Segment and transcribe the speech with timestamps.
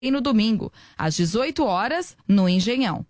[0.00, 3.04] e no domingo, às 18 horas, no Engenhão.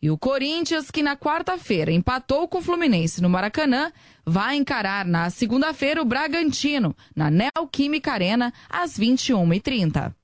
[0.00, 3.90] E o Corinthians, que na quarta-feira empatou com o Fluminense no Maracanã,
[4.24, 10.14] vai encarar na segunda-feira o Bragantino, na Neoquímica Arena, às 21h30.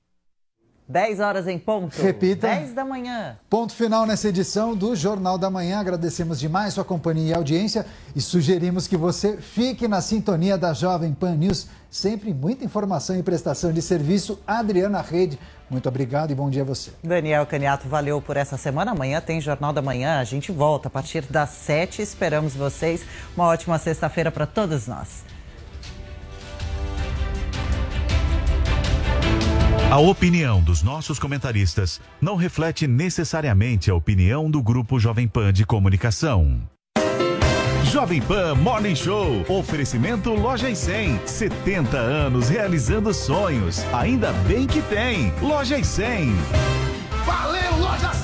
[0.91, 2.01] 10 horas em ponto.
[2.01, 2.47] Repita.
[2.47, 3.37] 10 da manhã.
[3.49, 5.79] Ponto final nessa edição do Jornal da Manhã.
[5.79, 11.13] Agradecemos demais sua companhia e audiência e sugerimos que você fique na sintonia da Jovem
[11.13, 11.67] Pan News.
[11.89, 14.39] Sempre muita informação e prestação de serviço.
[14.45, 16.91] Adriana Rede, muito obrigado e bom dia a você.
[17.01, 18.91] Daniel Caniato, valeu por essa semana.
[18.91, 20.19] Amanhã tem Jornal da Manhã.
[20.19, 22.01] A gente volta a partir das 7.
[22.01, 23.01] Esperamos vocês.
[23.35, 25.23] Uma ótima sexta-feira para todos nós.
[29.91, 35.65] A opinião dos nossos comentaristas não reflete necessariamente a opinião do Grupo Jovem Pan de
[35.65, 36.61] Comunicação.
[37.91, 39.43] Jovem Pan Morning Show.
[39.49, 41.27] Oferecimento Loja e 100.
[41.27, 43.83] 70 anos realizando sonhos.
[43.91, 45.33] Ainda bem que tem.
[45.41, 46.35] Loja e 100.
[47.25, 48.20] Valeu, Loja 100!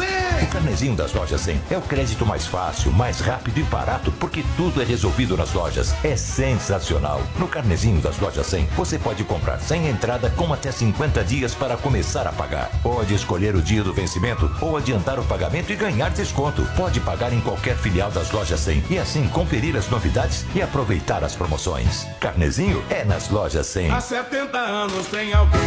[0.57, 4.81] Carnezinho das lojas 100 é o crédito mais fácil, mais rápido e barato, porque tudo
[4.81, 5.93] é resolvido nas lojas.
[6.03, 7.21] É sensacional.
[7.37, 11.77] No carnezinho das lojas 100, você pode comprar sem entrada com até 50 dias para
[11.77, 12.71] começar a pagar.
[12.81, 16.67] Pode escolher o dia do vencimento ou adiantar o pagamento e ganhar desconto.
[16.75, 21.23] Pode pagar em qualquer filial das lojas 100 e assim conferir as novidades e aproveitar
[21.23, 22.07] as promoções.
[22.19, 23.91] Carnezinho é nas lojas 100.
[23.91, 25.61] Há 70 anos tem alguém,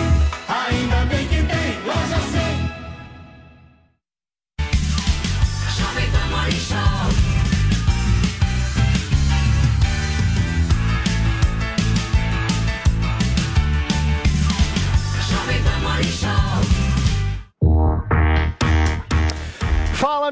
[0.49, 2.60] ainda bem que tem loja 100.
[6.71, 7.00] Show.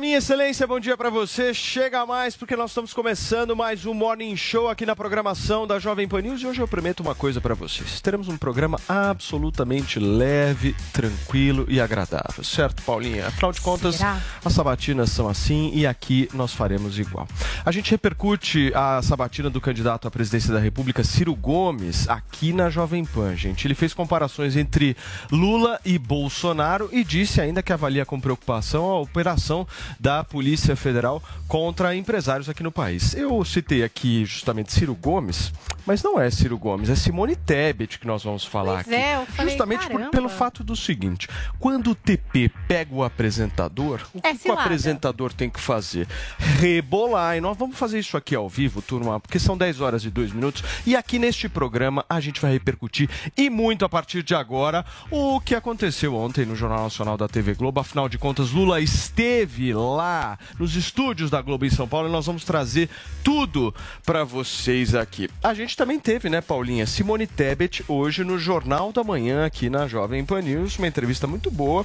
[0.00, 1.52] Minha excelência, bom dia para você.
[1.52, 6.06] Chega mais porque nós estamos começando mais um Morning Show aqui na programação da Jovem
[6.06, 8.00] Pan News e hoje eu prometo uma coisa para vocês.
[8.00, 13.26] Teremos um programa absolutamente leve, tranquilo e agradável, certo, Paulinha?
[13.26, 14.20] Afinal de contas, Será?
[14.44, 17.26] as sabatinas são assim e aqui nós faremos igual.
[17.64, 22.70] A gente repercute a sabatina do candidato à presidência da República, Ciro Gomes, aqui na
[22.70, 23.66] Jovem Pan, gente.
[23.66, 24.96] Ele fez comparações entre
[25.32, 29.66] Lula e Bolsonaro e disse ainda que avalia com preocupação a operação
[29.98, 33.14] da Polícia Federal contra empresários aqui no país.
[33.14, 35.52] Eu citei aqui justamente Ciro Gomes,
[35.86, 38.94] mas não é Ciro Gomes, é Simone Tebet que nós vamos falar Pois aqui.
[38.94, 41.28] é, eu falei, justamente por- pelo fato do seguinte:
[41.58, 46.06] quando o TP pega o apresentador, o É que, que o apresentador tem que fazer?
[46.38, 47.36] Rebolar.
[47.36, 50.32] E nós vamos fazer isso aqui ao vivo, turma, porque são 10 horas e 2
[50.32, 50.62] minutos.
[50.86, 55.40] E aqui neste programa a gente vai repercutir e muito a partir de agora o
[55.40, 57.80] que aconteceu ontem no Jornal Nacional da TV Globo.
[57.80, 62.26] Afinal de contas, Lula esteve lá nos estúdios da Globo em São Paulo e nós
[62.26, 62.88] vamos trazer
[63.22, 63.74] tudo
[64.04, 65.28] para vocês aqui.
[65.42, 66.86] A gente também teve, né, Paulinha?
[66.86, 71.50] Simone Tebet hoje no Jornal da Manhã aqui na Jovem Pan News, uma entrevista muito
[71.50, 71.84] boa.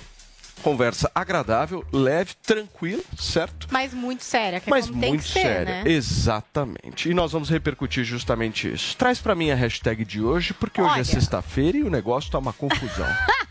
[0.61, 3.67] Conversa agradável, leve, tranquila, certo?
[3.71, 5.65] Mas muito séria, que é Mas muito ser, séria.
[5.65, 5.91] né?
[5.91, 7.09] Exatamente.
[7.09, 8.95] E nós vamos repercutir justamente isso.
[8.95, 11.03] Traz pra mim a hashtag de hoje, porque hoje é Olha.
[11.03, 13.07] sexta-feira e o negócio tá uma confusão.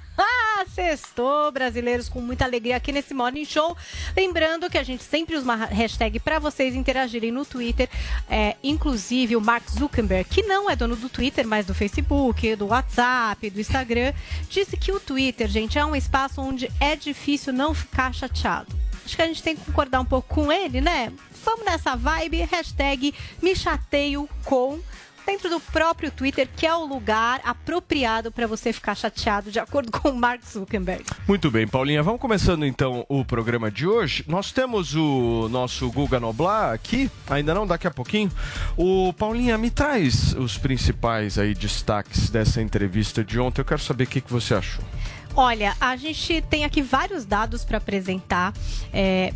[0.74, 3.76] Sextou, brasileiros com muita alegria aqui nesse Morning Show.
[4.16, 7.90] Lembrando que a gente sempre usa uma hashtag para vocês interagirem no Twitter.
[8.28, 12.68] É, inclusive o Mark Zuckerberg, que não é dono do Twitter, mas do Facebook, do
[12.68, 14.14] WhatsApp, do Instagram,
[14.48, 18.74] disse que o Twitter, gente, é um espaço onde é difícil não ficar chateado.
[19.04, 21.12] Acho que a gente tem que concordar um pouco com ele, né?
[21.44, 23.12] Vamos nessa vibe, hashtag
[23.42, 24.80] me chateio com
[25.26, 29.90] dentro do próprio Twitter, que é o lugar apropriado para você ficar chateado, de acordo
[29.92, 31.04] com o Mark Zuckerberg.
[31.26, 32.02] Muito bem, Paulinha.
[32.02, 34.24] Vamos começando então o programa de hoje.
[34.26, 38.30] Nós temos o nosso Guga Noblar aqui, ainda não, daqui a pouquinho.
[38.76, 43.60] O Paulinha, me traz os principais aí destaques dessa entrevista de ontem.
[43.60, 44.84] Eu quero saber o que, que você achou.
[45.34, 48.52] Olha, a gente tem aqui vários dados para apresentar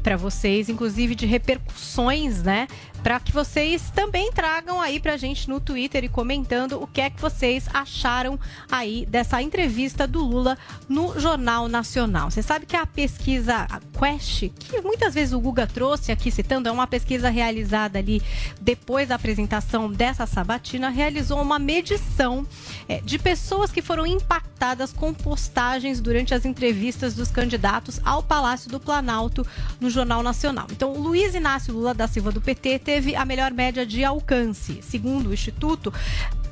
[0.02, 2.68] para vocês, inclusive de repercussões, né?
[3.02, 7.10] Para que vocês também tragam aí pra gente no Twitter e comentando o que é
[7.10, 8.38] que vocês acharam
[8.70, 10.58] aí dessa entrevista do Lula
[10.88, 12.30] no Jornal Nacional.
[12.30, 16.68] Você sabe que a pesquisa a Quest, que muitas vezes o Guga trouxe aqui citando,
[16.68, 18.22] é uma pesquisa realizada ali
[18.60, 22.46] depois da apresentação dessa sabatina, realizou uma medição
[22.88, 28.70] é, de pessoas que foram impactadas com postagens durante as entrevistas dos candidatos ao Palácio
[28.70, 29.46] do Planalto
[29.80, 30.66] no Jornal Nacional.
[30.70, 34.78] Então, Luiz Inácio Lula da Silva do PT teve a melhor média de alcance.
[34.80, 35.92] Segundo o Instituto,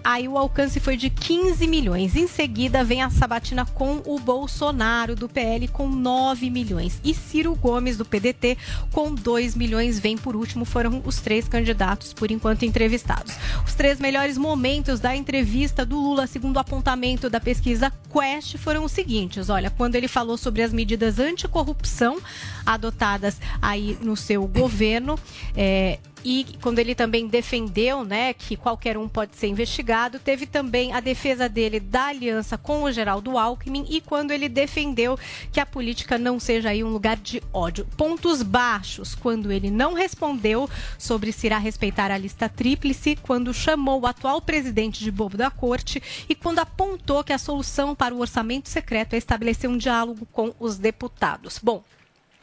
[0.02, 2.16] aí o alcance foi de 15 milhões.
[2.16, 7.00] Em seguida, vem a sabatina com o Bolsonaro do PL com 9 milhões.
[7.04, 8.58] E Ciro Gomes do PDT
[8.90, 10.00] com 2 milhões.
[10.00, 13.34] Vem por último, foram os três candidatos, por enquanto, entrevistados.
[13.64, 18.84] Os três melhores momentos da entrevista do Lula, segundo o apontamento da pesquisa Quest, foram
[18.84, 19.48] os seguintes.
[19.48, 22.18] Olha, quando ele falou sobre as medidas anticorrupção
[22.66, 25.16] adotadas aí no seu governo,
[25.56, 30.92] é, e quando ele também defendeu, né, que qualquer um pode ser investigado, teve também
[30.92, 35.18] a defesa dele da aliança com o Geraldo Alckmin e quando ele defendeu
[35.52, 37.86] que a política não seja aí um lugar de ódio.
[37.96, 40.68] Pontos baixos, quando ele não respondeu
[40.98, 45.50] sobre se irá respeitar a lista tríplice, quando chamou o atual presidente de bobo da
[45.50, 50.26] corte e quando apontou que a solução para o orçamento secreto é estabelecer um diálogo
[50.32, 51.58] com os deputados.
[51.62, 51.82] Bom,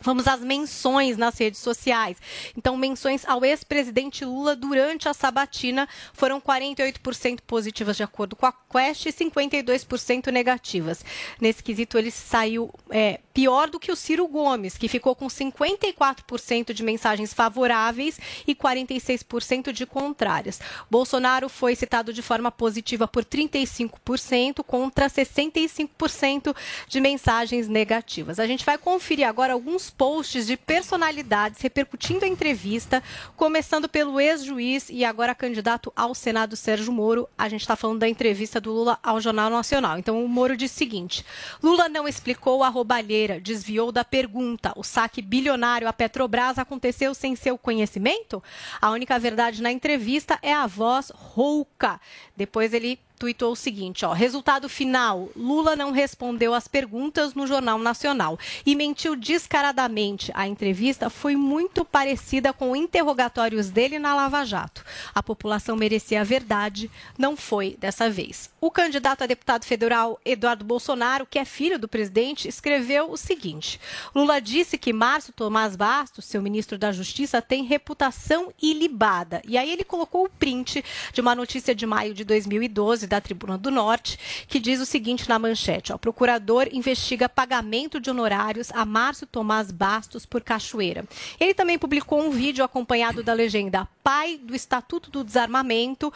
[0.02, 2.18] Vamos às menções nas redes sociais.
[2.58, 8.52] Então, menções ao ex-presidente Lula durante a sabatina foram 48% positivas, de acordo com a
[8.52, 11.06] Quest, e 52% negativas.
[11.40, 16.74] Nesse quesito, ele saiu é, pior do que o Ciro Gomes, que ficou com 54%
[16.74, 20.60] de mensagens favoráveis e 46% de contrárias.
[20.90, 26.56] Bolsonaro foi citado de forma positiva por 35% contra 65%
[26.88, 28.40] de mensagens negativas.
[28.40, 33.04] A gente vai conferir agora alguns posts de personalidades repercutindo a entrevista,
[33.36, 37.28] começando pelo ex-juiz e agora candidato ao Senado Sérgio Moro.
[37.38, 39.98] A gente está falando da entrevista do Lula ao Jornal Nacional.
[39.98, 41.26] Então, o Moro diz o seguinte:
[41.62, 44.74] Lula não explicou a roubalheira, desviou da pergunta.
[44.76, 48.44] O saque bilionário à Petrobras aconteceu sem seu conhecimento?
[48.82, 52.00] A única verdade na entrevista é a voz rouca.
[52.36, 57.78] Depois ele tuitou o seguinte, ó, resultado final, Lula não respondeu às perguntas no Jornal
[57.78, 60.32] Nacional e mentiu descaradamente.
[60.34, 64.84] A entrevista foi muito parecida com interrogatórios dele na Lava Jato.
[65.14, 68.50] A população merecia a verdade, não foi dessa vez.
[68.60, 73.80] O candidato a deputado federal Eduardo Bolsonaro, que é filho do presidente, escreveu o seguinte:
[74.16, 79.44] Lula disse que Márcio Tomás Bastos, seu ministro da Justiça, tem reputação ilibada.
[79.48, 80.84] E aí ele colocou o print
[81.14, 84.18] de uma notícia de maio de 2012 da Tribuna do Norte,
[84.48, 89.72] que diz o seguinte na manchete: ó, procurador investiga pagamento de honorários a Márcio Tomás
[89.72, 91.06] Bastos por Cachoeira.
[91.40, 96.12] Ele também publicou um vídeo acompanhado da legenda Pai do Estatuto do Desarmamento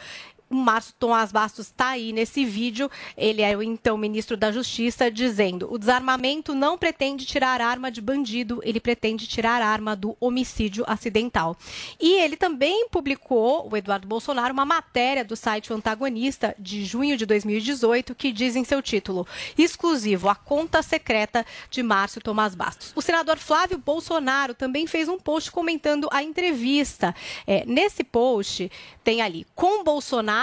[0.50, 2.90] o Márcio Tomás Bastos está aí nesse vídeo.
[3.18, 8.02] Ele é o então ministro da Justiça, dizendo: o desarmamento não pretende tirar arma de
[8.02, 11.58] bandido, ele pretende tirar arma do homicídio acidental.
[12.00, 17.26] E ele também publicou, o Eduardo Bolsonaro, uma matéria do site Antagonista de junho de
[17.26, 19.28] 2018 que diz em seu título:
[19.58, 22.94] exclusivo a conta secreta de Márcio Tomás Bastos.
[22.96, 27.16] O senador Flávio Bolsonaro também fez um post comentando a entrevista.
[27.48, 28.72] É, nesse post
[29.04, 30.35] tem ali com Bolsonaro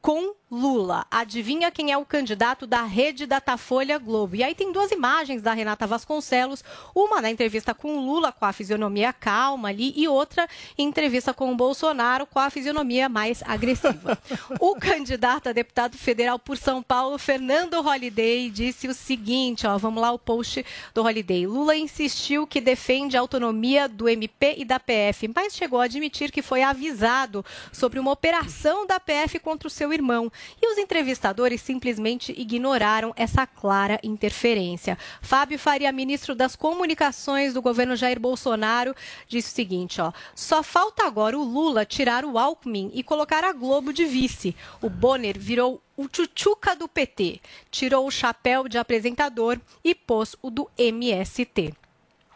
[0.00, 1.04] com Lula.
[1.10, 4.36] Adivinha quem é o candidato da rede Datafolha Globo?
[4.36, 6.62] E aí tem duas imagens da Renata Vasconcelos,
[6.94, 10.48] uma na entrevista com Lula com a fisionomia calma ali e outra
[10.78, 14.16] em entrevista com o Bolsonaro com a fisionomia mais agressiva.
[14.60, 20.00] o candidato a deputado federal por São Paulo, Fernando Holliday, disse o seguinte, ó, vamos
[20.00, 20.64] lá o post
[20.94, 21.44] do Holliday.
[21.44, 26.30] Lula insistiu que defende a autonomia do MP e da PF, mas chegou a admitir
[26.30, 30.30] que foi avisado sobre uma operação da PF contra o seu irmão.
[30.60, 34.98] E os entrevistadores simplesmente ignoraram essa clara interferência.
[35.20, 38.94] Fábio Faria, ministro das Comunicações do governo Jair Bolsonaro,
[39.28, 43.52] disse o seguinte: ó, só falta agora o Lula tirar o Alckmin e colocar a
[43.52, 44.56] Globo de vice.
[44.80, 47.40] O Bonner virou o tchutchuca do PT,
[47.70, 51.72] tirou o chapéu de apresentador e pôs o do MST.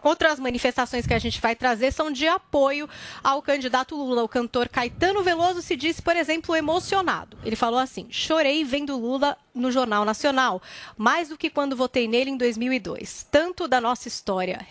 [0.03, 2.89] Outras manifestações que a gente vai trazer são de apoio
[3.23, 4.23] ao candidato Lula.
[4.23, 7.37] O cantor Caetano Veloso se disse, por exemplo, emocionado.
[7.45, 10.63] Ele falou assim: chorei vendo Lula no Jornal Nacional,
[10.97, 13.27] mais do que quando votei nele em 2002.
[13.31, 14.65] Tanto da nossa história,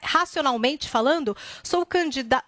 [0.00, 1.86] racionalmente falando, sou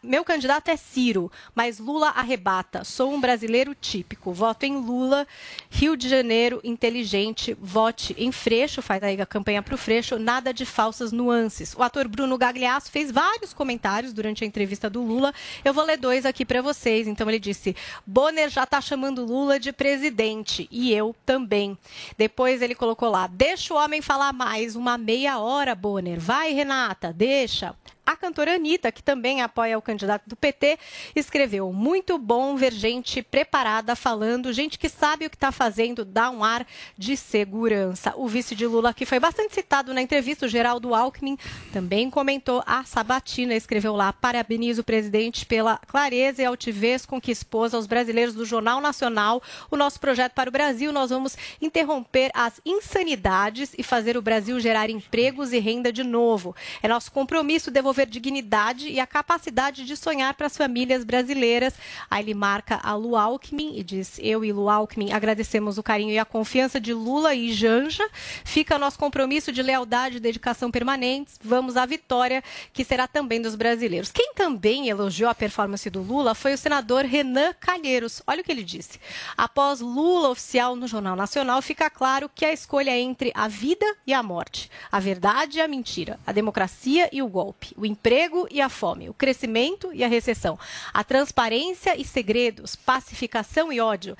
[0.02, 2.84] meu candidato é Ciro, mas Lula arrebata.
[2.84, 4.32] Sou um brasileiro típico.
[4.32, 5.26] Voto em Lula,
[5.70, 10.52] Rio de Janeiro, inteligente, vote em Freixo, faz aí a campanha para o Freixo, nada
[10.52, 11.74] de falsas nuances.
[11.76, 15.34] O ator Bruno Gagliasso fez vários comentários durante a entrevista do Lula.
[15.64, 17.08] Eu vou ler dois aqui para vocês.
[17.08, 17.74] Então ele disse:
[18.06, 21.76] Bonner já está chamando Lula de presidente e eu também.
[22.16, 26.20] Depois ele colocou lá: deixa o homem falar mais, uma meia hora, Bonner.
[26.20, 27.74] Vai, Renata, deixa.
[28.06, 30.78] A cantora Anitta, que também apoia o candidato do PT,
[31.16, 36.28] escreveu: Muito bom ver gente preparada falando, gente que sabe o que está fazendo, dá
[36.28, 36.66] um ar
[36.98, 38.12] de segurança.
[38.16, 41.38] O vice de Lula, que foi bastante citado na entrevista, o Geraldo Alckmin,
[41.72, 47.32] também comentou a sabatina, escreveu lá: Parabenizo o presidente pela clareza e altivez com que
[47.32, 50.92] expôs aos brasileiros do Jornal Nacional o nosso projeto para o Brasil.
[50.92, 56.54] Nós vamos interromper as insanidades e fazer o Brasil gerar empregos e renda de novo.
[56.82, 61.74] É nosso compromisso devolver devolver dignidade e a capacidade de sonhar para as famílias brasileiras.
[62.10, 66.10] Aí ele marca a Lu Alckmin e diz: Eu e Lu Alckmin agradecemos o carinho
[66.10, 68.06] e a confiança de Lula e Janja.
[68.44, 71.38] Fica nosso compromisso de lealdade e dedicação permanentes.
[71.42, 74.10] Vamos à vitória, que será também dos brasileiros.
[74.10, 78.22] Quem também elogiou a performance do Lula foi o senador Renan Calheiros.
[78.26, 78.98] Olha o que ele disse.
[79.36, 83.86] Após Lula oficial no Jornal Nacional, fica claro que a escolha é entre a vida
[84.06, 88.46] e a morte, a verdade e a mentira, a democracia e o golpe, o emprego
[88.50, 90.58] e a fome, o crescimento e a recessão,
[90.92, 94.16] a transparência e segredos, pacificação e ódio,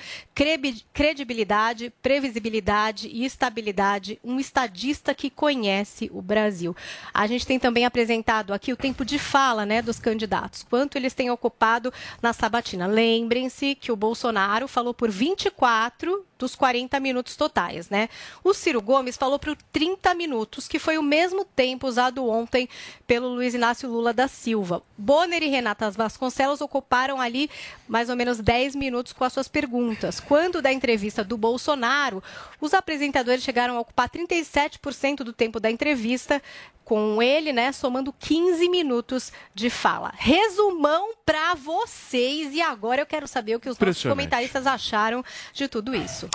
[0.93, 6.77] credibilidade, previsibilidade e estabilidade, um estadista que conhece o Brasil.
[7.13, 11.15] A gente tem também apresentado aqui o tempo de fala né, dos candidatos, quanto eles
[11.15, 12.87] têm ocupado na sabatina.
[12.87, 18.09] Lembrem-se que o Bolsonaro falou por 24 dos 40 minutos totais, né?
[18.43, 22.69] O Ciro Gomes falou por 30 minutos, que foi o mesmo tempo usado ontem
[23.07, 24.83] pelo Luiz Inácio Lula da Silva.
[24.97, 27.51] Bonner e Renata Vasconcelos ocuparam ali
[27.89, 30.21] mais ou menos 10 minutos com as suas perguntas.
[30.21, 32.23] Quando da entrevista do Bolsonaro,
[32.61, 36.43] os apresentadores chegaram a ocupar 37% do tempo da entrevista,
[36.85, 40.13] com ele, né, somando 15 minutos de fala.
[40.17, 45.67] Resumão para vocês e agora eu quero saber o que os nossos comentaristas acharam de
[45.67, 46.29] tudo isso.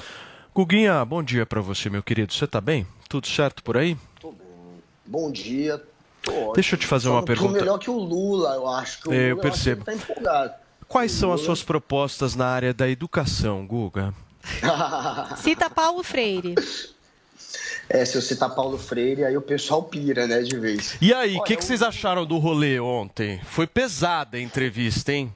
[0.53, 2.33] Guguinha, bom dia para você, meu querido.
[2.33, 2.85] Você tá bem?
[3.07, 3.95] Tudo certo por aí?
[4.19, 4.47] Tô bem.
[5.05, 5.81] Bom dia.
[6.23, 7.59] Tô Deixa eu te fazer uma pergunta.
[7.59, 9.83] melhor que o Lula, eu acho que o é, eu Lula, percebo.
[9.85, 10.53] Eu acho que tá empolgado.
[10.87, 14.13] Quais são as suas propostas na área da educação, Guga?
[15.37, 16.55] Cita Paulo Freire.
[17.89, 20.95] É, se eu citar Paulo Freire, aí o pessoal pira, né, de vez.
[21.01, 23.41] E aí, o que, que vocês acharam do rolê ontem?
[23.43, 25.33] Foi pesada a entrevista, hein?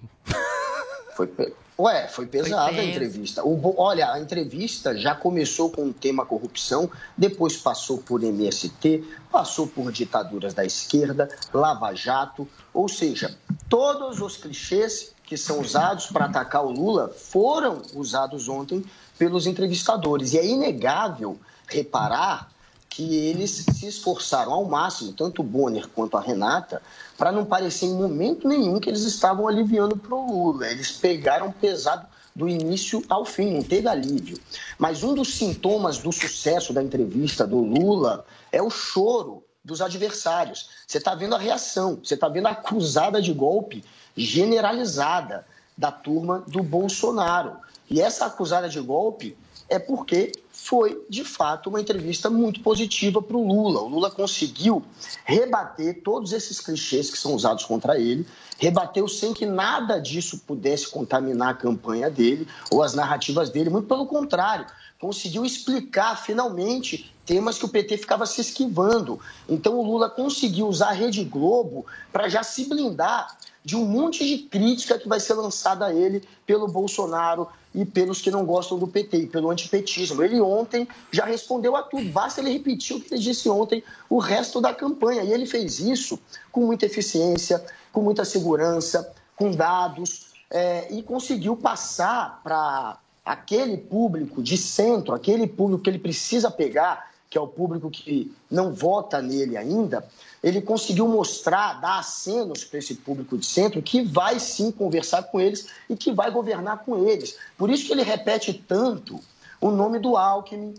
[1.15, 1.51] Foi, pe...
[1.77, 3.43] Ué, foi pesada foi a entrevista.
[3.43, 9.65] O, olha, a entrevista já começou com o tema corrupção, depois passou por MST, passou
[9.65, 13.35] por ditaduras da esquerda, Lava Jato, ou seja,
[13.67, 18.85] todos os clichês que são usados para atacar o Lula foram usados ontem
[19.17, 20.33] pelos entrevistadores.
[20.33, 22.52] E é inegável reparar
[22.95, 26.79] que eles se esforçaram ao máximo, tanto o Bonner quanto a Renata,
[27.17, 30.67] para não parecer em momento nenhum que eles estavam aliviando para o Lula.
[30.67, 34.37] Eles pegaram pesado do início ao fim, não teve alívio.
[34.77, 40.69] Mas um dos sintomas do sucesso da entrevista do Lula é o choro dos adversários.
[40.85, 43.83] Você está vendo a reação, você está vendo a acusada de golpe
[44.15, 47.55] generalizada da turma do Bolsonaro.
[47.89, 49.35] E essa acusada de golpe
[49.67, 50.31] é porque
[50.63, 53.81] foi, de fato, uma entrevista muito positiva para o Lula.
[53.81, 54.81] O Lula conseguiu
[55.25, 58.25] rebater todos esses clichês que são usados contra ele,
[58.57, 63.89] rebateu sem que nada disso pudesse contaminar a campanha dele ou as narrativas dele, muito
[63.89, 64.65] pelo contrário,
[64.97, 69.19] conseguiu explicar finalmente temas que o PT ficava se esquivando.
[69.49, 74.25] Então o Lula conseguiu usar a Rede Globo para já se blindar de um monte
[74.25, 78.77] de crítica que vai ser lançada a ele pelo Bolsonaro e pelos que não gostam
[78.77, 80.21] do PT, e pelo antipetismo.
[80.21, 84.19] Ele ontem já respondeu a tudo, basta ele repetir o que ele disse ontem o
[84.19, 85.23] resto da campanha.
[85.23, 86.19] E ele fez isso
[86.51, 94.43] com muita eficiência, com muita segurança, com dados, é, e conseguiu passar para aquele público
[94.43, 99.21] de centro, aquele público que ele precisa pegar, que é o público que não vota
[99.21, 100.05] nele ainda,
[100.43, 105.39] ele conseguiu mostrar, dar acenos para esse público de centro que vai sim conversar com
[105.39, 107.37] eles e que vai governar com eles.
[107.57, 109.21] Por isso que ele repete tanto
[109.61, 110.75] o nome do Alckmin.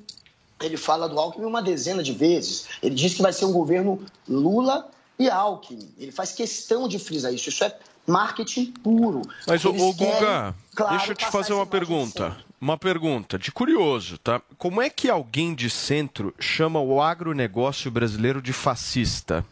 [0.61, 2.67] Ele fala do Alckmin uma dezena de vezes.
[2.83, 4.87] Ele diz que vai ser um governo Lula
[5.19, 5.89] e Alckmin.
[5.99, 7.49] Ele faz questão de frisar isso.
[7.49, 7.75] Isso é
[8.07, 9.23] marketing puro.
[9.47, 12.37] Mas, ô, Guga, claro, deixa eu te fazer uma pergunta.
[12.61, 14.41] Uma pergunta de curioso, tá?
[14.57, 19.45] Como é que alguém de centro chama o agronegócio brasileiro de fascista?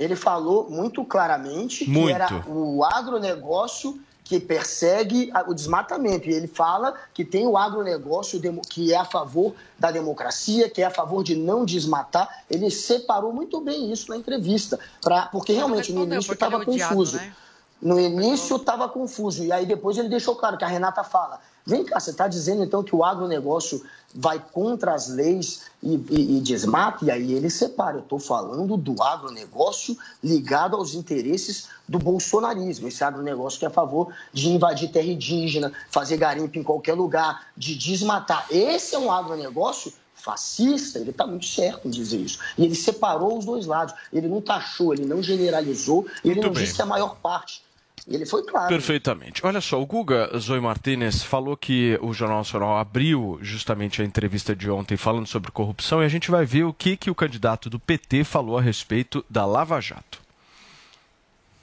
[0.00, 2.06] Ele falou muito claramente muito.
[2.06, 6.30] que era o agronegócio que persegue o desmatamento.
[6.30, 8.40] E ele fala que tem o agronegócio
[8.70, 12.44] que é a favor da democracia, que é a favor de não desmatar.
[12.48, 17.16] Ele separou muito bem isso na entrevista, pra, porque realmente no início estava é confuso.
[17.16, 17.34] Né?
[17.82, 19.44] No início estava confuso.
[19.44, 22.64] E aí depois ele deixou claro que a Renata fala: Vem cá, você está dizendo
[22.64, 23.80] então que o agronegócio
[24.12, 27.98] vai contra as leis e, e, e desmata, e aí ele separa.
[27.98, 32.88] Eu estou falando do agronegócio ligado aos interesses do bolsonarismo.
[32.88, 37.46] Esse agronegócio que é a favor de invadir terra indígena, fazer garimpo em qualquer lugar,
[37.56, 38.48] de desmatar.
[38.50, 42.40] Esse é um agronegócio fascista, ele está muito certo em dizer isso.
[42.58, 43.94] E ele separou os dois lados.
[44.12, 46.64] Ele não taxou, ele não generalizou, ele muito não bem.
[46.64, 47.62] disse que a maior parte.
[48.10, 48.66] Ele foi claro.
[48.66, 49.46] Perfeitamente.
[49.46, 54.54] Olha só, o Guga Zoe Martinez falou que o Jornal Nacional abriu justamente a entrevista
[54.54, 57.70] de ontem falando sobre corrupção e a gente vai ver o que, que o candidato
[57.70, 60.20] do PT falou a respeito da Lava Jato.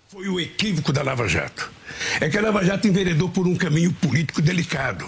[0.07, 1.69] Foi o equívoco da Lava Jato.
[2.21, 5.05] É que a Lava Jato enveredou por um caminho político delicado.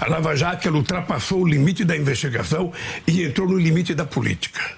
[0.00, 2.72] A Lava Jato ela ultrapassou o limite da investigação
[3.06, 4.74] e entrou no limite da política.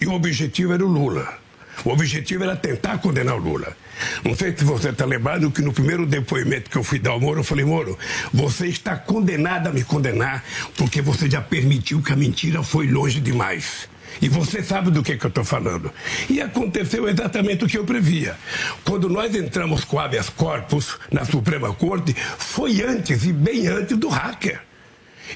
[0.00, 1.38] E o objetivo era o Lula.
[1.84, 3.76] O objetivo era tentar condenar o Lula.
[4.24, 7.20] Não sei se você está lembrado que no primeiro depoimento que eu fui dar ao
[7.20, 7.98] Moro, eu falei, Moro,
[8.32, 10.44] você está condenado a me condenar
[10.76, 13.88] porque você já permitiu que a mentira foi longe demais.
[14.20, 15.92] E você sabe do que, que eu estou falando.
[16.28, 18.36] E aconteceu exatamente o que eu previa.
[18.84, 24.08] Quando nós entramos com habeas corpus na Suprema Corte, foi antes e bem antes do
[24.08, 24.60] hacker.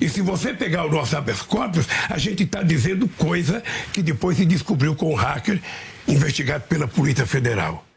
[0.00, 3.62] E se você pegar o nosso habeas corpus, a gente está dizendo coisa
[3.92, 5.60] que depois se descobriu com o hacker
[6.06, 7.89] investigado pela Polícia Federal.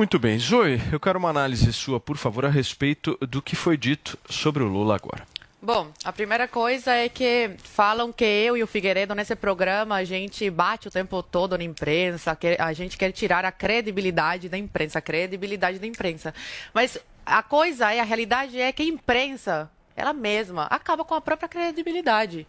[0.00, 0.38] Muito bem.
[0.38, 4.62] Zoe, eu quero uma análise sua, por favor, a respeito do que foi dito sobre
[4.62, 5.26] o Lula agora.
[5.60, 10.04] Bom, a primeira coisa é que falam que eu e o Figueiredo nesse programa a
[10.04, 14.56] gente bate o tempo todo na imprensa, que a gente quer tirar a credibilidade da
[14.56, 16.32] imprensa, a credibilidade da imprensa.
[16.72, 21.20] Mas a coisa é, a realidade é que a imprensa, ela mesma, acaba com a
[21.20, 22.46] própria credibilidade.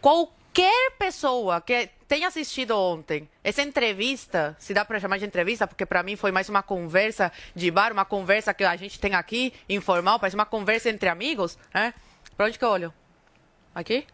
[0.00, 5.86] Qualquer pessoa que tenha assistido ontem essa entrevista, se dá para chamar de entrevista, porque
[5.86, 9.54] para mim foi mais uma conversa de bar, uma conversa que a gente tem aqui,
[9.68, 11.94] informal, parece uma conversa entre amigos, né?
[12.36, 12.92] Pra onde que eu olho?
[13.72, 14.04] Aqui?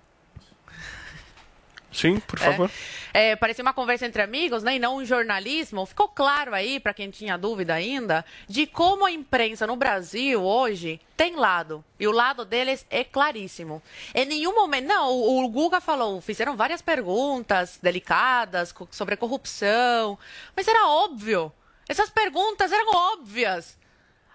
[1.92, 2.70] Sim, por favor.
[3.14, 5.86] É, é, parecia uma conversa entre amigos, né, e não um jornalismo.
[5.86, 11.00] Ficou claro aí, para quem tinha dúvida ainda, de como a imprensa no Brasil hoje
[11.16, 11.84] tem lado.
[11.98, 13.82] E o lado deles é claríssimo.
[14.14, 14.86] Em nenhum momento.
[14.86, 20.18] Não, o, o Guga falou, fizeram várias perguntas delicadas sobre corrupção.
[20.54, 21.52] Mas era óbvio.
[21.88, 23.78] Essas perguntas eram óbvias.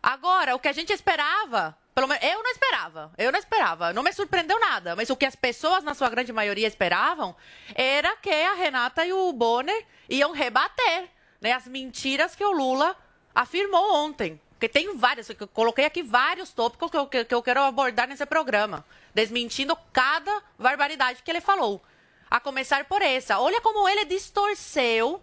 [0.01, 3.11] Agora, o que a gente esperava pelo menos eu não esperava.
[3.17, 3.93] Eu não esperava.
[3.93, 4.95] Não me surpreendeu nada.
[4.95, 7.35] Mas o que as pessoas, na sua grande maioria, esperavam
[7.75, 12.95] era que a Renata e o Bonner iam rebater né, as mentiras que o Lula
[13.35, 14.39] afirmou ontem.
[14.51, 18.25] Porque tem vários, eu coloquei aqui vários tópicos que eu, que eu quero abordar nesse
[18.27, 21.81] programa, desmentindo cada barbaridade que ele falou.
[22.29, 23.39] A começar por essa.
[23.39, 25.21] Olha como ele distorceu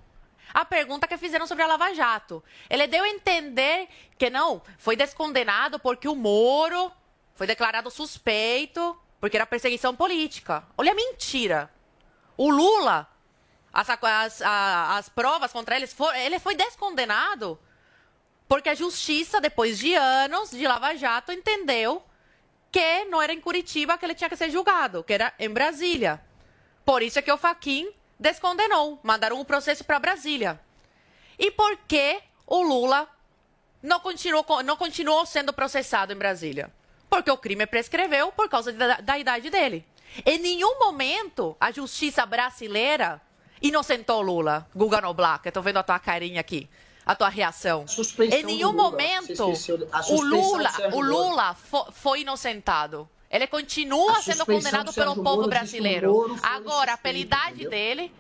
[0.53, 2.43] a pergunta que fizeram sobre a Lava Jato.
[2.69, 6.93] Ele deu a entender que não, foi descondenado porque o Moro
[7.35, 10.65] foi declarado suspeito, porque era perseguição política.
[10.77, 11.71] Olha a mentira.
[12.37, 13.09] O Lula,
[13.73, 17.59] as, as, as provas contra ele, ele foi descondenado
[18.49, 22.03] porque a justiça, depois de anos de Lava Jato, entendeu
[22.73, 26.21] que não era em Curitiba que ele tinha que ser julgado, que era em Brasília.
[26.85, 30.61] Por isso é que o Faquin descondenou, mandaram o processo para Brasília.
[31.39, 33.09] E por que o Lula
[33.83, 36.73] não continuou, não continuou sendo processado em Brasília?
[37.09, 39.87] Porque o crime prescreveu por causa da, da idade dele.
[40.27, 43.21] Em nenhum momento a justiça brasileira
[43.63, 46.69] inocentou Lula, Guga Noblar, que eu tô vendo a tua carinha aqui,
[47.05, 47.85] a tua reação.
[48.33, 49.53] Em nenhum momento
[50.11, 51.57] o Lula, o Lula
[51.93, 53.09] foi inocentado.
[53.31, 56.37] Ele continua sendo condenado pelo povo Moro brasileiro.
[56.43, 58.13] Agora, pela idade dele,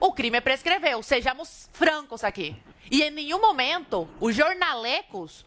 [0.00, 1.02] o crime prescreveu.
[1.02, 2.56] Sejamos francos aqui.
[2.90, 5.44] E em nenhum momento os jornalecos,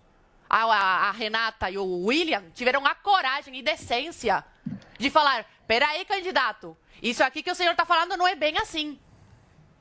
[0.49, 4.45] a, a, a Renata e o William, tiveram a coragem e decência
[4.99, 8.99] de falar: peraí, candidato, isso aqui que o senhor está falando não é bem assim.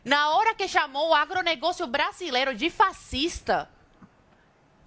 [0.05, 3.69] Na hora que chamou o agronegócio brasileiro de fascista,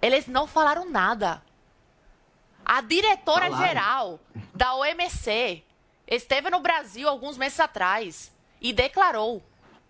[0.00, 1.40] eles não falaram nada.
[2.64, 4.20] A diretora-geral
[4.54, 5.62] da OMC
[6.06, 9.42] esteve no Brasil alguns meses atrás e declarou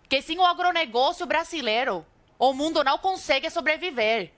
[0.09, 2.05] que sem o agronegócio brasileiro,
[2.37, 4.31] o mundo não consegue sobreviver.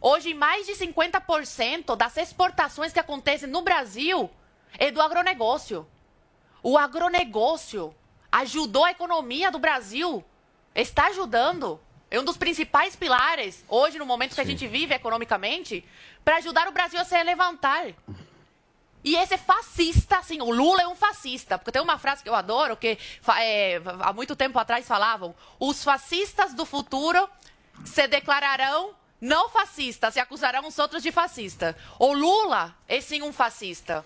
[0.00, 4.30] Hoje, mais de 50% das exportações que acontecem no Brasil
[4.78, 5.86] é do agronegócio.
[6.62, 7.94] O agronegócio
[8.30, 10.24] ajudou a economia do Brasil,
[10.74, 11.80] está ajudando.
[12.10, 14.34] É um dos principais pilares, hoje, no momento Sim.
[14.36, 15.84] que a gente vive economicamente,
[16.26, 17.86] para ajudar o Brasil a se levantar.
[19.04, 22.34] E esse fascista, assim, o Lula é um fascista, porque tem uma frase que eu
[22.34, 22.98] adoro, que
[23.38, 27.30] é, há muito tempo atrás falavam, os fascistas do futuro
[27.84, 31.76] se declararão não fascistas e acusarão os outros de fascista.
[31.96, 34.04] O Lula é sim um fascista.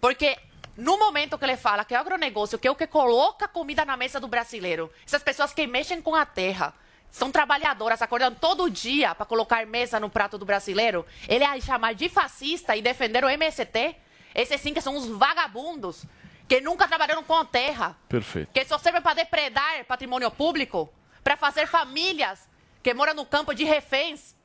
[0.00, 0.38] Porque
[0.76, 3.96] no momento que ele fala que é agronegócio, que é o que coloca comida na
[3.96, 6.72] mesa do brasileiro, essas pessoas que mexem com a terra,
[7.16, 11.94] são trabalhadoras, acordando todo dia para colocar mesa no prato do brasileiro, ele é chamar
[11.94, 13.96] de fascista e defender o MST,
[14.34, 16.04] esses sim que são os vagabundos,
[16.46, 18.52] que nunca trabalharam com a terra, Perfeito.
[18.52, 20.92] que só servem para depredar patrimônio público,
[21.24, 22.46] para fazer famílias
[22.82, 24.36] que moram no campo de reféns.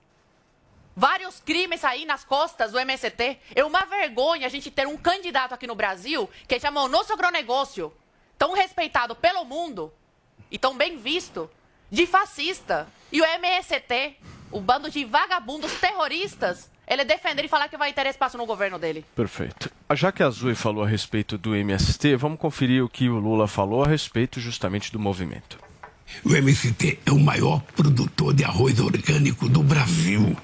[0.96, 3.38] Vários crimes aí nas costas do MST.
[3.54, 7.12] É uma vergonha a gente ter um candidato aqui no Brasil que chama o nosso
[7.12, 7.94] agronegócio,
[8.38, 9.92] tão respeitado pelo mundo
[10.50, 11.50] e tão bem visto,
[11.91, 12.88] de fascista.
[13.12, 14.15] E o MST,
[14.49, 18.80] o bando de vagabundos terroristas, ele defender e falar que vai ter espaço no governo
[18.80, 19.06] dele.
[19.15, 19.69] Perfeito.
[19.93, 23.47] Já que a Zoe falou a respeito do MST, vamos conferir o que o Lula
[23.47, 25.58] falou a respeito justamente do movimento.
[26.23, 30.36] O MST é o maior produtor de arroz orgânico do Brasil.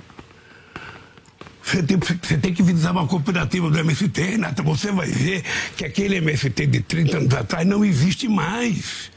[1.61, 4.63] Você tem, você tem que visitar uma cooperativa do MST, Renata.
[4.63, 5.43] Você vai ver
[5.75, 9.11] que aquele MST de 30 anos atrás não existe mais.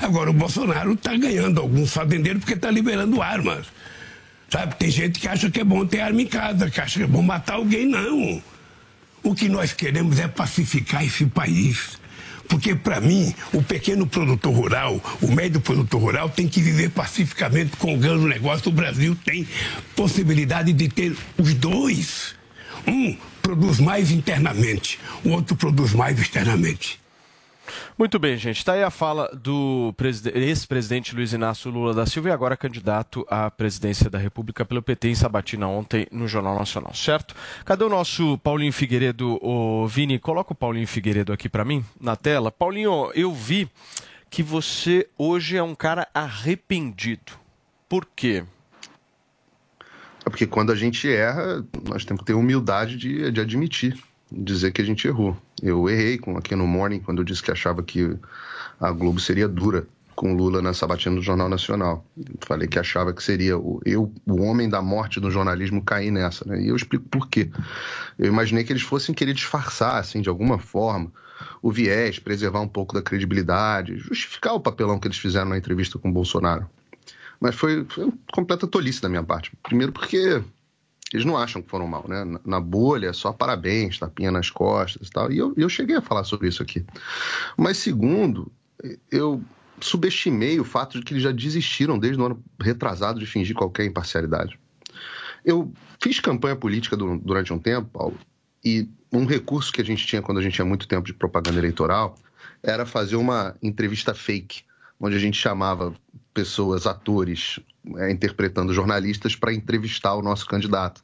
[0.00, 3.66] Agora, o Bolsonaro está ganhando alguns fazendeiros porque está liberando armas.
[4.48, 7.04] Sabe, tem gente que acha que é bom ter arma em casa, que acha que
[7.04, 7.86] é bom matar alguém.
[7.86, 8.42] Não.
[9.22, 11.98] O que nós queremos é pacificar esse país.
[12.48, 17.76] Porque, para mim, o pequeno produtor rural, o médio produtor rural, tem que viver pacificamente
[17.76, 18.70] com o grande negócio.
[18.70, 19.46] O Brasil tem
[19.94, 22.34] possibilidade de ter os dois.
[22.86, 26.99] Um produz mais internamente, o outro produz mais externamente.
[27.98, 28.58] Muito bem, gente.
[28.58, 29.94] Está aí a fala do
[30.34, 35.08] ex-presidente Luiz Inácio Lula da Silva e agora candidato à presidência da República pelo PT
[35.08, 37.34] em Sabatina ontem no Jornal Nacional, certo?
[37.64, 39.38] Cadê o nosso Paulinho Figueiredo?
[39.42, 42.50] O Vini, coloca o Paulinho Figueiredo aqui para mim na tela.
[42.50, 43.68] Paulinho, eu vi
[44.28, 47.32] que você hoje é um cara arrependido.
[47.88, 48.44] Por quê?
[50.24, 53.98] É porque quando a gente erra, nós temos que ter humildade de, de admitir
[54.30, 55.36] dizer que a gente errou.
[55.62, 58.16] Eu errei com aqui no Morning quando eu disse que achava que
[58.80, 59.86] a Globo seria dura
[60.20, 62.04] com Lula na sabatina do Jornal Nacional.
[62.40, 66.44] Falei que achava que seria o, eu, o homem da morte do jornalismo, cair nessa.
[66.46, 66.62] Né?
[66.62, 67.50] E eu explico por quê.
[68.18, 71.10] Eu imaginei que eles fossem querer disfarçar, assim, de alguma forma,
[71.62, 75.98] o viés, preservar um pouco da credibilidade, justificar o papelão que eles fizeram na entrevista
[75.98, 76.68] com o Bolsonaro.
[77.40, 79.52] Mas foi, foi completa tolice da minha parte.
[79.62, 80.42] Primeiro porque
[81.12, 82.24] eles não acham que foram mal, né?
[82.44, 85.32] Na bolha, só parabéns, tapinha nas costas e tal.
[85.32, 86.84] E eu, eu cheguei a falar sobre isso aqui.
[87.56, 88.50] Mas segundo,
[89.10, 89.42] eu
[89.80, 93.84] subestimei o fato de que eles já desistiram desde o ano retrasado de fingir qualquer
[93.86, 94.58] imparcialidade.
[95.44, 98.18] Eu fiz campanha política durante um tempo, Paulo,
[98.64, 101.58] e um recurso que a gente tinha quando a gente tinha muito tempo de propaganda
[101.58, 102.14] eleitoral
[102.62, 104.62] era fazer uma entrevista fake,
[105.00, 105.94] onde a gente chamava
[106.32, 107.58] pessoas, atores,
[107.96, 111.02] é, interpretando jornalistas para entrevistar o nosso candidato.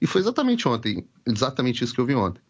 [0.00, 2.40] E foi exatamente ontem, exatamente isso que eu vi ontem.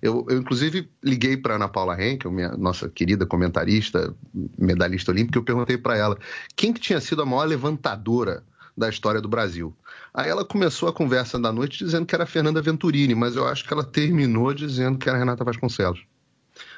[0.00, 4.14] Eu, eu inclusive, liguei para Ana Paula Henkel, minha, nossa querida comentarista,
[4.56, 6.18] medalhista olímpica, e eu perguntei para ela
[6.54, 8.44] quem que tinha sido a maior levantadora
[8.76, 9.74] da história do Brasil.
[10.12, 13.64] Aí ela começou a conversa da noite dizendo que era Fernanda Venturini, mas eu acho
[13.64, 16.04] que ela terminou dizendo que era Renata Vasconcelos.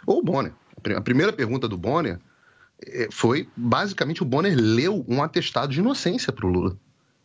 [0.07, 0.53] Ou o Bonner.
[0.95, 2.19] A primeira pergunta do Bonner
[3.11, 6.79] foi basicamente o Bonner leu um atestado de inocência para o Lula.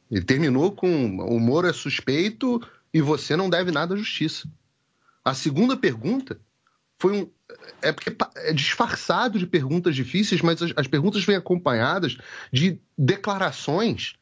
[0.10, 2.62] Ele terminou com o Moro é suspeito
[2.94, 4.50] e você não deve nada à justiça.
[5.24, 6.40] A segunda pergunta
[6.98, 7.30] foi um.
[7.82, 12.18] É porque é disfarçado de perguntas difíceis, mas as, as perguntas vêm acompanhadas
[12.52, 14.16] de declarações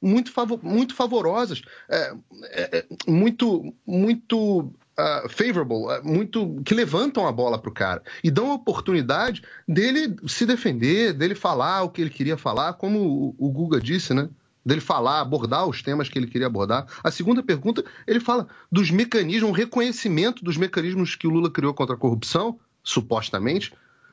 [0.00, 7.26] muito, favor, muito favorosas, é, é, é muito, muito uh, favorable, uh, muito que levantam
[7.26, 11.90] a bola para o cara e dão a oportunidade dele se defender, dele falar o
[11.90, 14.28] que ele queria falar, como o, o Guga disse, né?
[14.64, 16.86] Dele falar, abordar os temas que ele queria abordar.
[17.02, 21.72] A segunda pergunta, ele fala dos mecanismos, um reconhecimento dos mecanismos que o Lula criou
[21.72, 23.72] contra a corrupção, supostamente,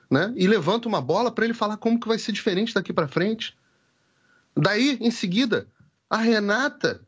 [0.10, 0.32] né?
[0.36, 3.58] E levanta uma bola para ele falar como que vai ser diferente daqui para frente.
[4.56, 5.68] Daí, em seguida,
[6.10, 7.02] a Renata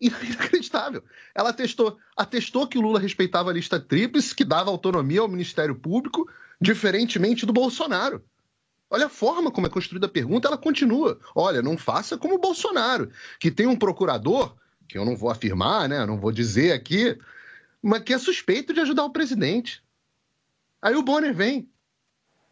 [0.22, 1.04] inacreditável.
[1.34, 5.74] Ela atestou, atestou que o Lula respeitava a lista tríplice, que dava autonomia ao Ministério
[5.74, 6.28] Público,
[6.60, 8.24] diferentemente do Bolsonaro.
[8.88, 11.20] Olha a forma como é construída a pergunta, ela continua.
[11.34, 14.56] Olha, não faça como o Bolsonaro, que tem um procurador,
[14.88, 16.04] que eu não vou afirmar, né?
[16.04, 17.16] Não vou dizer aqui,
[17.80, 19.82] mas que é suspeito de ajudar o presidente.
[20.82, 21.68] Aí o Bonner vem.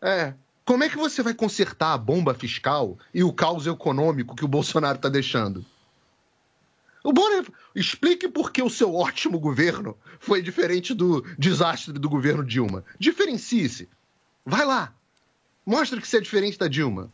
[0.00, 0.34] É.
[0.64, 4.48] Como é que você vai consertar a bomba fiscal e o caos econômico que o
[4.48, 5.64] Bolsonaro está deixando?
[7.04, 12.44] O Bonner, explique por que o seu ótimo governo foi diferente do desastre do governo
[12.44, 12.84] Dilma.
[12.98, 13.88] Diferencie-se.
[14.44, 14.94] Vai lá.
[15.64, 17.12] Mostra que você é diferente da Dilma.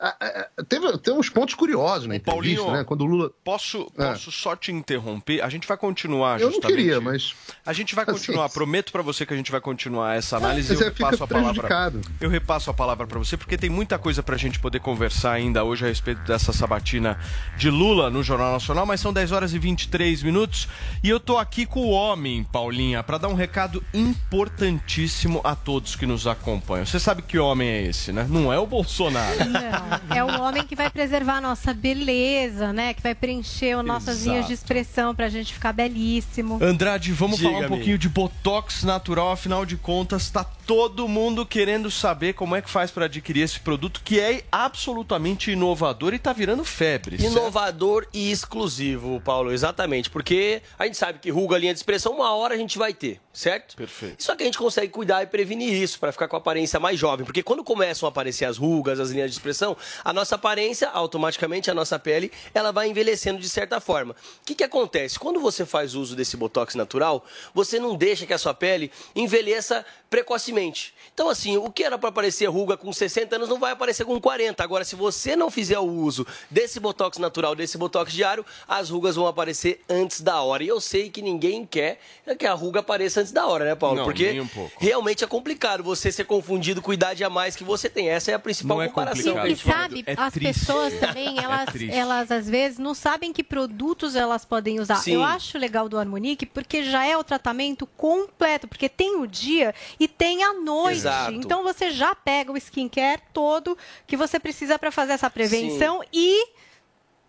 [0.00, 0.16] Ah,
[0.58, 2.84] ah, teve, teve uns pontos curiosos na entrevista, Paulinho, né?
[2.84, 3.30] Quando o Lula.
[3.44, 4.06] Posso, É.
[4.12, 5.42] posso só te interromper?
[5.42, 6.76] A gente vai continuar Eu não justamente...
[6.76, 7.34] queria, mas.
[7.66, 10.70] A gente vai continuar, Assim, prometo pra você que a gente vai continuar essa análise.
[10.72, 11.92] Mas eu repasso a palavra.
[12.20, 15.64] Eu repasso a palavra pra você porque tem muita coisa pra gente poder conversar ainda
[15.64, 17.18] hoje a respeito dessa sabatina
[17.58, 20.68] de Lula no Jornal Nacional, mas são 10 horas e 23 minutos
[21.02, 25.94] e eu tô aqui com o homem, Paulinha, pra dar um recado importantíssimo a todos
[25.96, 26.86] que nos acompanham.
[26.86, 28.26] Você sabe que homem é esse, né?
[28.28, 29.36] Não é o Bolsonaro.
[29.44, 32.94] Não, é um homem que vai preservar a nossa beleza, né?
[32.94, 34.30] Que vai preencher as nossas Exato.
[34.30, 36.58] linhas de expressão pra gente ficar belíssimo.
[36.62, 41.90] Andrade, vamos falar um pouquinho de botox natural, afinal de contas, tá todo mundo querendo
[41.90, 46.32] saber como é que faz para adquirir esse produto que é absolutamente inovador e tá
[46.32, 47.18] virando febre.
[47.18, 47.32] certo?
[47.32, 50.08] Inovador e exclusivo, Paulo, exatamente.
[50.08, 53.20] Porque a gente sabe que ruga, linha de expressão, uma hora a gente vai ter,
[53.32, 53.76] certo?
[53.76, 54.22] Perfeito.
[54.22, 56.98] Só que a gente consegue cuidar e prevenir isso para ficar com a aparência mais
[56.98, 57.26] jovem.
[57.26, 61.70] Porque quando começam a aparecer as rugas, as linhas de expressão, a nossa aparência, automaticamente
[61.70, 64.12] a nossa pele, ela vai envelhecendo de certa forma.
[64.42, 65.18] O que, que acontece?
[65.18, 69.84] Quando você faz uso desse botox natural, você não deixa que a sua pele envelheça
[70.08, 70.92] precocemente.
[71.14, 74.20] Então, assim, o que era para aparecer ruga com 60 anos não vai aparecer com
[74.20, 74.62] 40.
[74.62, 79.16] Agora, se você não fizer o uso desse botox natural, desse botox diário, as rugas
[79.16, 80.62] vão aparecer antes da hora.
[80.64, 81.98] E eu sei que ninguém quer
[82.38, 83.96] que a ruga apareça antes da hora, né, Paulo?
[83.96, 84.72] Não, Porque nem um pouco.
[84.78, 88.08] realmente é complicado você ser confundido com idade a mais que você tem.
[88.08, 89.16] Essa é a principal Não é comparação.
[89.34, 90.60] complicado, E que a gente sabe, É as triste.
[90.60, 91.94] pessoas também, elas, triste.
[91.96, 94.96] elas às vezes não sabem que produtos elas podem usar.
[94.96, 95.14] Sim.
[95.14, 99.74] Eu acho legal do Harmonique porque já é o tratamento completo, porque tem o dia
[99.98, 100.98] e tem a noite.
[100.98, 101.32] Exato.
[101.32, 106.48] Então você já pega o skincare todo que você precisa para fazer essa prevenção e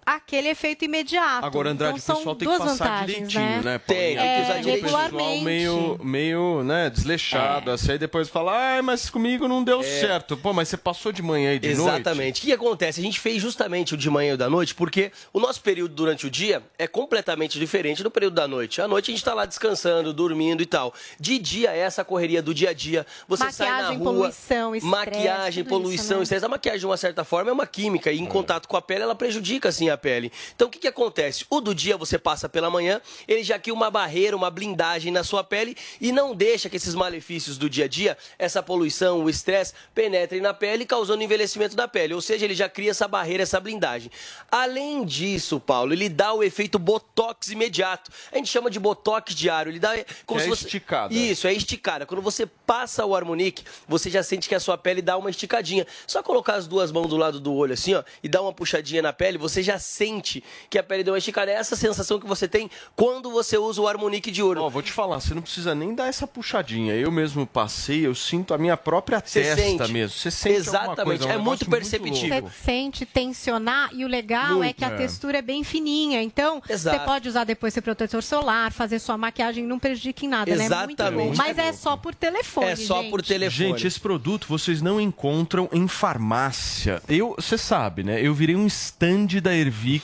[0.05, 1.45] aquele efeito imediato.
[1.45, 4.15] Agora, Andrade, então, o pessoal tem que duas passar vantagens, direitinho, né, Tem, Paulinha?
[4.15, 5.43] tem que É, usar Porque o pessoal regularmente.
[5.45, 10.35] meio, meio, né, desleixado, assim, aí depois fala, ai, mas comigo não deu certo.
[10.37, 11.81] Pô, mas você passou de manhã e de noite?
[11.81, 12.41] Exatamente.
[12.41, 12.99] O que acontece?
[12.99, 15.93] A gente fez justamente o de manhã e o da noite porque o nosso período
[15.93, 18.81] durante o dia é completamente diferente do período da noite.
[18.81, 20.93] À noite a gente tá lá descansando, dormindo e tal.
[21.19, 23.05] De dia é essa correria do dia a dia.
[23.27, 24.13] Você sai na Maquiagem, rua.
[24.13, 26.23] poluição, estresse, maquiagem, poluição, isso, né?
[26.23, 26.45] estresse.
[26.45, 29.03] A maquiagem, de uma certa forma, é uma química e em contato com a pele
[29.03, 30.31] ela prejudica assim a pele.
[30.55, 31.45] Então o que, que acontece?
[31.49, 35.23] O do dia você passa pela manhã, ele já cria uma barreira, uma blindagem na
[35.23, 39.29] sua pele e não deixa que esses malefícios do dia a dia, essa poluição, o
[39.29, 42.13] estresse, penetrem na pele, causando envelhecimento da pele.
[42.13, 44.11] Ou seja, ele já cria essa barreira, essa blindagem.
[44.49, 48.11] Além disso, Paulo, ele dá o efeito botox imediato.
[48.31, 49.71] A gente chama de botox diário.
[49.71, 49.93] Ele dá
[50.25, 50.65] como É se você...
[50.65, 51.13] esticada.
[51.13, 52.05] Isso, é esticada.
[52.05, 55.85] Quando você passa o Harmonique, você já sente que a sua pele dá uma esticadinha.
[56.07, 59.01] Só colocar as duas mãos do lado do olho assim, ó, e dar uma puxadinha
[59.01, 61.51] na pele, você já sente que a pele deu uma esticada.
[61.51, 64.63] É essa sensação que você tem quando você usa o Harmonique diurno.
[64.63, 66.93] Ó, vou te falar, você não precisa nem dar essa puxadinha.
[66.93, 69.91] Eu mesmo passei, eu sinto a minha própria Você testa sente.
[69.91, 70.17] mesmo.
[70.17, 72.41] Você sente Exatamente, coisa, um é muito perceptível.
[72.41, 72.49] louco.
[72.49, 74.95] Você sente tensionar e o legal Muito, é que a é.
[74.97, 76.21] textura é bem fininha.
[76.21, 76.97] Então, Exato.
[76.97, 80.57] você pode usar depois seu protetor solar, fazer sua maquiagem, não prejudica em nada, né?
[80.57, 81.29] Muito Exatamente.
[81.31, 81.35] bom.
[81.35, 83.09] Mas é só por telefone, É só gente.
[83.09, 83.51] por telefone.
[83.71, 87.01] Gente, esse produto vocês não encontram em farmácia.
[87.07, 88.21] Eu, você sabe, né?
[88.21, 90.03] Eu virei um stand da Ervic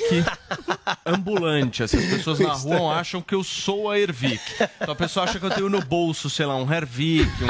[1.06, 1.84] ambulante.
[1.84, 4.40] Assim, as pessoas na rua acham que eu sou a Ervic.
[4.82, 7.48] Então a pessoa acha que eu tenho no bolso, sei lá, um Hervic, um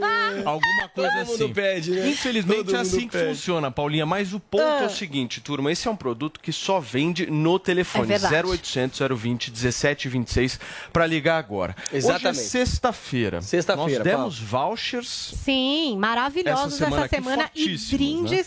[0.48, 1.52] alguma coisa Todo mundo assim.
[1.52, 2.08] pede, né?
[2.08, 3.28] Infelizmente Todo é assim mundo que pede.
[3.30, 4.06] funciona, Paulinha.
[4.06, 7.58] Mas o ponto é o seguinte, turma, esse é um produto que só vende no
[7.58, 8.04] telefone.
[8.12, 8.48] É verdade.
[8.48, 10.60] 0800 020 1726
[10.92, 11.74] para ligar agora.
[11.92, 12.28] Exatamente.
[12.28, 13.42] Hoje é sexta-feira.
[13.42, 18.44] Sexta-feira, Nós demos vouchers Sim, maravilhosos Essa semana essa semana e fortíssimos, né?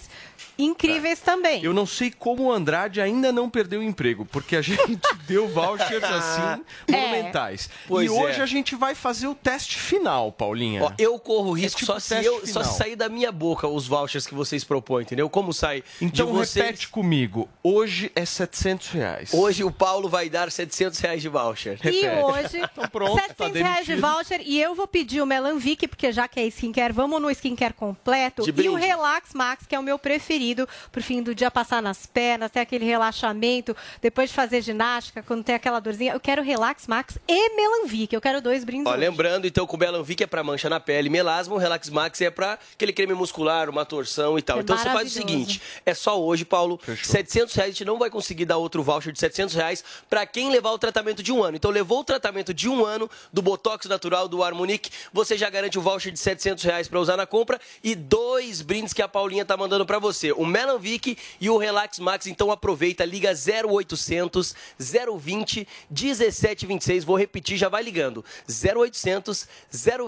[0.58, 1.64] Incríveis também.
[1.64, 5.48] Eu não sei como o Andrade ainda não perdeu o emprego, porque a gente deu
[5.48, 6.92] vouchers assim É.
[6.92, 7.70] monumentais.
[7.88, 8.44] Pois e hoje é.
[8.44, 10.84] a gente vai fazer o teste final, Paulinha.
[10.84, 13.88] Ó, eu corro risco tipo só, se eu, só se sair da minha boca os
[13.88, 15.30] vouchers que vocês propõem, entendeu?
[15.30, 16.66] Como sai então de vocês.
[16.66, 17.50] repete comigo.
[17.64, 19.34] Hoje é 700 reais.
[19.34, 21.80] Hoje o Paulo vai dar 700 reais de voucher.
[21.84, 22.24] E repete.
[22.24, 24.42] hoje, Então pronto, 700 tá reais de voucher.
[24.44, 28.44] E eu vou pedir o Melanvic, porque já que é skincare, vamos no skincare completo.
[28.44, 28.76] De e o.
[28.76, 30.53] Relax Max, que é o meu preferido,
[30.92, 35.44] pro fim do dia passar nas pernas, ter aquele relaxamento, depois de fazer ginástica, quando
[35.44, 36.14] tem aquela dorzinha.
[36.14, 38.14] Eu quero Relax Max e Melanvic.
[38.14, 38.92] Eu quero dois brindes.
[38.92, 42.22] Ó, lembrando, então, que o Belanvic é pra mancha na pele, melasma, o Relax Max
[42.22, 44.58] é pra aquele creme muscular, uma torção e tal.
[44.58, 47.98] É então você faz o seguinte, é só hoje, Paulo, 700 reais, a gente não
[47.98, 51.44] vai conseguir dar outro voucher de 700 reais pra quem levar o tratamento de um
[51.44, 51.56] ano.
[51.56, 55.78] Então levou o tratamento de um ano do Botox Natural, do Harmonique, você já garante
[55.78, 59.46] o voucher de 700 reais pra usar na compra e dois brindes que a Paulinha
[59.46, 60.33] tá mandando pra você.
[60.38, 62.28] O Melanvic e o Relax Max.
[62.28, 64.56] Então aproveita, liga 0800
[65.20, 67.04] 020 1726.
[67.04, 68.24] Vou repetir, já vai ligando.
[68.48, 69.48] 0800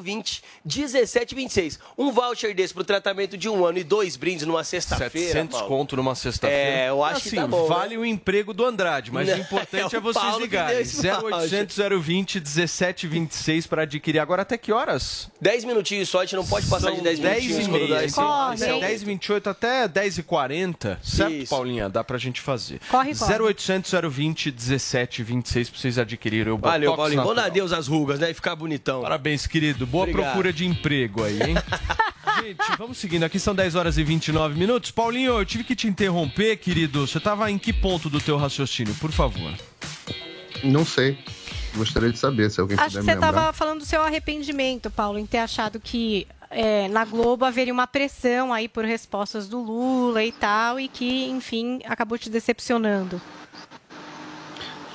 [0.02, 1.80] 020 1726.
[1.98, 5.28] Um voucher desse pro tratamento de um ano e dois brindes numa sexta-feira.
[5.32, 5.68] 700 Paulo.
[5.76, 6.64] conto numa sexta-feira.
[6.80, 7.68] É, eu acho assim, que tá bom.
[7.68, 8.02] vale né?
[8.02, 10.80] o emprego do Andrade, mas Não, o importante é é, o vocês Paulo ligarem.
[10.82, 11.42] esse voucher.
[11.42, 14.20] 0800 020 1726 para adquirir.
[14.20, 15.30] Agora até que horas?
[15.42, 17.68] 10 minutinhos só, a gente não pode passar São de 10 10 minutinhos.
[17.68, 18.06] e quando dá meia.
[18.06, 18.24] esse- esse é
[18.70, 18.80] aumento.
[18.82, 21.50] 10 28 até 10 e 40 certo, Isso.
[21.50, 21.90] Paulinha?
[21.90, 22.80] Dá pra gente fazer.
[22.90, 23.34] Corre, corre.
[23.44, 27.22] 0800 020 1726 pra vocês adquirirem o Valeu, Botox Paulinho.
[27.22, 27.66] Vamos dar natural.
[27.68, 28.32] adeus às rugas, né?
[28.32, 29.02] E ficar bonitão.
[29.02, 29.86] Parabéns, querido.
[29.86, 30.26] Boa Obrigado.
[30.26, 31.56] procura de emprego aí, hein?
[32.42, 33.24] Gente, vamos seguindo.
[33.24, 34.92] Aqui são 10 horas e 29 minutos.
[34.92, 37.08] Paulinho, eu tive que te interromper, querido.
[37.08, 39.54] Você tava em que ponto do teu raciocínio, por favor?
[40.64, 41.18] Não sei.
[41.76, 43.30] Gostaria de saber se alguém Acho puder que me você lembrar.
[43.30, 47.88] estava falando do seu arrependimento, Paulo, em ter achado que é, na Globo haveria uma
[47.88, 53.22] pressão aí por respostas do Lula e tal, e que, enfim, acabou te decepcionando.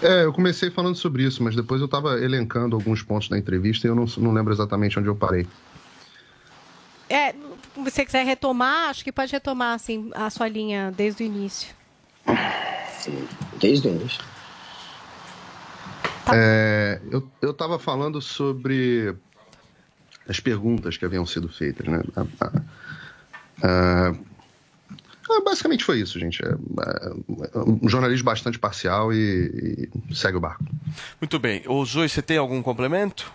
[0.03, 3.87] É, eu comecei falando sobre isso, mas depois eu estava elencando alguns pontos da entrevista
[3.87, 5.47] e eu não, não lembro exatamente onde eu parei.
[7.09, 7.39] É, se
[7.77, 11.75] você quiser retomar, acho que pode retomar assim, a sua linha desde o início.
[13.59, 14.23] Desde o início.
[16.33, 19.17] É, eu eu estava falando sobre
[20.31, 22.03] as perguntas que haviam sido feitas, né?
[22.17, 22.63] A- a-
[23.63, 24.13] a-
[25.33, 26.43] ah, basicamente foi isso, gente.
[26.45, 30.65] É, é, um jornalismo bastante parcial e, e segue o barco.
[31.21, 31.63] Muito bem.
[31.67, 33.31] Ô, Zoe, você tem algum complemento?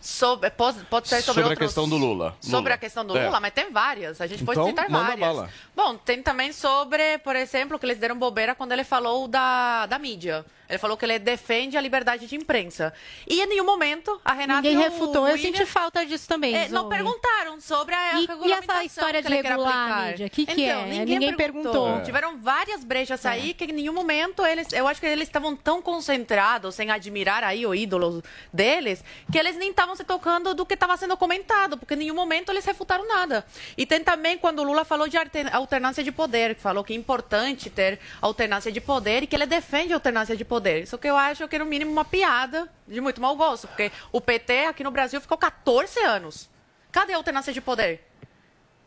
[0.00, 2.34] Sobre, pode, pode ser sobre, Sobre a outros- questão do Lula.
[2.40, 2.74] Sobre Lula.
[2.74, 3.26] a questão do É.
[3.26, 4.20] Lula, mas tem várias.
[4.20, 5.20] A gente pode Então, citar manda várias.
[5.20, 5.50] bala.
[5.76, 9.98] Bom, tem também sobre, por exemplo, que eles deram bobeira quando ele falou da, da
[9.98, 10.44] mídia.
[10.70, 12.92] Ele falou que ele defende a liberdade de imprensa.
[13.28, 16.26] E em nenhum momento a Renata Ninguém e o refutou, eu William- senti falta disso
[16.28, 16.54] também.
[16.56, 20.28] É, não perguntaram sobre a E- e essa história que de regular a mídia?
[20.30, 20.84] Que que então, é?
[20.86, 21.72] Ninguém, Ninguém perguntou.
[21.72, 21.98] perguntou.
[21.98, 22.04] É.
[22.04, 25.82] Tiveram várias brechas aí que em nenhum momento eles, eu acho que eles estavam tão
[25.82, 30.74] concentrados em admirar aí o ídolo deles, que eles nem estavam se tocando do que
[30.74, 33.44] estava sendo comentado, porque em nenhum momento eles refutaram nada.
[33.76, 36.92] E tem também quando o Lula falou de alter- alternância de poder, que falou que
[36.92, 40.59] é importante ter alternância de poder e que ele defende a alternância de poder.
[40.68, 44.20] Isso que eu acho que no mínimo uma piada de muito mau gosto, porque o
[44.20, 46.48] PT aqui no Brasil ficou 14 anos.
[46.92, 48.06] Cadê a alternância de poder?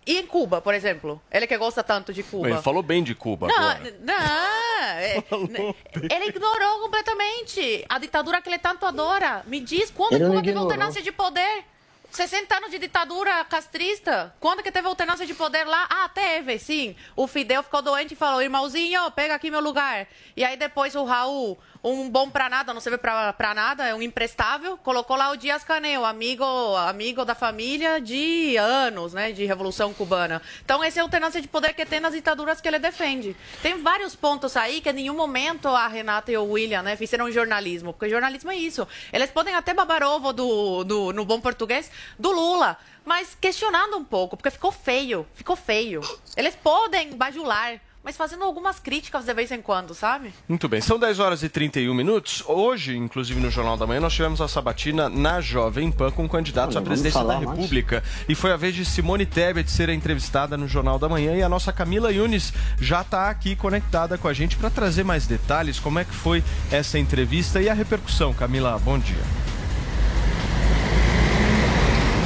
[0.05, 1.21] E em Cuba, por exemplo?
[1.31, 2.49] Ele que gosta tanto de Cuba.
[2.49, 3.95] Ele falou bem de Cuba Não, agora.
[4.01, 4.13] não.
[4.13, 5.23] é-
[6.13, 9.43] ele ignorou completamente a ditadura que ele tanto adora.
[9.47, 11.63] Me diz quando Cuba teve alternância de poder?
[12.13, 14.35] 60 anos de ditadura castrista?
[14.39, 15.87] Quando que teve alternância de poder lá?
[15.89, 16.95] Ah, teve, sim.
[17.15, 20.07] O Fidel ficou doente e falou, irmãozinho, pega aqui meu lugar.
[20.37, 24.01] E aí depois o Raul, um bom pra nada, não serve pra nada, é um
[24.01, 26.45] imprestável, colocou lá o Dias Canel, amigo,
[26.77, 30.41] amigo da família de anos, né, de Revolução Cubana.
[30.63, 33.35] Então essa é a alternância de poder que tem nas ditaduras que ele defende.
[33.61, 37.29] Tem vários pontos aí que em nenhum momento a Renata e o William, né, fizeram
[37.29, 38.87] jornalismo, porque jornalismo é isso.
[39.11, 44.05] Eles podem até babar ovo do, do, no bom português do Lula, mas questionando um
[44.05, 45.99] pouco, porque ficou feio, ficou feio.
[46.37, 50.33] Eles podem bajular, mas fazendo algumas críticas de vez em quando, sabe?
[50.47, 52.43] Muito bem, são 10 horas e 31 minutos.
[52.47, 56.75] Hoje, inclusive no Jornal da Manhã, nós tivemos a sabatina na Jovem Pan com candidatos
[56.75, 57.57] Olha, à presidência da falar mais.
[57.57, 58.03] República.
[58.27, 61.35] E foi a vez de Simone Tebet ser entrevistada no Jornal da Manhã.
[61.35, 65.25] E a nossa Camila Yunes já está aqui conectada com a gente para trazer mais
[65.25, 68.33] detalhes, como é que foi essa entrevista e a repercussão.
[68.33, 69.52] Camila, bom dia.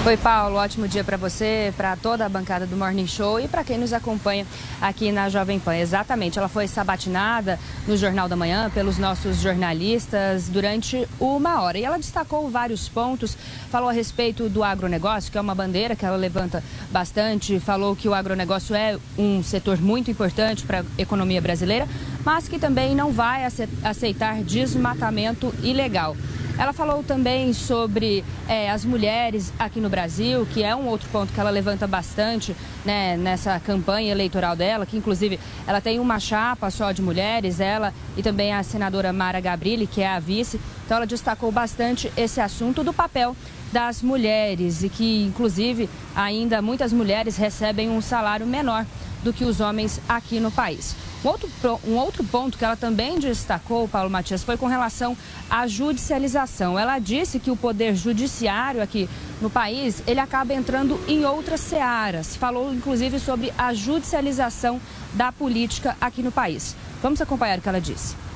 [0.08, 0.56] Oi, Paulo.
[0.56, 3.92] Ótimo dia para você, para toda a bancada do Morning Show e para quem nos
[3.92, 4.48] acompanha
[4.80, 5.76] aqui na Jovem Pan.
[5.76, 11.78] Exatamente, ela foi sabatinada no Jornal da Manhã pelos nossos jornalistas durante uma hora.
[11.78, 13.38] E ela destacou vários pontos,
[13.70, 18.08] falou a respeito do agronegócio, que é uma bandeira que ela levanta bastante, falou que
[18.08, 21.86] o agronegócio é um setor muito importante para a economia brasileira,
[22.24, 26.16] mas que também não vai ace- aceitar desmatamento ilegal.
[26.60, 31.32] Ela falou também sobre eh, as mulheres aqui no Brasil, que é um outro ponto
[31.32, 36.72] que ela levanta bastante né, nessa campanha eleitoral dela, que inclusive ela tem uma chapa
[36.72, 40.60] só de mulheres, ela e também a senadora Mara Gabrilli, que é a vice.
[40.84, 43.36] Então ela destacou bastante esse assunto do papel
[43.72, 48.84] das mulheres e que inclusive ainda muitas mulheres recebem um salário menor
[49.24, 50.96] do que os homens aqui no país.
[51.26, 51.50] Um outro,
[51.86, 55.18] um outro ponto que ela também destacou, Paulo Matias, foi com relação
[55.50, 56.78] à judicialização.
[56.78, 59.10] Ela disse que o poder judiciário aqui
[59.42, 62.36] no país, ele acaba entrando em outras searas.
[62.36, 64.80] Falou, inclusive, sobre a judicialização
[65.14, 66.76] da política aqui no país.
[67.02, 68.27] Vamos acompanhar o que ela disse.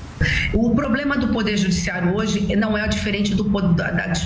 [0.53, 3.60] O problema do Poder Judiciário hoje não é diferente do, do,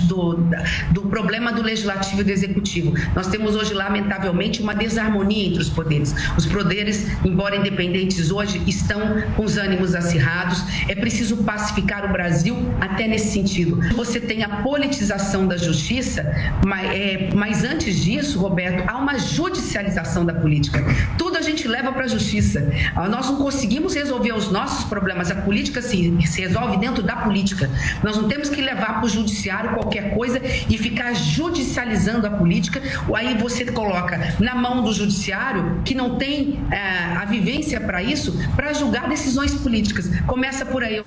[0.08, 0.48] do,
[0.92, 2.94] do problema do Legislativo e do Executivo.
[3.14, 6.14] Nós temos hoje, lamentavelmente, uma desarmonia entre os poderes.
[6.36, 10.62] Os poderes, embora independentes hoje, estão com os ânimos acirrados.
[10.88, 13.80] É preciso pacificar o Brasil até nesse sentido.
[13.94, 16.24] Você tem a politização da justiça,
[16.64, 20.84] mas, é, mas antes disso, Roberto, há uma judicialização da política.
[21.18, 22.68] Tudo a gente leva para a justiça.
[22.94, 25.30] Ah, nós não conseguimos resolver os nossos problemas.
[25.30, 27.70] A política se, se resolve dentro da política.
[28.02, 32.82] Nós não temos que levar para o judiciário qualquer coisa e ficar judicializando a política.
[33.14, 38.36] Aí você coloca na mão do judiciário, que não tem é, a vivência para isso,
[38.54, 40.10] para julgar decisões políticas.
[40.26, 41.02] Começa por aí.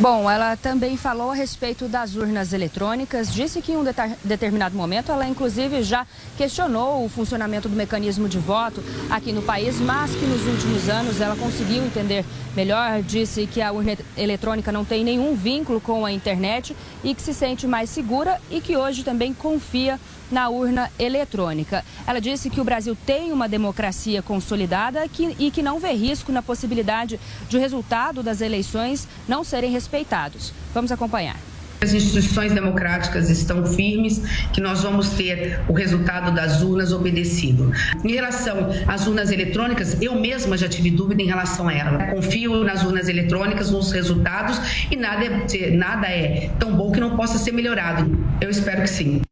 [0.00, 3.84] Bom, ela também falou a respeito das urnas eletrônicas, disse que em um
[4.22, 8.80] determinado momento ela inclusive já questionou o funcionamento do mecanismo de voto
[9.10, 12.24] aqui no país, mas que nos últimos anos ela conseguiu entender
[12.54, 17.20] melhor, disse que a urna eletrônica não tem nenhum vínculo com a internet e que
[17.20, 19.98] se sente mais segura e que hoje também confia
[20.30, 21.84] na urna eletrônica.
[22.06, 25.06] Ela disse que o Brasil tem uma democracia consolidada
[25.38, 27.18] e que não vê risco na possibilidade
[27.48, 30.52] de o resultado das eleições não serem respeitados.
[30.74, 31.36] Vamos acompanhar.
[31.80, 34.20] As instituições democráticas estão firmes,
[34.52, 37.72] que nós vamos ter o resultado das urnas obedecido.
[38.04, 42.06] Em relação às urnas eletrônicas, eu mesma já tive dúvida em relação a ela.
[42.06, 44.60] Confio nas urnas eletrônicas, nos resultados
[44.90, 48.10] e nada é, nada é tão bom que não possa ser melhorado.
[48.40, 49.22] Eu espero que sim.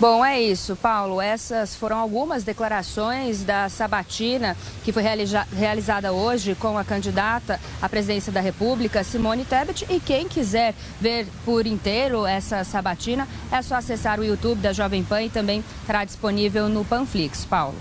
[0.00, 1.20] Bom, é isso, Paulo.
[1.20, 7.88] Essas foram algumas declarações da sabatina que foi realiza realizada hoje com a candidata à
[7.88, 9.86] presidência da República, Simone Tebet.
[9.88, 15.04] E quem quiser ver por inteiro essa sabatina, é só acessar o YouTube da Jovem
[15.04, 17.44] Pan e também estará disponível no Panflix.
[17.44, 17.76] Paulo.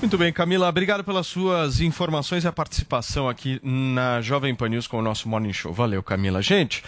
[0.00, 4.86] Muito bem, Camila, obrigado pelas suas informações e a participação aqui na Jovem Pan News
[4.86, 5.72] com o nosso Morning Show.
[5.72, 6.42] Valeu, Camila.
[6.42, 6.84] Gente,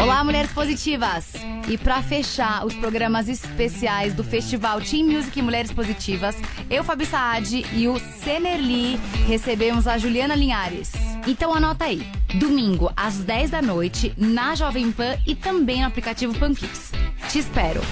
[0.00, 1.26] Olá, mulheres positivas!
[1.68, 6.34] E para fechar os programas especiais do Festival Team Music Mulheres Positivas,
[6.70, 10.90] eu, Fabi Saad e o Senerli recebemos a Juliana Linhares.
[11.26, 16.36] Então anota aí, domingo às 10 da noite na Jovem Pan e também no aplicativo
[16.38, 16.92] Panflix.
[17.28, 17.82] Te espero.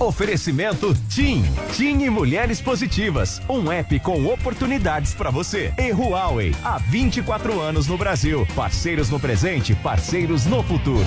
[0.00, 1.44] Oferecimento TIM.
[1.74, 3.40] TIM e Mulheres Positivas.
[3.48, 5.72] Um app com oportunidades para você.
[5.78, 6.54] E Huawei.
[6.62, 8.46] Há 24 anos no Brasil.
[8.54, 11.06] Parceiros no presente, parceiros no futuro.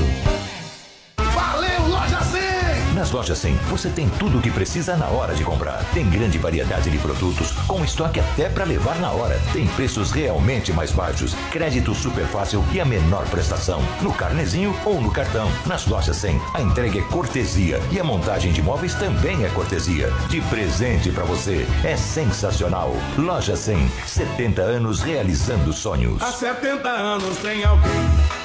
[1.35, 2.65] Valeu, Loja 100!
[2.95, 5.83] Nas lojas 100, você tem tudo o que precisa na hora de comprar.
[5.93, 9.37] Tem grande variedade de produtos, com estoque até para levar na hora.
[9.51, 13.83] Tem preços realmente mais baixos, crédito super fácil e a menor prestação.
[14.01, 15.51] No carnezinho ou no cartão.
[15.65, 20.09] Nas lojas 100, a entrega é cortesia e a montagem de móveis também é cortesia.
[20.29, 21.67] De presente para você.
[21.83, 22.95] É sensacional.
[23.17, 26.21] Loja 100, 70 anos realizando sonhos.
[26.21, 27.91] Há 70 anos tem alguém,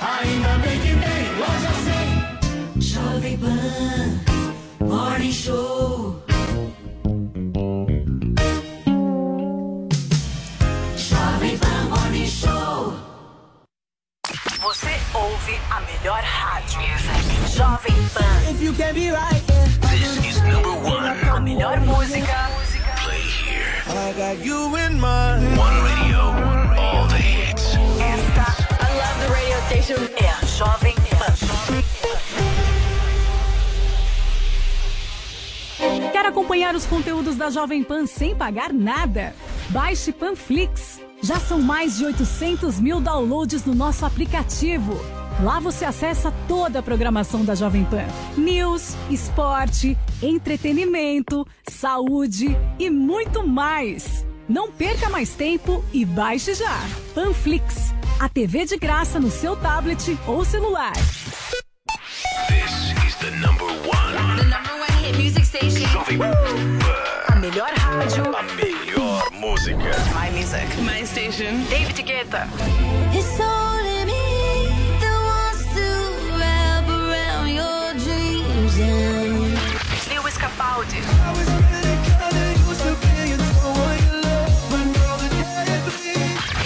[0.01, 2.20] ainda bem que tem Loja 100.
[2.91, 4.21] Jovem Pan.
[4.81, 6.17] Morning Show.
[10.97, 12.95] Jovem Pan Morning Show.
[14.61, 16.81] Você ouve a melhor rádio.
[16.81, 17.57] Music.
[17.57, 18.51] Jovem Pan.
[18.51, 19.43] If you can be right,
[19.91, 21.07] This is number one.
[21.07, 22.51] A melhor música.
[23.05, 23.85] play here.
[23.87, 25.57] I got you in mind.
[25.57, 26.21] One radio.
[26.77, 27.77] All the hits.
[28.01, 28.47] Esta,
[28.81, 30.09] I love the radio station.
[30.17, 31.10] É a Jovem Pan.
[36.13, 39.35] Quer acompanhar os conteúdos da Jovem Pan sem pagar nada?
[39.71, 41.01] Baixe Panflix.
[41.23, 44.95] Já são mais de 800 mil downloads no nosso aplicativo.
[45.43, 48.05] Lá você acessa toda a programação da Jovem Pan:
[48.37, 54.27] news, esporte, entretenimento, saúde e muito mais.
[54.47, 56.79] Não perca mais tempo e baixe já.
[57.15, 60.93] Panflix, a TV de graça no seu tablet ou celular.
[62.49, 63.60] This is the number
[65.23, 65.87] music station.
[65.89, 66.35] Jovem Pan.
[67.29, 68.25] A melhor rádio.
[68.35, 69.93] A melhor música.
[70.15, 70.67] My music.
[70.83, 71.65] My station.
[71.69, 72.49] David Guetta.
[73.13, 74.69] It's only me
[75.01, 75.87] that wants to
[76.39, 78.79] wrap around your dreams.
[78.81, 79.53] And
[80.09, 81.01] Lewis Capaldi.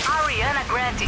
[0.07, 1.05] Ariana Grande.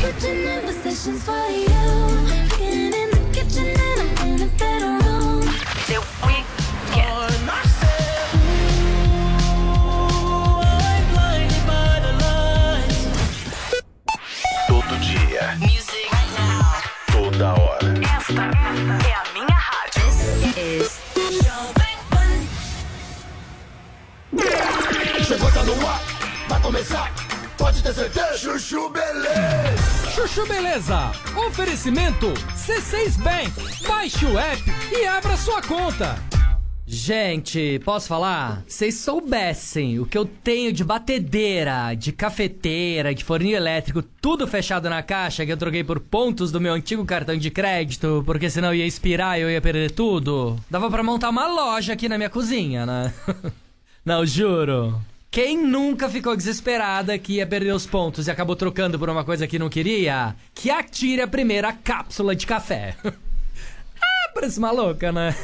[25.66, 26.00] No ar.
[26.48, 27.12] vai começar,
[27.58, 28.38] pode ter certeza.
[28.38, 30.10] Chuchu Beleza.
[30.14, 31.10] Chuchu Beleza.
[31.48, 33.52] Oferecimento C6 Bank.
[33.86, 34.62] Baixe o app
[34.92, 36.16] e abra sua conta.
[36.88, 38.62] Gente, posso falar?
[38.68, 44.88] Vocês soubessem o que eu tenho de batedeira, de cafeteira, de forninho elétrico, tudo fechado
[44.88, 48.72] na caixa que eu troquei por pontos do meu antigo cartão de crédito, porque senão
[48.72, 50.56] ia expirar e eu ia perder tudo.
[50.70, 53.12] Dava pra montar uma loja aqui na minha cozinha, né?
[54.06, 55.00] Não, juro.
[55.30, 59.46] Quem nunca ficou desesperada que ia perder os pontos e acabou trocando por uma coisa
[59.46, 60.34] que não queria?
[60.54, 62.96] Que atire a primeira cápsula de café.
[63.04, 65.34] ah, parece maluca, né?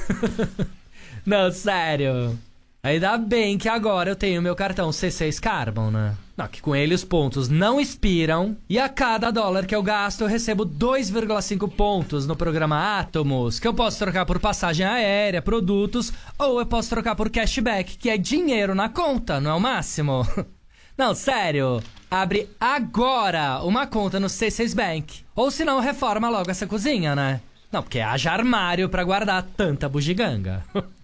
[1.25, 2.37] Não, sério.
[2.85, 6.17] Ainda bem que agora eu tenho meu cartão C6 Carbon, né?
[6.37, 10.23] Não, que com ele os pontos não expiram e a cada dólar que eu gasto
[10.23, 16.13] eu recebo 2,5 pontos no programa Atomos, que eu posso trocar por passagem aérea, produtos,
[16.37, 20.27] ou eu posso trocar por cashback, que é dinheiro na conta, não é o máximo?
[20.99, 21.81] Não, sério.
[22.11, 25.21] Abre agora uma conta no C6 Bank.
[25.35, 27.41] Ou se não, reforma logo essa cozinha, né?
[27.73, 30.63] Não, porque haja armário pra guardar tanta bugiganga.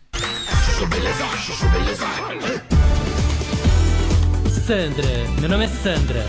[4.64, 6.24] Sandra, meu nome é Sandra.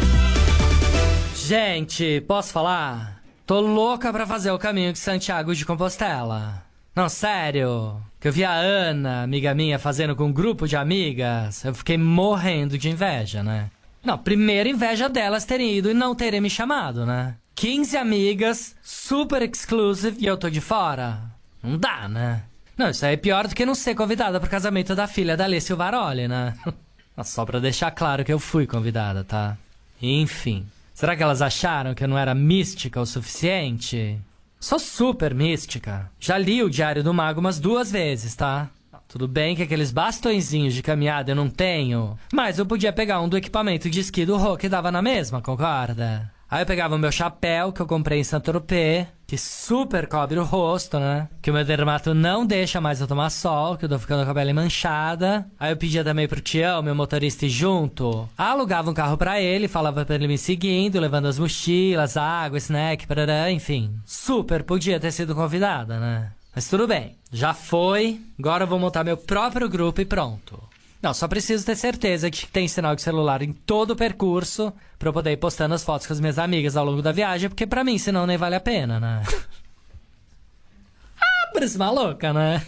[1.36, 3.22] Gente, posso falar?
[3.46, 6.64] Tô louca pra fazer o caminho de Santiago de Compostela.
[6.96, 8.02] Não, sério.
[8.20, 11.64] Que eu vi a Ana, amiga minha, fazendo com um grupo de amigas.
[11.64, 13.70] Eu fiquei morrendo de inveja, né?
[14.04, 17.36] Não, primeiro inveja delas terem ido e não terem me chamado, né?
[17.54, 21.22] 15 amigas, super exclusive e eu tô de fora.
[21.62, 22.46] Não dá, né?
[22.80, 25.44] Não, isso aí é pior do que não ser convidada pro casamento da filha da
[25.44, 26.54] Alessia Varoli, né?
[27.26, 29.58] Só pra deixar claro que eu fui convidada, tá?
[30.02, 30.66] Enfim.
[30.94, 34.18] Será que elas acharam que eu não era mística o suficiente?
[34.58, 36.10] Sou super mística.
[36.22, 38.70] Já li o Diário do Mago umas duas vezes, tá?
[39.10, 43.28] Tudo bem que aqueles bastõezinhos de caminhada eu não tenho, mas eu podia pegar um
[43.28, 46.32] do equipamento de esqui do Rô que dava na mesma, concorda?
[46.52, 50.44] Aí eu pegava o meu chapéu que eu comprei em Saint-Tropez, que super cobre o
[50.44, 51.30] rosto, né?
[51.44, 54.32] Que o meu dermato não deixa mais eu tomar sol, que eu tô ficando com
[54.32, 55.46] a pele manchada.
[55.60, 58.28] Aí eu pedia também pro Tião, meu motorista, ir junto.
[58.36, 63.06] Alugava um carro pra ele, falava pra ele me seguindo, levando as mochilas, água, snack,
[63.06, 63.94] parará, enfim.
[64.04, 66.32] Super podia ter sido convidada, né?
[66.56, 68.20] Mas tudo bem, já foi.
[68.40, 70.60] Agora eu vou montar meu próprio grupo e pronto.
[71.02, 74.74] Não, só preciso ter certeza de que tem sinal de celular em todo o percurso
[74.98, 77.50] pra eu poder ir postando as fotos com as minhas amigas ao longo da viagem,
[77.50, 79.24] porque pra mim, senão nem vale a pena, né?
[81.22, 82.62] ah, parece maluca, né?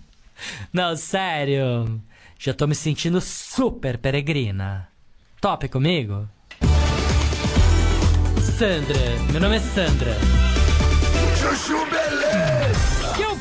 [0.72, 2.00] Não, sério.
[2.38, 4.88] Já tô me sentindo super peregrina.
[5.40, 6.28] Top comigo?
[8.58, 10.33] Sandra, meu nome é Sandra.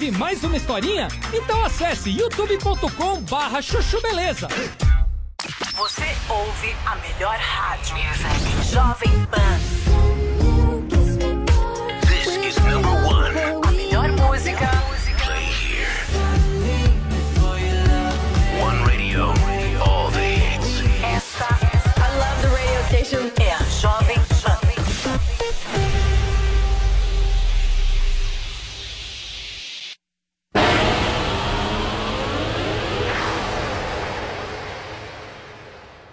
[0.04, 1.08] Ouvir mais uma historinha?
[1.34, 4.48] Então acesse youtube.com barra chuchu beleza.
[5.76, 7.96] Você ouve a melhor rádio.
[8.70, 9.60] Jovem Pan.
[12.08, 13.38] This is number one.
[13.66, 14.70] A melhor música.
[15.24, 15.88] Play here.
[18.62, 19.28] One radio.
[19.86, 20.82] All the hits.
[21.02, 21.48] Essa,
[21.98, 23.43] I love the radio station.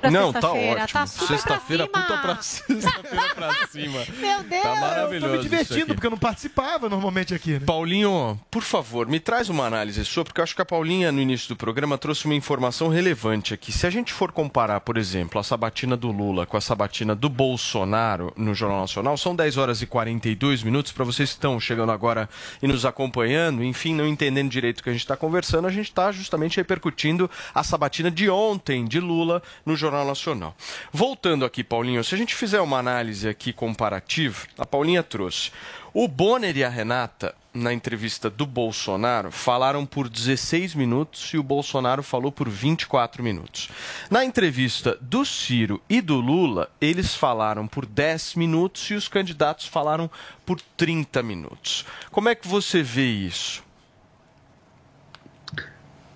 [0.01, 0.89] Pra Não, tá ótimo.
[0.93, 2.23] tá Sexta-feira, pra puta cima.
[2.23, 3.99] pra sexta-feira pra cima.
[4.19, 4.63] Meu Deus.
[4.63, 5.27] Tá maravilhoso.
[5.27, 7.61] Eu tô me divertindo, porque eu não participava normalmente aqui, né?
[7.67, 11.21] Paulinho, por favor, me traz uma análise sua, porque eu acho que a Paulinha, no
[11.21, 13.71] início do programa, trouxe uma informação relevante aqui.
[13.73, 17.29] Se a gente for comparar, por exemplo, a sabatina do Lula com a sabatina do
[17.29, 20.93] Bolsonaro no Jornal Nacional, são 10 horas e 42 minutos.
[20.93, 22.29] Para vocês que estão chegando agora
[22.63, 25.87] e nos acompanhando, enfim, não entendendo direito o que a gente está conversando, a gente
[25.91, 30.55] está justamente repercutindo a sabatina de ontem de Lula no Jornal Nacional.
[30.93, 35.51] Voltando aqui, Paulinho, se a gente fizer uma análise aqui comparativa, a Paulinha trouxe.
[35.93, 41.43] O Bonner e a Renata, na entrevista do Bolsonaro, falaram por 16 minutos e o
[41.43, 43.69] Bolsonaro falou por 24 minutos.
[44.09, 49.67] Na entrevista do Ciro e do Lula, eles falaram por 10 minutos e os candidatos
[49.67, 50.09] falaram
[50.47, 51.85] por 30 minutos.
[52.13, 53.69] Como é que você vê isso?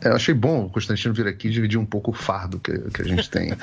[0.05, 3.01] É, eu achei bom o Constantino vir aqui dividir um pouco o fardo que, que
[3.01, 3.57] a gente tem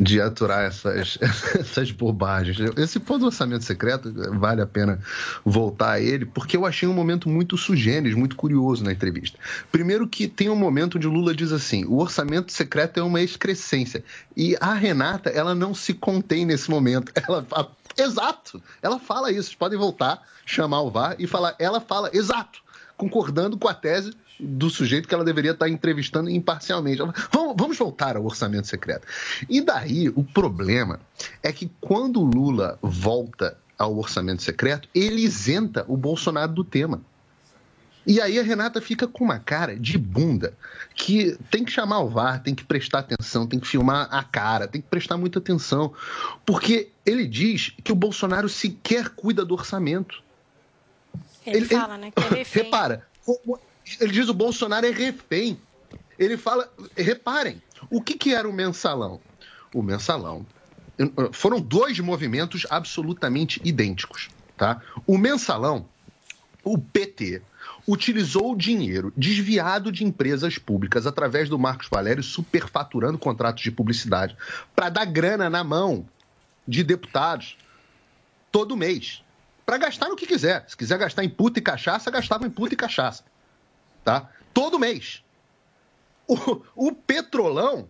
[0.00, 1.18] de aturar essas,
[1.54, 2.56] essas bobagens.
[2.78, 4.98] Esse ponto do orçamento secreto, vale a pena
[5.44, 9.38] voltar a ele, porque eu achei um momento muito sugênis, muito curioso na entrevista.
[9.70, 14.02] Primeiro que tem um momento onde Lula diz assim, o orçamento secreto é uma excrescência.
[14.34, 17.12] E a Renata, ela não se contém nesse momento.
[17.28, 19.44] Ela fala, exato, ela fala isso.
[19.44, 22.62] Vocês podem voltar, chamar o VAR e falar, ela fala, exato
[23.02, 26.98] concordando com a tese do sujeito que ela deveria estar entrevistando imparcialmente.
[27.30, 29.06] Vamos, vamos voltar ao orçamento secreto.
[29.48, 31.00] E daí, o problema
[31.42, 37.00] é que quando o Lula volta ao orçamento secreto, ele isenta o Bolsonaro do tema.
[38.04, 40.54] E aí a Renata fica com uma cara de bunda
[40.94, 44.66] que tem que chamar o VAR, tem que prestar atenção, tem que filmar a cara,
[44.66, 45.94] tem que prestar muita atenção.
[46.44, 50.20] Porque ele diz que o Bolsonaro sequer cuida do orçamento.
[51.46, 52.10] Ele, fala, né?
[52.10, 52.64] Que é refém.
[52.64, 53.60] Repara, como-
[54.00, 55.58] ele diz o Bolsonaro é refém.
[56.18, 59.20] Ele fala, reparem, o que, que era o mensalão?
[59.74, 60.46] O mensalão
[61.32, 64.80] foram dois movimentos absolutamente idênticos, tá?
[65.06, 65.86] O mensalão,
[66.62, 67.42] o PT
[67.86, 74.36] utilizou o dinheiro desviado de empresas públicas através do Marcos Valério superfaturando contratos de publicidade
[74.76, 76.06] para dar grana na mão
[76.66, 77.56] de deputados
[78.52, 79.22] todo mês
[79.66, 80.64] para gastar no que quiser.
[80.68, 83.24] Se quiser gastar em puta e cachaça, gastava em puta e cachaça,
[84.04, 84.28] tá?
[84.52, 85.22] Todo mês.
[86.26, 87.88] O, o Petrolão,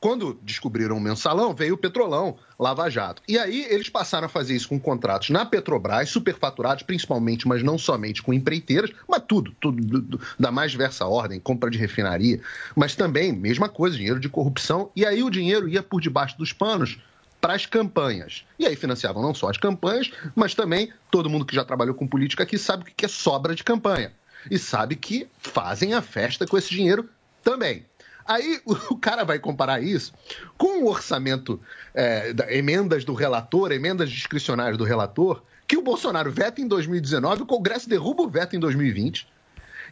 [0.00, 3.22] quando descobriram o mensalão, veio o Petrolão, Lava Jato.
[3.28, 7.78] E aí eles passaram a fazer isso com contratos na Petrobras, superfaturados principalmente, mas não
[7.78, 12.40] somente com empreiteiras, mas tudo, tudo do- da mais diversa ordem, compra de refinaria,
[12.74, 14.90] mas também, mesma coisa, dinheiro de corrupção.
[14.96, 16.98] E aí o dinheiro ia por debaixo dos panos
[17.40, 18.44] para as campanhas.
[18.58, 22.06] E aí financiavam não só as campanhas, mas também todo mundo que já trabalhou com
[22.06, 24.12] política aqui sabe o que é sobra de campanha.
[24.50, 27.08] E sabe que fazem a festa com esse dinheiro
[27.42, 27.84] também.
[28.26, 30.12] Aí o cara vai comparar isso
[30.56, 31.60] com o orçamento,
[31.92, 37.42] é, da- emendas do relator, emendas discricionárias do relator, que o Bolsonaro veta em 2019,
[37.42, 39.26] o Congresso derruba o veto em 2020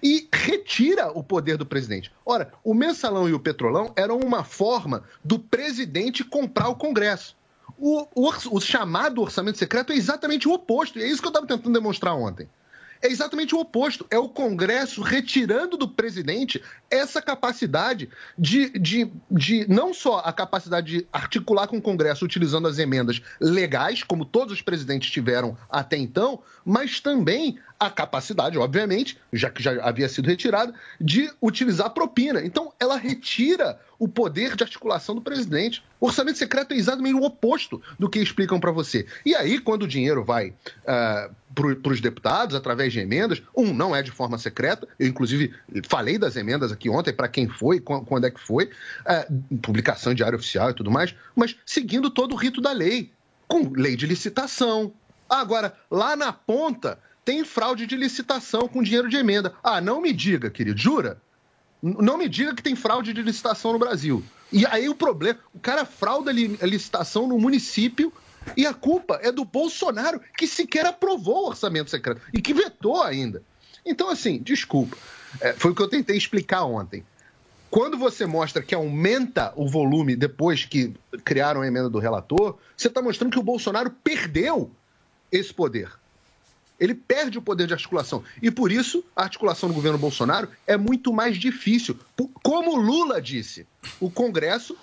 [0.02, 2.12] e retira o poder do presidente.
[2.26, 7.36] Ora, o mensalão e o petrolão eram uma forma do presidente comprar o Congresso.
[7.78, 11.30] O, o o chamado orçamento secreto é exatamente o oposto, e é isso que eu
[11.30, 12.48] estava tentando demonstrar ontem.
[13.02, 14.06] É exatamente o oposto.
[14.08, 20.98] É o Congresso retirando do presidente essa capacidade de, de, de não só a capacidade
[20.98, 25.96] de articular com o Congresso utilizando as emendas legais, como todos os presidentes tiveram até
[25.96, 32.40] então, mas também a capacidade, obviamente, já que já havia sido retirada, de utilizar propina.
[32.44, 35.82] Então, ela retira o poder de articulação do presidente.
[36.00, 39.04] O orçamento secreto é exatamente o oposto do que explicam para você.
[39.26, 40.54] E aí, quando o dinheiro vai
[41.54, 44.86] para os deputados através de emendas, um, não é de forma secreta.
[44.96, 45.52] Eu, inclusive,
[45.88, 48.70] falei das emendas aqui ontem, para quem foi, quan- quando é que foi,
[49.04, 49.26] ah,
[49.60, 53.10] publicação em diário oficial e tudo mais, mas seguindo todo o rito da lei,
[53.48, 54.92] com lei de licitação.
[55.28, 59.54] Agora, lá na ponta, tem fraude de licitação com dinheiro de emenda.
[59.62, 61.20] Ah, não me diga, querido, jura?
[61.82, 64.22] Não me diga que tem fraude de licitação no Brasil.
[64.52, 68.12] E aí o problema, o cara frauda a licitação no município
[68.56, 73.02] e a culpa é do Bolsonaro, que sequer aprovou o orçamento secreto e que vetou
[73.02, 73.42] ainda.
[73.84, 74.96] Então, assim, desculpa.
[75.40, 77.04] É, foi o que eu tentei explicar ontem.
[77.70, 80.94] Quando você mostra que aumenta o volume depois que
[81.24, 84.70] criaram a emenda do relator, você está mostrando que o Bolsonaro perdeu
[85.32, 85.90] esse poder.
[86.82, 88.24] Ele perde o poder de articulação.
[88.42, 91.96] E por isso, a articulação do governo Bolsonaro é muito mais difícil.
[92.42, 93.64] Como o Lula disse,
[94.00, 94.76] o Congresso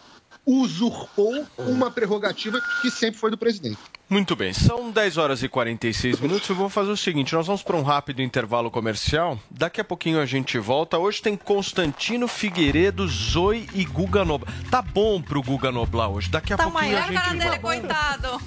[0.45, 3.77] usurpou uma prerrogativa que sempre foi do presidente.
[4.09, 6.47] Muito bem, são 10 horas e 46 minutos.
[6.49, 9.37] Eu vou fazer o seguinte: nós vamos para um rápido intervalo comercial.
[9.51, 10.97] Daqui a pouquinho a gente volta.
[10.97, 14.51] Hoje tem Constantino Figueiredo, Zoe e Guga Noblar.
[14.71, 16.29] Tá bom pro Guga Noblar hoje.
[16.29, 17.59] Daqui a Tá pouquinho a maior a gente cara dele, volta.
[17.59, 18.41] coitado.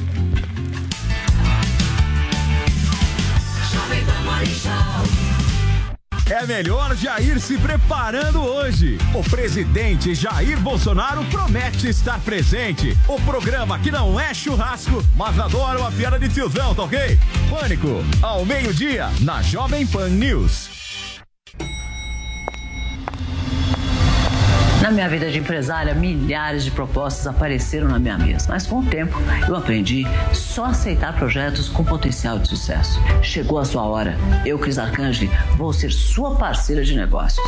[6.28, 8.98] É melhor já ir se preparando hoje.
[9.14, 12.96] O presidente Jair Bolsonaro promete estar presente.
[13.06, 16.98] O programa que não é churrasco, mas adora uma piada de tiozão, tá ok?
[17.48, 20.75] Pânico, ao meio-dia, na Jovem Pan News.
[24.86, 28.46] Na minha vida de empresária, milhares de propostas apareceram na minha mesa.
[28.48, 29.18] Mas com o tempo,
[29.48, 33.00] eu aprendi só aceitar projetos com potencial de sucesso.
[33.20, 34.16] Chegou a sua hora.
[34.44, 37.44] Eu, Cris Arcangeli, vou ser sua parceira de negócios.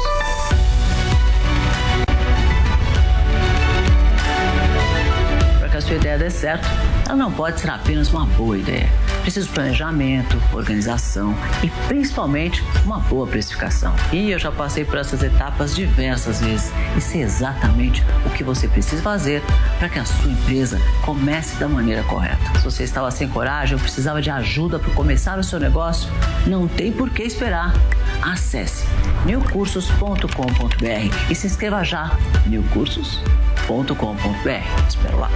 [5.60, 6.66] Para que a sua ideia dê certo,
[7.06, 8.88] ela não pode ser apenas uma boa ideia.
[9.28, 13.94] Precisa de planejamento, organização e principalmente uma boa precificação.
[14.10, 18.66] E eu já passei por essas etapas diversas vezes e sei exatamente o que você
[18.66, 19.42] precisa fazer
[19.78, 22.58] para que a sua empresa comece da maneira correta.
[22.58, 26.10] Se você estava sem coragem ou precisava de ajuda para começar o seu negócio,
[26.46, 27.74] não tem por que esperar.
[28.22, 28.86] Acesse
[29.26, 32.16] newcursos.com.br e se inscreva já.
[32.46, 34.88] newcursos.com.br.
[34.88, 35.28] Espero lá.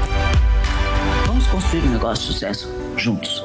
[1.27, 3.45] Vamos construir um negócio de sucesso juntos.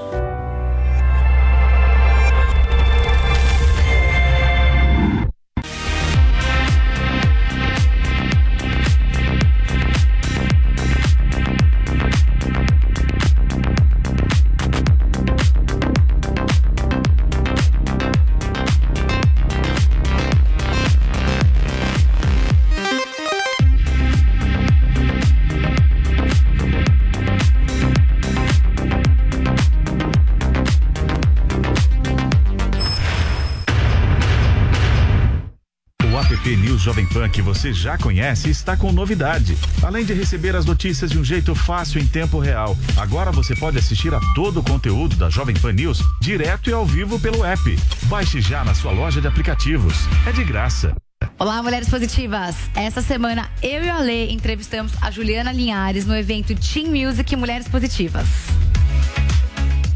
[36.78, 39.57] News Jovem Pan que você já conhece está com novidade.
[39.82, 43.80] Além de receber as notícias de um jeito fácil em tempo real, agora você pode
[43.80, 47.80] assistir a todo o conteúdo da Jovem Pan News direto e ao vivo pelo app.
[48.03, 49.95] Baixe já na sua loja de aplicativos.
[50.28, 50.95] É de graça.
[51.39, 52.55] Olá, mulheres positivas.
[52.75, 57.67] Essa semana eu e a Lê entrevistamos a Juliana Linhares no evento Team Music Mulheres
[57.67, 58.28] Positivas.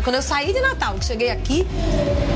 [0.04, 1.66] Quando eu saí de Natal, que cheguei aqui,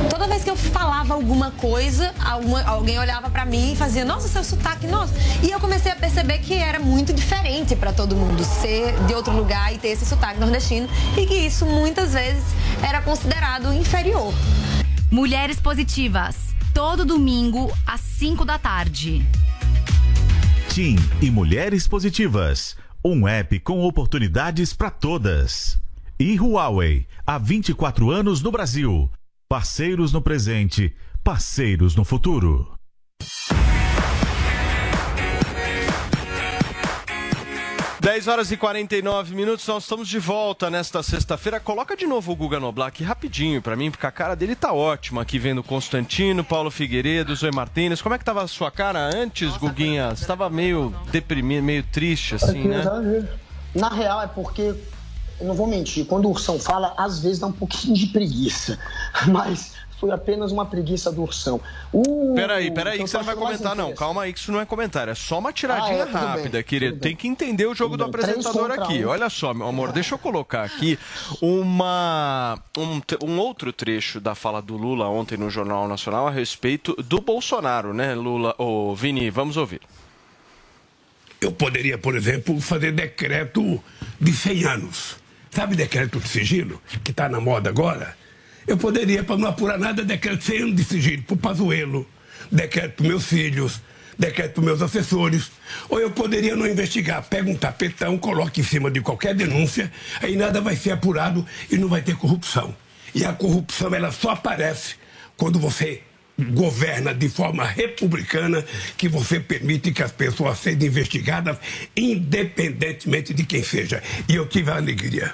[0.09, 4.27] toda vez que eu falava alguma coisa, alguma- alguém olhava pra mim e fazia, nossa,
[4.27, 5.13] seu sotaque, nossa.
[5.41, 9.33] E eu comecei a perceber que era muito diferente pra todo mundo ser de outro
[9.35, 10.87] lugar e ter esse sotaque nordestino
[11.17, 12.43] e que isso muitas vezes
[12.83, 14.33] era considerado inferior.
[15.11, 16.35] Mulheres Positivas,
[16.73, 19.25] todo domingo às 5 da tarde.
[20.69, 22.75] Tim e Mulheres Positivas.
[23.03, 25.77] Um app com oportunidades para todas.
[26.17, 29.11] E Huawei, há 24 anos no Brasil.
[29.49, 32.71] Parceiros no presente, parceiros no futuro.
[37.99, 41.59] Dez horas e 49 minutos, nós estamos de volta nesta sexta-feira.
[41.59, 45.21] Coloca de novo o Guga Noblar rapidinho pra mim, porque a cara dele tá ótima
[45.21, 48.01] aqui vendo Constantino, Paulo Figueiredo, Zoe Martínez.
[48.01, 50.15] Como é que tava a sua cara antes, Guguinha?
[50.15, 52.85] Você tava meio deprimido, meio triste assim, né?
[53.73, 54.73] Na real é porque,
[55.41, 58.79] não vou mentir, quando o Ursão fala, às vezes dá um pouquinho de preguiça.
[59.27, 61.59] Mas foi apenas uma preguiça do Ursão.
[61.91, 62.33] O...
[62.35, 63.93] Peraí, peraí, então que você não vai comentar, não.
[63.93, 65.11] Calma aí, que isso não é comentário.
[65.11, 66.93] É só uma tiradinha Ah, é, bem, rápida, tudo querido.
[66.93, 67.01] bem.
[67.01, 68.21] Tem que entender o jogo do Tudo bem.
[68.25, 69.05] Três apresentador aqui.
[69.05, 69.09] um.
[69.09, 70.99] Olha só, meu amor, deixa eu colocar aqui
[71.41, 76.93] uma, um, um outro trecho da fala do Lula ontem no Jornal Nacional a respeito
[77.01, 78.53] do Bolsonaro, né, Lula?
[78.57, 79.81] Ô, Vini, vamos ouvir.
[81.39, 83.81] Eu poderia, por exemplo, fazer decreto
[84.19, 85.24] de 100 anos.
[85.55, 88.13] Sabe decreto de sigilo, que está na moda agora?
[88.67, 92.05] Eu poderia, para não apurar nada, decreto de 100 anos de sigilo para o Pazuello,
[92.51, 93.81] decreto para meus filhos,
[94.19, 95.49] decreto para meus assessores.
[95.87, 99.89] Ou eu poderia não investigar, pega um tapetão, coloca em cima de qualquer denúncia,
[100.21, 102.75] aí nada vai ser apurado e não vai ter corrupção.
[103.13, 104.95] E a corrupção, ela só aparece
[105.37, 106.01] quando você
[106.37, 108.61] governa de forma republicana,
[108.97, 111.57] que você permite que as pessoas sejam investigadas
[111.95, 114.03] independentemente de quem seja.
[114.27, 115.33] E eu tive a alegria,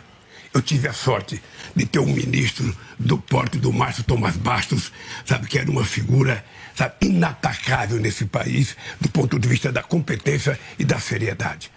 [0.53, 1.41] eu tive a sorte
[1.75, 4.91] de ter um ministro do porte do Márcio Tomás Bastos,
[5.25, 6.43] sabe, que era uma figura
[6.75, 11.71] sabe, inatacável nesse país do ponto de vista da competência e da seriedade.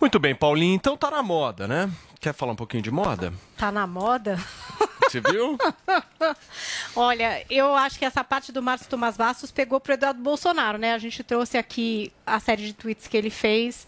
[0.00, 0.74] Muito bem, Paulinho.
[0.74, 1.90] Então tá na moda, né?
[2.20, 3.32] Quer falar um pouquinho de moda?
[3.56, 4.38] Tá na moda?
[5.02, 5.56] Você viu?
[6.96, 10.92] Olha, eu acho que essa parte do Márcio Tomás Bastos pegou pro Eduardo Bolsonaro, né?
[10.92, 13.86] A gente trouxe aqui a série de tweets que ele fez,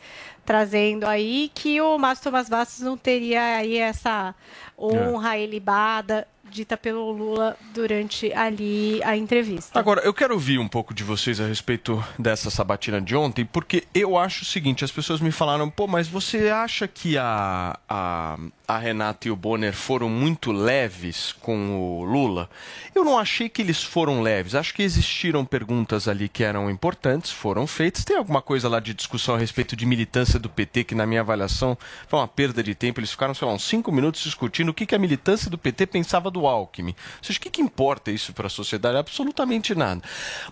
[0.49, 4.35] trazendo aí que o Márcio Tomás Bastos não teria aí essa
[4.79, 9.79] honra ilibada dita pelo Lula durante ali a entrevista.
[9.79, 13.85] Agora, eu quero ouvir um pouco de vocês a respeito dessa sabatina de ontem, porque
[13.95, 18.39] eu acho o seguinte: as pessoas me falaram, pô, mas você acha que a, a,
[18.69, 22.51] a Renata e o Bonner foram muito leves com o Lula?
[22.95, 24.55] Eu não achei que eles foram leves.
[24.55, 28.05] Acho que existiram perguntas ali que eram importantes, foram feitas.
[28.05, 31.23] Tem alguma coisa lá de discussão a respeito de militância do PT que, na minha
[31.23, 33.01] avaliação, foi uma perda de tempo.
[33.01, 35.87] Eles ficaram, sei lá, uns cinco minutos discutindo o que, que a militância do PT
[35.87, 36.95] pensava do Alckmin.
[37.23, 38.99] Seja, o que, que importa isso para a sociedade?
[38.99, 40.03] Absolutamente nada.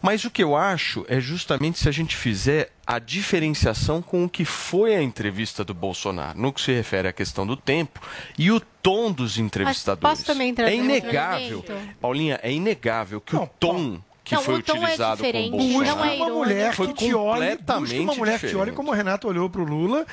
[0.01, 4.29] Mas o que eu acho é justamente se a gente fizer a diferenciação com o
[4.31, 8.01] que foi a entrevista do Bolsonaro, no que se refere à questão do tempo
[8.39, 10.19] e o tom dos entrevistadores.
[10.19, 11.65] posso também trazer é inegável?
[12.01, 15.27] Paulinha, é inegável que o tom que Não, foi o tom é utilizado com o
[15.33, 18.39] diferente, Bolsonaro não é uma mulher foi que te olhe, busca completamente uma mulher que
[18.41, 18.75] te olhe diferente.
[18.77, 20.05] como o Renato olhou pro Lula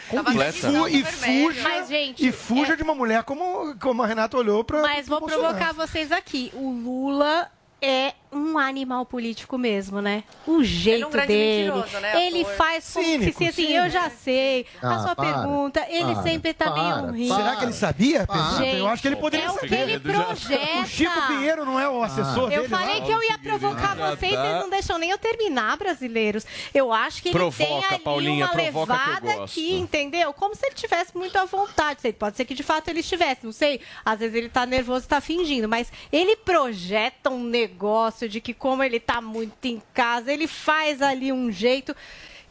[0.88, 4.38] e, e fuja, Mas, gente, e fuja é- de uma mulher como, como a Renata
[4.38, 5.56] olhou pra Mas vou Bolsonaro.
[5.56, 6.52] provocar vocês aqui.
[6.54, 7.50] O Lula
[7.82, 10.24] é um animal político mesmo, né?
[10.48, 11.72] O jeito um grande dele.
[11.72, 12.54] mentiroso, né, Ele ator?
[12.56, 13.86] faz como Cínico, se assim, cínico.
[13.86, 14.66] eu já sei.
[14.82, 17.36] a Ah, sua para, pergunta, ele para, sempre tá para, meio rindo.
[17.36, 18.28] Será que ele sabia?
[18.28, 18.66] Pedro?
[18.78, 19.68] eu acho que ele poderia é o saber.
[19.70, 20.80] que ele projeta.
[20.82, 22.68] O Chico Pinheiro não é o assessor Eu dele?
[22.70, 23.06] falei lá?
[23.06, 24.42] que eu ia provocar Já vocês, tá.
[24.42, 26.46] vocês não deixam nem eu terminar, brasileiros.
[26.74, 29.44] Eu acho que ele tem Provoca, ali Paulinha, uma que eu levada gosto.
[29.44, 30.34] aqui, entendeu?
[30.34, 32.02] Como se ele tivesse muito à vontade.
[32.02, 33.82] Sei, Pode ser que de fato ele estivesse, não sei.
[34.06, 38.54] Às vezes ele tá nervoso e tá fingindo, mas ele projeta um negócio de que
[38.54, 41.96] como ele tá muito em casa, ele faz ali um jeito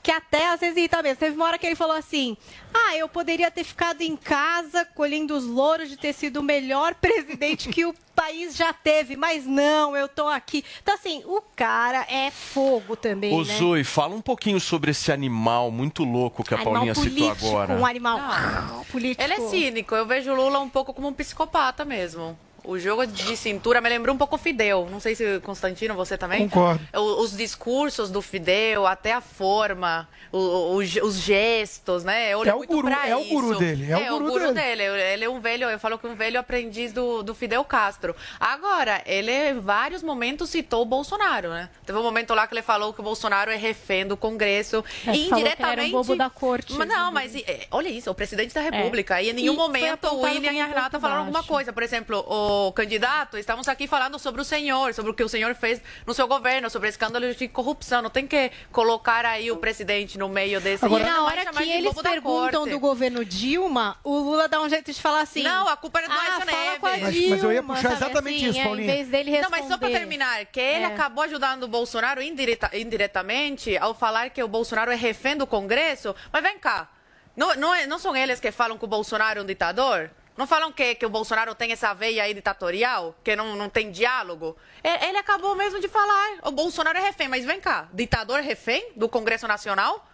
[0.03, 1.19] que até às vezes irrita mesmo.
[1.19, 2.37] Teve uma hora que ele falou assim:
[2.75, 6.95] Ah, eu poderia ter ficado em casa colhendo os louros de ter sido o melhor
[7.01, 10.65] presidente que o país já teve, mas não, eu tô aqui.
[10.83, 13.57] Então, assim, o cara é fogo também, Ô né?
[13.57, 17.47] Zoe, fala um pouquinho sobre esse animal muito louco que a Animal Paulinha citou político,
[17.49, 17.75] agora.
[17.75, 18.21] um animal
[18.91, 19.23] político.
[19.23, 19.95] Ele é cínico.
[19.95, 22.37] Eu vejo o Lula um pouco como um psicopata mesmo.
[22.65, 24.89] O jogo de cintura me lembrou um pouco o Fidel.
[24.91, 26.49] Não sei se, Constantino, você também?
[26.49, 26.81] Concordo.
[26.95, 32.33] O- Os discursos do Fidel, até a forma, o- o- os, os gestos, né?
[32.33, 33.59] Eu olho É o muito guru- pra é o guru isso.
[33.59, 34.83] dele, é o guru dele.
[34.85, 38.15] Ele é um velho, eu falo que um velho aprendiz do, do Fidel Castro.
[38.39, 41.69] Agora, ele em vários momentos citou o Bolsonaro, né?
[41.85, 44.85] Teve um momento lá que ele falou que o Bolsonaro é refém do Congresso.
[45.07, 45.91] É, e falou que um indiretamente.
[45.93, 46.73] bobo da corte.
[46.75, 49.21] Mas não, mas é, olha isso, o presidente da República.
[49.21, 51.73] E em E nenhum foi momento o William e a Renata falaram alguma coisa.
[51.73, 55.55] Por exemplo, o candidato, estamos aqui falando sobre o senhor, sobre o que o senhor
[55.55, 58.03] fez no seu governo, sobre escândalos de corrupção.
[58.03, 60.85] Não tem que colocar aí o presidente no meio desse.
[60.85, 64.19] e Ele na não vai hora chamar que de eles perguntam do governo Dilma, o
[64.19, 65.43] Lula dá um jeito de falar assim.
[65.43, 67.21] Não, a culpa é do ah, Aécio fala com a Neves.
[67.21, 68.93] Mas- mas eu ia Dilma, puxar exatamente assim, isso, é, Paulinha.
[68.93, 69.51] Em vez dele responder.
[69.57, 70.87] Não, mas só para terminar, que ele É.
[70.87, 76.15] acabou ajudando o Bolsonaro indireta- indiretamente ao falar que o Bolsonaro é refém do Congresso.
[76.33, 76.89] Mas vem cá,
[77.37, 80.11] não, não, é- não são eles que falam que o Bolsonaro é um ditador?
[80.37, 83.15] Não falam que, que o Bolsonaro tem essa veia aí ditatorial?
[83.23, 84.57] Que não, não tem diálogo?
[84.83, 87.29] E- Ele acabou mesmo de falar, o Bolsonaro é refém.
[87.29, 90.07] Mas vem cá, ditador refém do Congresso Nacional?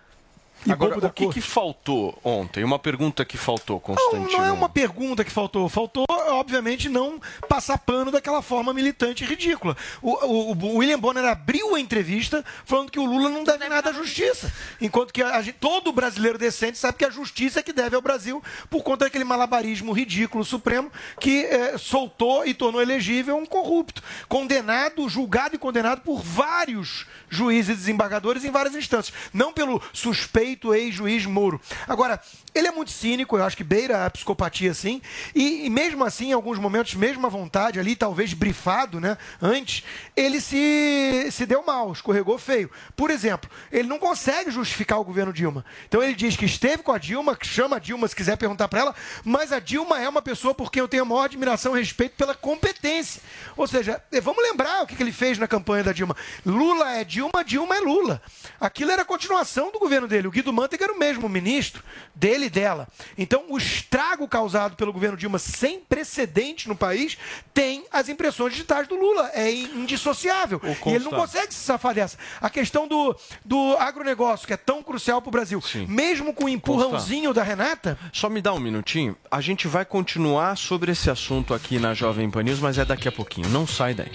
[0.69, 2.65] Agora, o que, que faltou ontem?
[2.65, 4.39] Uma pergunta que faltou, Constantino.
[4.39, 5.69] Não é uma pergunta que faltou.
[5.69, 9.77] Faltou, obviamente, não passar pano daquela forma militante e ridícula.
[10.03, 13.91] O, o- o William Bonner abriu a entrevista falando que o Lula não deve nada
[13.91, 14.53] à justiça.
[14.81, 18.03] Enquanto que a gente- todo brasileiro decente sabe que a justiça é que deve ao
[18.03, 20.91] Brasil por conta daquele malabarismo ridículo supremo
[21.21, 24.03] que eh, soltou e tornou elegível um corrupto.
[24.29, 29.17] Condenado, julgado e condenado por vários juízes e desembargadores em várias instâncias.
[29.33, 31.61] Não pelo suspeito ex-juiz Moro.
[31.86, 32.20] Agora,
[32.55, 35.01] ele é muito cínico, eu acho que beira a psicopatia, sim.
[35.34, 39.16] E, e mesmo assim, em alguns momentos, mesmo à vontade, ali, talvez brifado, né?
[39.40, 39.84] Antes,
[40.16, 42.70] ele se, se deu mal, escorregou feio.
[42.96, 45.64] Por exemplo, ele não consegue justificar o governo Dilma.
[45.86, 48.68] Então ele diz que esteve com a Dilma, que chama a Dilma se quiser perguntar
[48.68, 48.94] para ela,
[49.24, 52.16] mas a Dilma é uma pessoa por quem eu tenho a maior admiração e respeito
[52.16, 53.22] pela competência.
[53.57, 56.16] Ou seja, eh, vamos lembrar o que que ele fez na campanha da Dilma.
[56.44, 58.20] Lula é Dilma, Dilma é Lula.
[58.61, 60.28] Aquilo era a continuação do governo dele.
[60.28, 61.82] O Guido Mantega era o mesmo ministro
[62.14, 62.86] dele e dela.
[63.16, 67.18] Então, o estrago causado pelo governo Dilma sem precedente no país
[67.53, 69.32] tem as impressões digitais do Lula.
[69.34, 70.61] É indissociável.
[70.86, 72.16] E ele não consegue se safar dessa.
[72.41, 76.49] A questão do, do agronegócio, que é tão crucial para o Brasil, mesmo com o
[76.49, 77.99] empurrãozinho da Renata.
[78.12, 79.16] Só me dá um minutinho.
[79.28, 83.09] A gente vai continuar sobre esse assunto aqui na Jovem Pan News, mas é daqui
[83.09, 83.49] a pouquinho.
[83.49, 84.12] Não sai daí.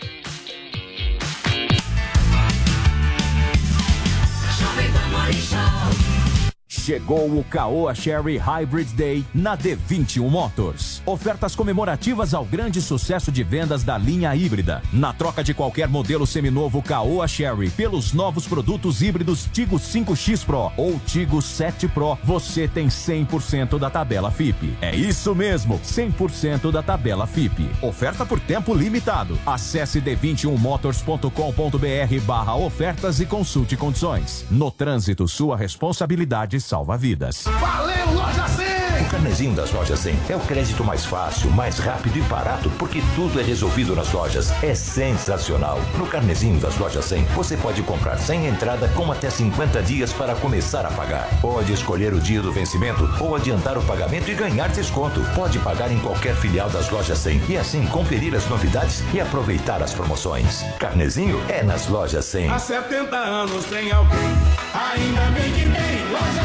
[6.84, 11.02] Chegou o Caoa Sherry Hybrid Day na D21 Motors.
[11.06, 14.82] Ofertas comemorativas ao grande sucesso de vendas da linha híbrida.
[14.92, 20.74] Na troca de qualquer modelo seminovo Caoa Sherry pelos novos produtos híbridos Tigo 5X Pro
[20.76, 24.76] ou Tigo 7 Pro, você tem 100% da tabela FIP.
[24.82, 27.66] É isso mesmo, 100% da tabela FIP.
[27.82, 29.40] Oferta por tempo limitado.
[29.46, 34.46] Acesse d21motors.com.br barra ofertas e consulte condições.
[34.52, 37.44] No trânsito, sua responsabilidade salva vidas.
[37.44, 38.66] Valeu, Loja 100!
[39.04, 43.00] O carnezinho das lojas 100 é o crédito mais fácil, mais rápido e barato, porque
[43.16, 44.52] tudo é resolvido nas lojas.
[44.64, 45.80] É sensacional.
[46.00, 50.34] No carnezinho das lojas 100, você pode comprar sem entrada com até 50 dias para
[50.36, 51.30] começar a pagar.
[51.42, 55.22] Pode escolher o dia do vencimento ou adiantar o pagamento e ganhar desconto.
[55.36, 59.84] Pode pagar em qualquer filial das lojas 100 e assim conferir as novidades e aproveitar
[59.84, 60.64] as promoções.
[60.80, 62.50] Carnezinho é nas lojas 100.
[62.50, 64.38] Há 70 anos tem alguém,
[64.74, 66.44] ainda bem que tem loja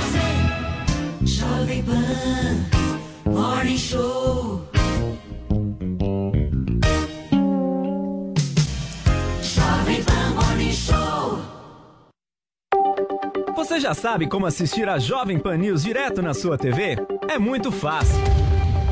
[1.20, 1.26] 100.
[1.26, 4.68] Jovem Pan Morning Show.
[9.42, 11.40] Jovem Pan Morning Show.
[13.56, 16.96] Você já sabe como assistir a Jovem Pan News direto na sua TV?
[17.28, 18.18] É muito fácil.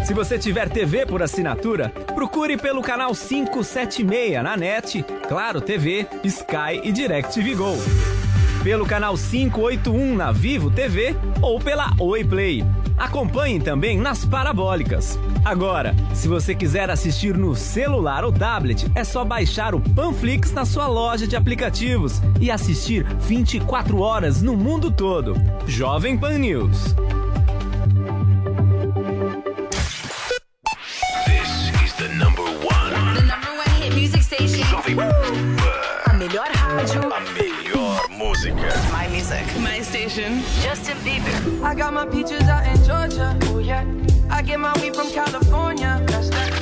[0.04, 6.80] Se você tiver TV por assinatura, procure pelo canal 576 na NET, Claro TV, Sky
[6.84, 7.76] e DirecTV Go.
[8.66, 12.64] Pelo canal 581 na Vivo TV ou pela Oi Play.
[12.98, 15.16] Acompanhe também nas parabólicas.
[15.44, 20.64] Agora, se você quiser assistir no celular ou tablet, é só baixar o Panflix na
[20.64, 25.34] sua loja de aplicativos e assistir 24 horas no mundo todo.
[25.68, 26.96] Jovem Pan News.
[39.16, 39.46] Music.
[39.60, 40.42] My station.
[40.60, 41.62] Justin Bieber.
[41.62, 43.38] I got my peaches out in Georgia.
[43.44, 43.84] Oh yeah.
[44.28, 46.02] I get my weed from California.
[46.06, 46.52] That's that.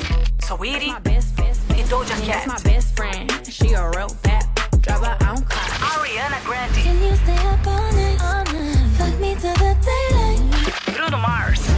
[0.47, 0.87] Saweetie.
[0.87, 1.81] My best, best, best.
[1.81, 2.47] And Doja Cat.
[2.47, 3.29] my best friend.
[3.57, 4.45] She a real bad.
[4.83, 5.69] Drive her own car.
[5.91, 6.75] Ariana Grande.
[6.75, 8.19] Can you stay up all night?
[8.23, 8.87] All night.
[8.99, 10.95] Fuck me to the daylight.
[10.95, 11.74] Bruno Mars.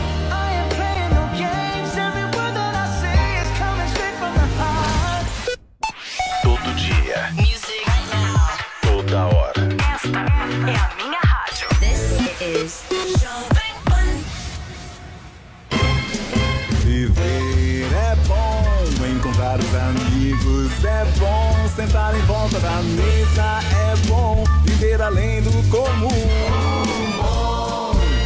[20.84, 26.08] É bom, sentar em volta da mesa é bom, viver além do comum.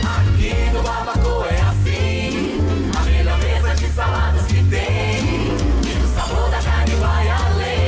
[0.04, 2.58] Aqui no Barbacoa é assim.
[2.98, 5.26] A melhor mesa de saladas que tem.
[5.86, 7.80] E o sabor da carne vai além.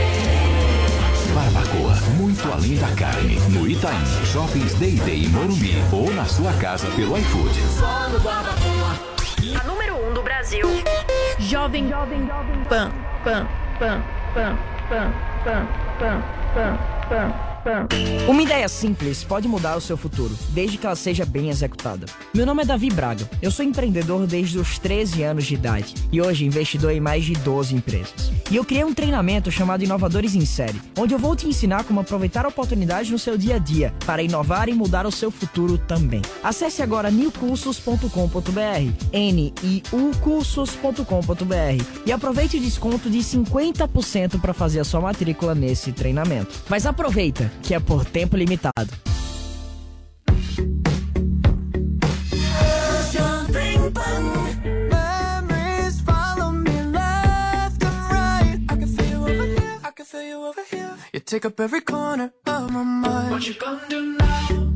[1.34, 3.40] Barbacoa, muito além da carne.
[3.48, 7.60] No Itaim, Shoppings Day Day em Morumbi ou na sua casa pelo iFood.
[7.78, 9.12] Só no Barbacoa.
[9.60, 10.68] A número 1 um do Brasil.
[11.38, 11.88] Jovem
[12.68, 12.92] Pan.
[13.24, 13.48] Pan.
[13.78, 14.21] Pan.
[14.34, 14.56] 笨
[14.88, 15.12] 笨
[15.44, 15.66] 笨
[15.98, 16.22] 笨
[16.54, 16.78] 笨
[17.08, 17.32] 笨
[18.28, 22.06] Uma ideia simples pode mudar o seu futuro, desde que ela seja bem executada.
[22.34, 26.20] Meu nome é Davi Braga, eu sou empreendedor desde os 13 anos de idade e
[26.20, 28.32] hoje investidor em mais de 12 empresas.
[28.50, 32.00] E eu criei um treinamento chamado Inovadores em Série, onde eu vou te ensinar como
[32.00, 36.22] aproveitar oportunidades no seu dia a dia para inovar e mudar o seu futuro também.
[36.42, 45.00] Acesse agora newcursos.com.br, N-I-U cursos.com.br e aproveite o desconto de 50% para fazer a sua
[45.00, 46.62] matrícula nesse treinamento.
[46.68, 48.90] Mas aproveita, que é por tempo limitado.
[61.12, 63.30] You take up every corner of my mind.
[63.32, 64.71] What you gonna do now?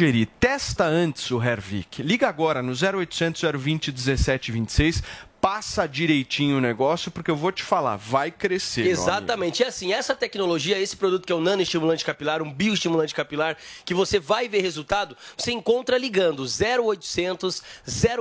[0.00, 1.98] Sugerir, testa antes o Hervik.
[1.98, 5.02] Liga agora no 0800 020 1726.
[5.60, 8.86] Passa direitinho o negócio, porque eu vou te falar, vai crescer.
[8.86, 9.62] Exatamente.
[9.62, 13.92] É assim, essa tecnologia, esse produto que é um nanoestimulante capilar, um bioestimulante capilar, que
[13.92, 17.62] você vai ver resultado, você encontra ligando 0800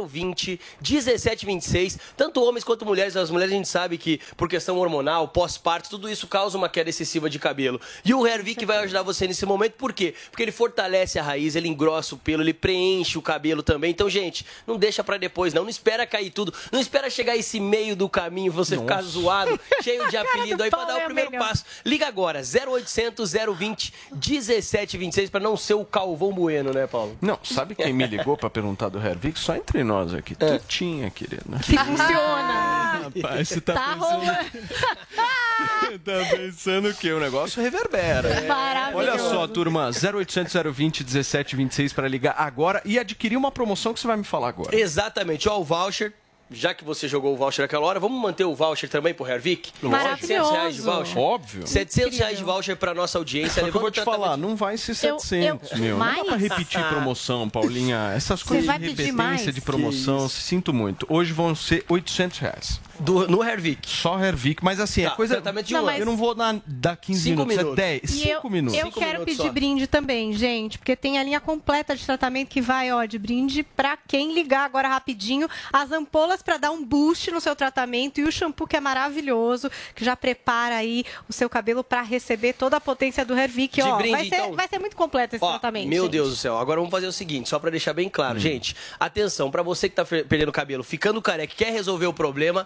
[0.06, 1.98] 020 1726.
[2.18, 6.10] Tanto homens quanto mulheres, as mulheres a gente sabe que por questão hormonal, pós-parto, tudo
[6.10, 7.80] isso causa uma queda excessiva de cabelo.
[8.04, 10.14] E o Hervik vai ajudar você nesse momento, por quê?
[10.30, 13.92] Porque ele fortalece a raiz, ele engrossa o pelo, ele preenche o cabelo também.
[13.92, 15.64] Então, gente, não deixa pra depois, não.
[15.64, 16.54] Não espera cair tudo.
[16.70, 20.86] Não espera chegar esse meio do caminho, você ficar zoado, cheio de apelido aí pra
[20.86, 21.66] dar o primeiro passo.
[21.86, 27.18] Liga agora, 0800 020 1726 pra não ser o Calvão Bueno, né, Paulo?
[27.22, 29.40] Não, sabe quem me ligou pra perguntar do Hervik?
[29.40, 30.36] Só entre nós aqui.
[30.40, 30.58] É.
[30.58, 31.44] Tutinha, querida.
[31.64, 33.02] Que funciona.
[33.04, 35.00] Rapaz, você tá, Tá pensando...
[36.04, 38.30] tá pensando que o negócio reverbera.
[38.30, 38.48] É.
[38.48, 38.98] Maravilhoso.
[38.98, 44.08] Olha só, turma, 0800 020 1726 para ligar agora e adquirir uma promoção que você
[44.08, 44.76] vai me falar agora.
[44.76, 46.14] Exatamente, ó, o voucher
[46.52, 49.72] já que você jogou o voucher naquela hora, vamos manter o voucher também pro Hervik?
[49.82, 50.10] Lógico.
[50.28, 51.18] 700 reais de voucher?
[51.18, 51.68] Óbvio.
[51.68, 53.50] 700 reais de voucher pra nossa audiência.
[53.50, 55.98] Só que eu levando vou te falar, não vai ser Eu- 700, eu- meu.
[55.98, 56.24] Não dá mais?
[56.26, 58.12] pra repetir promoção, Paulinha.
[58.16, 61.06] Essas coisas de repetência de promoção, sinto muito.
[61.10, 62.82] Hoje vão ser 800 reais.
[63.00, 63.88] Do, no Hervik?
[63.90, 65.36] Só Hervik, mas assim, Tá, é coisa...
[65.36, 66.00] tratamento de Não, mas-.
[66.00, 67.80] Eu não vou dar, dar 15 Cinco minutos, minutos.
[67.80, 68.80] é 10, E 5 eu, minutos.
[68.80, 72.92] eu quero pedir brinde também, gente, porque tem a linha completa de tratamento que vai,
[72.92, 75.48] ó, de brinde pra quem ligar agora rapidinho.
[75.72, 79.70] As ampolas pra dar um boost no seu tratamento e o shampoo que é maravilhoso,
[79.96, 83.82] que já prepara aí o seu cabelo pra receber toda a potência do Hervik, De
[83.82, 83.96] ó.
[83.98, 84.54] brinde, vai, ser, então.
[84.56, 85.88] vai ser muito completo esse Ó, tratamento.
[85.88, 86.12] Meu gente.
[86.12, 86.58] Deus do céu.
[86.58, 88.40] Agora vamos fazer o seguinte, só pra deixar bem claro.
[88.40, 92.66] Gente, atenção, pra você que tá perdendo cabelo, ficando careca, quer resolver o problema,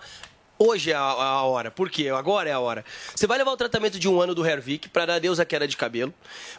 [0.60, 1.72] Hoje é a, a hora.
[1.72, 2.10] Por quê?
[2.10, 2.86] Agora é a hora.
[3.16, 5.68] Você vai levar o tratamento de um ano do Hervik para dar adeus à queda
[5.68, 6.14] de cabelo.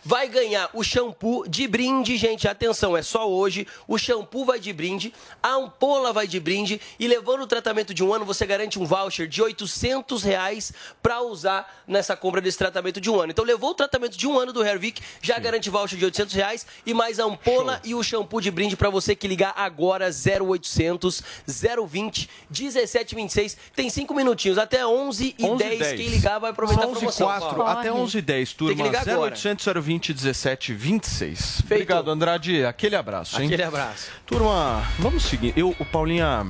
[0.04, 2.48] Vai ganhar o shampoo de brinde, gente.
[2.48, 3.68] Atenção, é só hoje.
[3.86, 6.80] O shampoo vai de brinde, a ampola vai de brinde.
[6.98, 11.22] E levando o tratamento de um ano, você garante um voucher de 800 reais para
[11.22, 13.30] usar nessa compra desse tratamento de um ano.
[13.30, 16.66] Então, levou o tratamento de um ano do Hervik, já garante voucher de 800 reais
[16.84, 21.22] e mais a ampola e o shampoo de brinde para você que ligar agora 0800
[21.46, 23.56] 020 1726.
[23.74, 25.92] Tem cinco minutinhos, até 11 e 10.
[25.92, 27.26] Quem ligar vai aproveitar a 11 promoção.
[27.26, 27.72] 4, Corre.
[27.72, 28.76] até 11 e 10, Tem turma.
[28.76, 29.30] que ligar agora.
[29.34, 31.62] 0800 020 17 26.
[31.64, 32.64] Obrigado, Andrade.
[32.64, 33.46] Aquele abraço, hein?
[33.46, 34.08] Aquele abraço.
[34.26, 35.52] Turma, vamos seguir.
[35.56, 36.46] Eu, o Paulinha.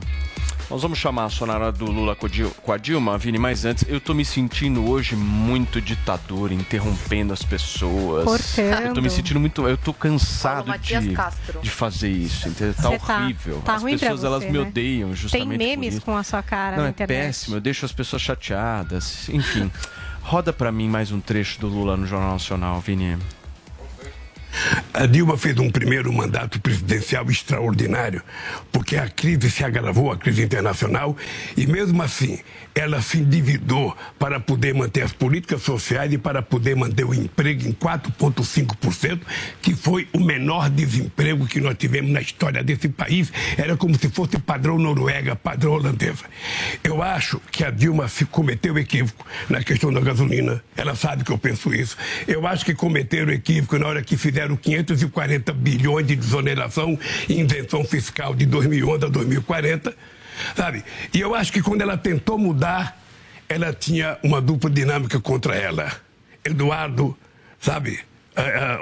[0.71, 4.15] Nós vamos chamar a sonora do Lula com a Dilma, Vini, mas antes, eu tô
[4.15, 8.25] me sentindo hoje muito ditador, interrompendo as pessoas.
[8.25, 8.87] Cortando.
[8.87, 9.69] Eu tô me sentindo muito.
[9.69, 12.75] Eu tô cansado Paulo de, de fazer isso, entendeu?
[12.75, 13.63] Tá Você tá- horrível.
[13.65, 14.65] tá as ruim pra pessoas elas você, me né?
[14.67, 15.49] odeiam justamente.
[15.49, 16.07] Tem memes por isso.
[16.07, 17.19] com a sua cara Não, na é internet.
[17.27, 19.29] péssimo, eu deixo as pessoas chateadas.
[19.29, 19.71] Enfim,
[20.23, 23.19] roda pra mim mais um trecho do Lula no Jornal Nacional, Vini.
[24.93, 28.23] A Dilma fez um primeiro mandato presidencial extraordinário,
[28.71, 31.17] porque a crise se agravou, a crise internacional,
[31.57, 32.39] e mesmo assim
[32.75, 37.69] ela se endividou para poder manter as políticas sociais e para poder manter o emprego
[37.69, 39.21] em 4,5%,
[39.63, 43.33] que foi o menor desemprego que nós tivemos na história desse país.
[43.57, 46.25] Era como se fosse padrão Noruega, padrão holandesa.
[46.83, 50.63] Eu acho que a Dilma se cometeu equívoco na questão da gasolina.
[50.77, 51.97] Ela sabe que eu penso isso.
[52.27, 56.99] Eu acho que cometeram equívoco na hora que fizeram 540 bilhões de desoneração
[57.29, 59.95] e isenção fiscal de 2011 a 2040,
[60.57, 60.85] sabe?
[61.13, 63.01] E eu acho que quando ela tentou mudar,
[63.49, 65.93] ela tinha uma dupla dinâmica contra ela.
[66.45, 67.17] Eduardo,
[67.61, 68.01] sabe?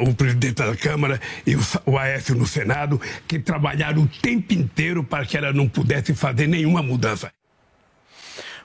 [0.00, 5.26] o presidente da Câmara e o Aécio no Senado, que trabalharam o tempo inteiro para
[5.26, 7.30] que ela não pudesse fazer nenhuma mudança.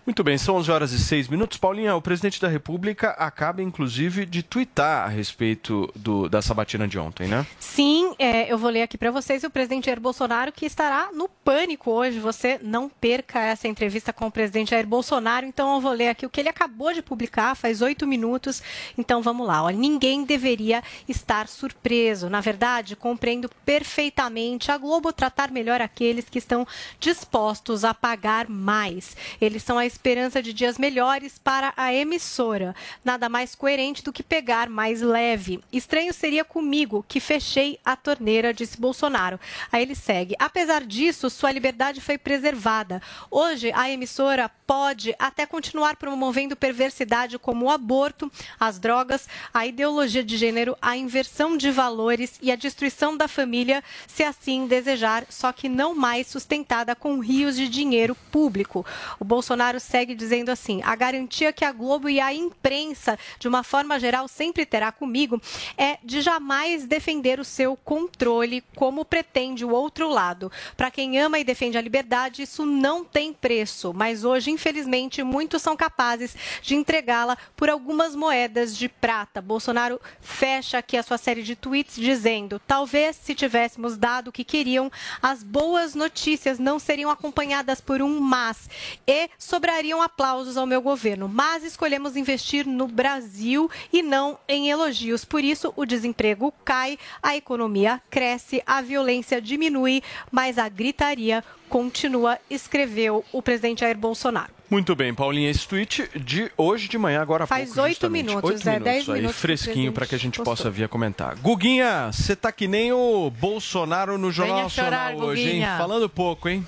[0.07, 1.57] Muito bem, são 11 horas e 6 minutos.
[1.57, 6.97] Paulinha, o presidente da República acaba, inclusive, de twittar a respeito do- da sabatina de
[6.97, 7.45] ontem, né?
[7.59, 11.27] Sim, é, eu vou ler aqui para vocês o presidente Jair Bolsonaro que estará no
[11.27, 12.21] pânico hoje.
[12.21, 15.45] Você não perca essa entrevista com o presidente Jair Bolsonaro.
[15.45, 18.63] Então eu vou ler aqui o que ele acabou de publicar faz oito minutos.
[18.97, 19.61] Então vamos lá.
[19.61, 22.29] Olha, ninguém deveria estar surpreso.
[22.29, 26.65] Na verdade, compreendo perfeitamente a Globo tratar melhor aqueles que estão
[26.97, 29.17] dispostos a pagar mais.
[29.41, 32.75] Eles são a esperança de dias melhores para a emissora.
[33.03, 35.59] Nada mais coerente do que pegar mais leve.
[35.73, 39.39] Estranho seria comigo que fechei a torneira, disse Bolsonaro.
[39.71, 40.35] Aí ele segue.
[40.37, 43.01] Apesar disso, sua liberdade foi preservada.
[43.31, 50.23] Hoje, a emissora pode até continuar promovendo perversidade como o aborto, as drogas, a ideologia
[50.23, 55.53] de gênero, a inversão de valores e a destruição da família, se assim desejar, só
[55.53, 58.85] que não mais sustentada com rios de dinheiro público.
[59.17, 63.63] O Bolsonaro segue dizendo assim: a garantia que a Globo e a imprensa, de uma
[63.63, 65.41] forma geral, sempre terá comigo
[65.77, 70.51] é de jamais defender o seu controle como pretende o outro lado.
[70.75, 75.61] Para quem ama e defende a liberdade, isso não tem preço, mas hoje, infelizmente, muitos
[75.61, 79.39] são capazes de entregá-la por algumas moedas de prata.
[79.39, 84.43] Bolsonaro fecha aqui a sua série de tweets dizendo: talvez se tivéssemos dado o que
[84.43, 88.67] queriam, as boas notícias não seriam acompanhadas por um mas
[89.05, 91.29] e sobrariam aplausos ao meu governo.
[91.29, 95.23] Mas escolhemos investir no Brasil e não em elogios.
[95.23, 100.01] Por isso, o desemprego cai, a economia cresce, a violência diminui,
[100.31, 104.51] mas a gritaria continua, escreveu o presidente Jair Bolsonaro.
[104.69, 108.25] Muito bem, Paulinha, esse tweet de hoje de manhã, agora há Faz pouco, oito justamente.
[108.25, 110.55] minutos, Oito é, dez aí, minutos o fresquinho para que a gente postou.
[110.55, 111.35] possa vir a comentar.
[111.37, 115.47] Guguinha, você tá que nem o Bolsonaro no Jornal Venha chorar, Nacional hoje, hein?
[115.47, 115.77] Guguinha.
[115.77, 116.67] Falando pouco, hein?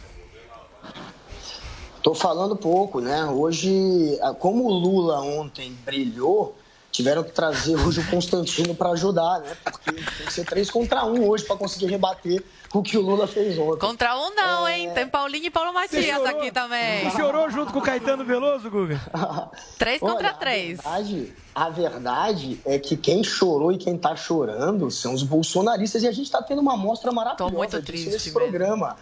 [2.02, 3.26] Tô falando pouco, né?
[3.26, 6.56] Hoje, como o Lula ontem brilhou,
[7.00, 9.56] tiveram que trazer hoje o Constantino para ajudar, né?
[9.64, 12.44] Porque tem que ser três contra um hoje para conseguir rebater
[12.74, 13.80] o que o Lula fez ontem.
[13.80, 14.78] Contra um não, É.
[14.80, 14.92] hein?
[14.94, 16.28] Tem Paulinho e Paulo Matias chorou?
[16.28, 17.10] aqui também.
[17.10, 19.00] Você chorou junto com o Caetano Veloso, Guga?
[19.80, 20.86] Três contra Olha, três.
[20.86, 26.04] A verdade, a verdade é que quem chorou e quem tá chorando são os bolsonaristas
[26.04, 28.42] e a gente tá tendo uma amostra maravilhosa muito disso triste nesse mesmo.
[28.42, 28.98] programa.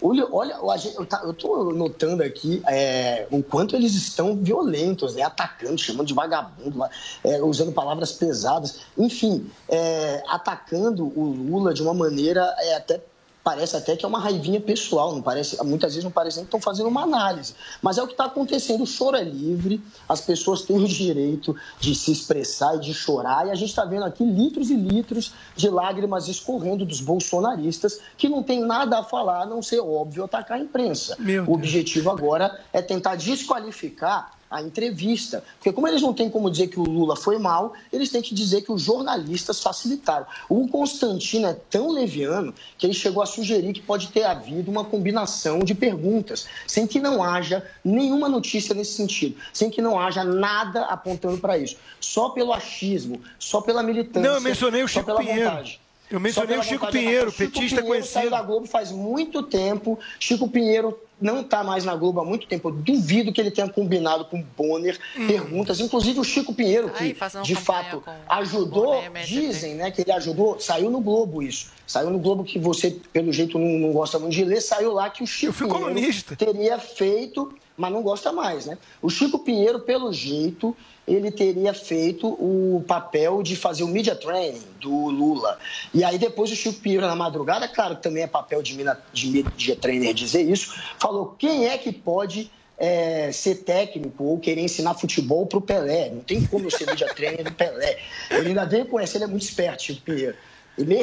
[0.00, 0.56] Olha, olha
[0.96, 5.22] eu, tá- eu tô notando aqui é, o quanto eles estão violentos, né?
[5.22, 6.78] atacando, chamando de vagabundo,
[7.24, 13.02] é, usando palavras pesadas, enfim, é, atacando o Lula de uma maneira é, até
[13.48, 16.48] parece até que é uma raivinha pessoal, não parece, muitas vezes não parece nem que
[16.48, 17.54] estão fazendo uma análise.
[17.80, 21.56] Mas é o que está acontecendo, o choro é livre, as pessoas têm o direito
[21.80, 25.32] de se expressar e de chorar, e a gente está vendo aqui litros e litros
[25.56, 30.24] de lágrimas escorrendo dos bolsonaristas, que não tem nada a falar, a não ser óbvio
[30.24, 31.16] atacar a imprensa.
[31.48, 35.44] o objetivo agora é tentar desqualificar a entrevista.
[35.56, 38.34] Porque como eles não têm como dizer que o Lula foi mal, eles têm que
[38.34, 40.26] dizer que os jornalistas facilitaram.
[40.48, 44.84] O Constantino é tão leviano que ele chegou a sugerir que pode ter havido uma
[44.84, 50.24] combinação de perguntas, sem que não haja nenhuma notícia nesse sentido, sem que não haja
[50.24, 51.76] nada apontando para isso.
[52.00, 54.28] Só pelo achismo, só pela militância.
[54.28, 55.50] Não, eu mencionei o só Chico pela Pinheiro.
[55.50, 55.80] vontade.
[56.10, 57.38] Eu mencionei Só o Chico Pinheiro, atacar.
[57.38, 58.30] petista Chico Pinheiro saiu conhecido.
[58.30, 59.98] da Globo faz muito tempo.
[60.18, 62.68] Chico Pinheiro não está mais na Globo há muito tempo.
[62.68, 65.80] Eu duvido que ele tenha combinado com o Bonner perguntas.
[65.80, 70.90] Inclusive o Chico Pinheiro, que Ai, de fato ajudou, dizem né, que ele ajudou, saiu
[70.90, 71.70] no Globo isso.
[71.86, 75.10] Saiu no Globo que você, pelo jeito, não, não gosta muito de ler, saiu lá
[75.10, 78.76] que o Chico Pinheiro teria feito, mas não gosta mais, né?
[79.00, 80.76] O Chico Pinheiro, pelo jeito,
[81.06, 85.58] ele teria feito o papel de fazer o media training do Lula.
[85.94, 88.76] E aí depois o Chico Pinheiro, na madrugada, claro que também é papel de,
[89.12, 94.60] de media trainer dizer isso, falou quem é que pode é, ser técnico ou querer
[94.60, 96.10] ensinar futebol pro Pelé.
[96.10, 97.98] Não tem como eu ser media trainer do Pelé.
[98.30, 100.36] Ele ainda veio com essa, ele é muito esperto, Chico Pinheiro.
[100.76, 100.96] Ele,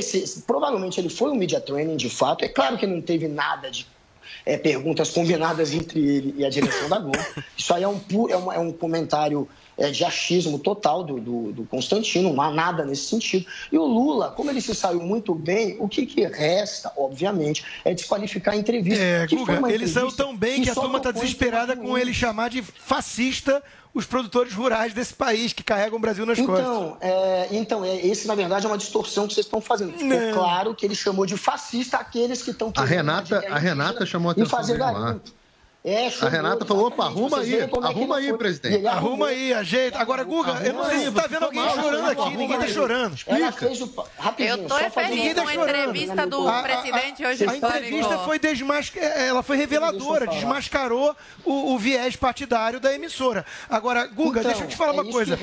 [0.47, 2.45] provavelmente ele foi um media training de fato.
[2.45, 3.85] É claro que não teve nada de
[4.45, 7.17] é, perguntas combinadas entre ele e a direção da Globo.
[7.57, 7.99] Isso aí é um,
[8.29, 9.47] é uma- é um comentário
[9.77, 13.45] é, de achismo total do, do, do Constantino, não há nada nesse sentido.
[13.71, 17.93] E o Lula, como ele se saiu muito bem, o que, que resta, obviamente, é
[17.93, 19.01] desqualificar a entrevista.
[19.01, 22.13] É, que Guga, ele saiu tão bem que a só turma está desesperada com ele
[22.13, 23.61] chamar de fascista
[23.95, 26.65] os produtores rurais desse país que carregam o Brasil nas costas.
[26.65, 29.93] Então, é, então é, esse, na verdade, é uma distorção que vocês estão fazendo.
[29.93, 30.33] Ficou Não.
[30.33, 34.31] claro que ele chamou de fascista aqueles que estão A Renata, a Renata chamou a
[34.33, 35.19] atenção fazer dele lá.
[35.87, 37.19] É, A Renata falou, opa, exatamente.
[37.19, 38.87] arruma aí, é arruma aí, presidente.
[38.87, 39.99] Arruma aí, ajeita.
[39.99, 42.35] Agora, Guga, eu não sei se tá vendo alguém chorando aqui.
[42.35, 43.15] Ninguém tá chorando.
[44.17, 48.99] Rapidinho, Eu tô feliz com a entrevista do presidente hoje A entrevista foi desmasca...
[48.99, 53.45] ela foi reveladora, desmascarou o, o viés partidário da emissora.
[53.69, 55.37] Agora, Guga, Então, deixa eu te falar é uma coisa.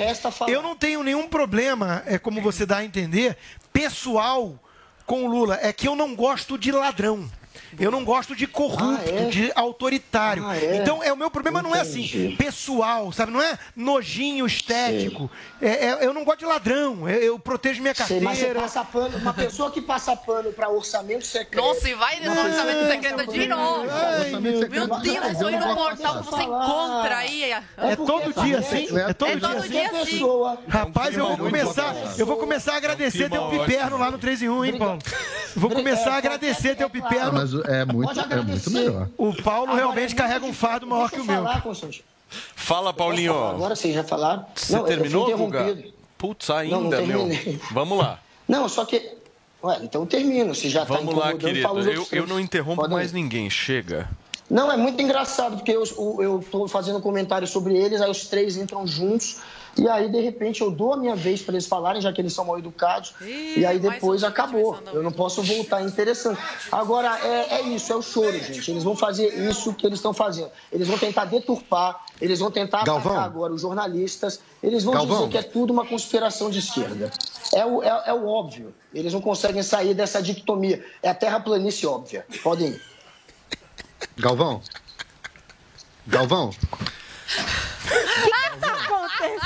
[0.49, 3.37] Eu não tenho nenhum problema, é como você dá a entender,
[3.73, 4.59] pessoal
[5.07, 5.57] com o Lula.
[5.63, 7.31] É que eu não gosto de ladrão.
[7.79, 9.29] Eu não gosto de corrupto, Ah, é?
[9.29, 10.47] de autoritário.
[10.47, 10.77] Ah, é?
[10.77, 12.37] Então, é, o meu problema não é assim, Entendi.
[12.37, 13.33] pessoal, sabe?
[13.33, 15.31] Não é nojinho estético.
[15.61, 17.09] É- é- eu não gosto de ladrão.
[17.09, 18.25] Eu, eu protejo minha Sei, carteira.
[18.25, 21.65] mas você passa pano, uma pessoa que passa pano para orçamento secreto.
[21.65, 23.85] Nossa, e vai no orçamento secreto de novo.
[24.71, 27.53] Meu Deus, eu sou indo no portal que você encontra aí.
[27.53, 28.99] É todo dia assim?
[28.99, 29.69] É todo É dia todo assim?
[29.71, 30.23] dia assim.
[30.69, 34.49] Rapaz, eu vou começar, eu vou começar a agradecer teu piperno lá no 3 em
[34.49, 34.99] 1, hein, Paulo?
[35.57, 37.42] Vou começar a agradecer teu piperno.
[37.51, 39.09] Mas é muito, é muito melhor.
[39.19, 41.43] O Paulo realmente carrega um fardo maior que o meu.
[41.43, 41.63] Falar.
[42.57, 43.35] Fala, Paulinho.
[43.35, 44.47] Agora vocês já falaram.
[44.55, 45.85] Você Não, terminou, Guga?
[46.17, 47.29] Putz, Não, não ainda, meu.
[47.29, 47.61] terminei.
[47.71, 48.19] Vamos lá.
[48.49, 49.17] Não, só que.
[49.63, 50.55] Ué, então termino.
[50.55, 51.91] Se já tá Vamos lá, incomodando, querido.
[51.91, 53.15] Eu, eu não interrompo Podem mais ir.
[53.15, 53.49] ninguém.
[53.51, 54.09] Chega.
[54.53, 58.59] Não, é muito engraçado, porque eu, tô fazendo um comentário sobre eles, aí os três
[58.59, 59.39] entram juntos,
[59.79, 62.35] e aí, de repente, eu dou a minha vez para eles falarem, já que eles
[62.35, 64.79] são mal educados, e aí depois acabou.
[64.93, 66.39] Eu não posso voltar, é interessante.
[66.71, 68.71] Agora, é, é isso, é o choro, gente.
[68.71, 70.51] Eles vão fazer isso que eles estão fazendo.
[70.71, 73.13] Eles vão tentar deturpar, eles vão tentar Galvão.
[73.13, 75.17] atacar agora os jornalistas, eles vão Galvão.
[75.17, 77.11] dizer que é tudo uma conspiração de esquerda.
[77.55, 78.75] É o, é, é o óbvio.
[78.93, 80.85] Eles não conseguem sair dessa dicotomia.
[81.03, 82.27] É a terraplanície óbvia.
[82.43, 82.92] Podem ir.
[84.17, 84.63] Galvão.
[86.07, 86.51] Galvão.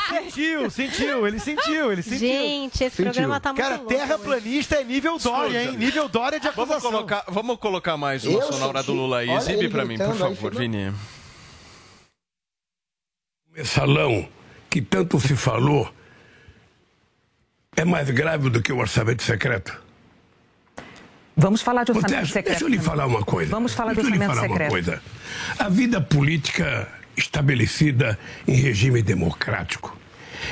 [0.08, 2.18] Sentiu, sentiu, ele sentiu, ele sentiu.
[2.18, 5.76] Gente, esse programa tá muito Cara, louco terraplanista é nível Dória, hein?
[5.76, 6.90] Nível Dória de Vamos acusação.
[6.90, 9.28] colocar, vamos colocar mais uma Eu sonora senti- do Lula aí.
[9.28, 10.54] olha Exibe pra mim, por gritando aí, favor.
[10.54, 10.92] Vini.
[13.52, 14.28] mensalão
[14.70, 15.90] que tanto se falou
[17.76, 19.78] é mais grave do que o orçamento secreto?
[21.36, 22.48] Vamos falar de orçamento Botejo, secreto.
[22.48, 23.50] Deixa eu lhe falar uma coisa.
[23.50, 24.72] Vamos falar de deixa eu lhe orçamento falar secreto.
[24.72, 25.02] uma coisa.
[25.58, 28.18] A vida política estabelecida
[28.48, 29.96] em regime democrático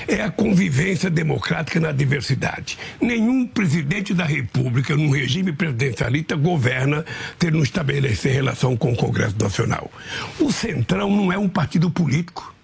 [0.07, 2.79] é a convivência democrática na diversidade.
[3.01, 7.05] Nenhum presidente da República, num regime presidencialista, governa
[7.39, 9.91] tendo estabelecer relação com o Congresso Nacional.
[10.39, 12.55] O Centrão não é um partido político.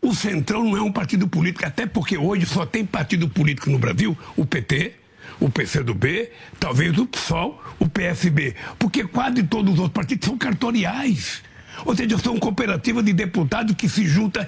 [0.00, 3.78] O Centrão não é um partido político, até porque hoje só tem partido político no
[3.78, 4.94] Brasil, o PT,
[5.40, 11.42] o PCdoB, talvez o PSOL, o PSB, porque quase todos os outros partidos são cartoriais.
[11.84, 14.44] Ou seja, são cooperativas de deputados que se juntam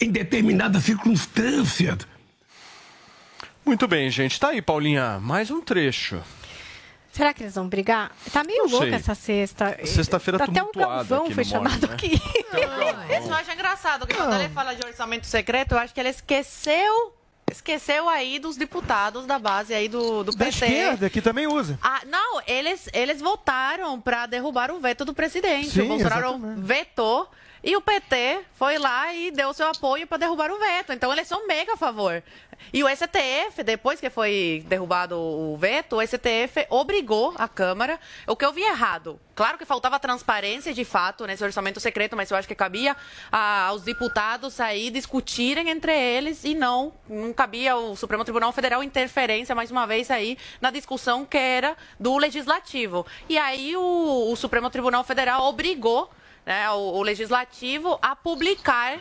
[0.00, 1.98] em determinadas circunstâncias.
[3.64, 4.38] Muito bem, gente.
[4.38, 6.20] Tá aí, Paulinha, mais um trecho.
[7.10, 8.10] Será que eles vão brigar?
[8.32, 8.94] Tá meio Não louca sei.
[8.96, 9.78] essa sexta.
[9.84, 12.14] Sexta-feira Até um tumultuada Galvão foi chamado Morning, aqui.
[12.14, 16.08] Isso eu acho engraçado, que quando ele fala de orçamento secreto, eu acho que ele
[16.08, 17.14] esqueceu.
[17.50, 20.64] Esqueceu aí dos deputados da base aí do, do Da PT.
[20.66, 21.78] esquerda, que também usa.
[21.82, 25.70] Ah, não, eles, eles votaram para derrubar o veto do presidente.
[25.70, 26.60] Sim, o Bolsonaro exatamente.
[26.62, 27.28] vetou
[27.64, 30.92] e o PT foi lá e deu seu apoio para derrubar o veto.
[30.92, 32.22] Então eles são mega a favor.
[32.72, 37.98] E o STF, depois que foi derrubado o veto, o STF obrigou a Câmara.
[38.26, 39.18] O que eu vi errado.
[39.34, 42.94] Claro que faltava transparência de fato nesse orçamento secreto, mas eu acho que cabia
[43.32, 48.82] ah, aos deputados aí discutirem entre eles e não, não cabia ao Supremo Tribunal Federal
[48.82, 53.06] interferência, mais uma vez, aí na discussão que era do Legislativo.
[53.26, 56.10] E aí o, o Supremo Tribunal Federal obrigou
[56.44, 59.00] né, o, o Legislativo a publicar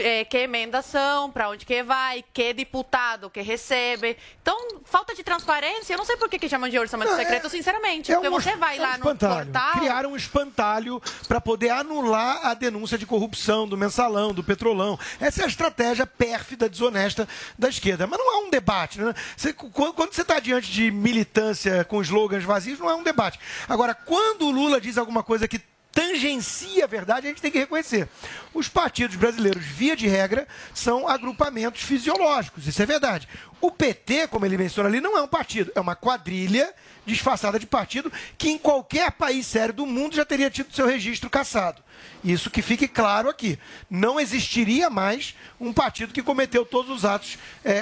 [0.00, 4.16] é, que emendas são, para onde que vai, que deputado que recebe.
[4.40, 8.12] Então, falta de transparência, eu não sei por que, que chamam de orçamento secreto, sinceramente.
[8.12, 9.44] porque você vai é um lá no portal...
[9.72, 14.98] Criaram um espantalho para poder anular a denúncia de corrupção do mensalão, do petrolão.
[15.20, 17.28] Essa é a estratégia pérfida, desonesta
[17.58, 18.06] da esquerda.
[18.06, 19.00] Mas não há um debate.
[19.00, 19.12] Né?
[19.36, 23.38] Você- quando quando você está diante de militância com slogans vazios, não é um debate.
[23.68, 25.60] Agora, quando o Lula diz alguma coisa que
[25.92, 28.08] tangencia a verdade, a gente tem que reconhecer.
[28.54, 33.28] Os partidos brasileiros, via de regra, são agrupamentos fisiológicos, isso é verdade.
[33.60, 36.72] O PT, como ele menciona ali, não é um partido, é uma quadrilha
[37.06, 41.28] disfarçada de partido que em qualquer país sério do mundo já teria tido seu registro
[41.30, 41.82] cassado.
[42.24, 43.58] Isso que fique claro aqui.
[43.90, 47.38] Não existiria mais um partido que cometeu todos os atos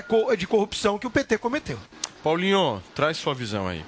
[0.08, 1.78] co- de corrupção que o PT cometeu.
[2.22, 3.84] Paulinho, traz sua visão aí.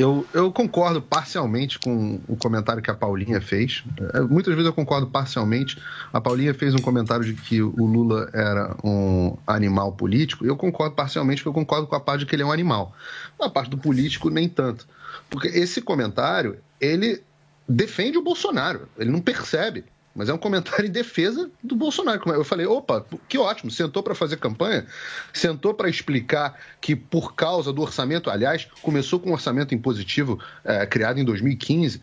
[0.00, 3.84] Eu, eu concordo parcialmente com o comentário que a Paulinha fez.
[4.14, 5.76] É, Muitas vezes eu concordo parcialmente.
[6.10, 10.46] A Paulinha fez um comentário de que o Lula era um animal político.
[10.46, 12.94] Eu concordo parcialmente, porque eu concordo com a parte de que ele é um animal.
[13.38, 14.88] A parte do político, nem tanto.
[15.28, 17.22] Porque esse comentário, ele
[17.68, 18.88] defende o Bolsonaro.
[18.98, 19.84] Ele não percebe.
[20.14, 22.20] Mas é um comentário em defesa do Bolsonaro.
[22.20, 24.86] Como Eu falei, opa, que ótimo, sentou para fazer campanha,
[25.32, 30.86] sentou para explicar que por causa do orçamento, aliás, começou com um orçamento impositivo eh,
[30.86, 32.00] criado em 2015,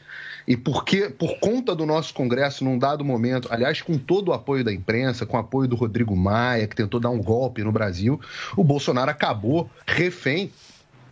[0.48, 4.64] e porque, por conta do nosso Congresso, num dado momento, aliás, com todo o apoio
[4.64, 8.20] da imprensa, com o apoio do Rodrigo Maia, que tentou dar um golpe no Brasil,
[8.56, 10.52] o Bolsonaro acabou refém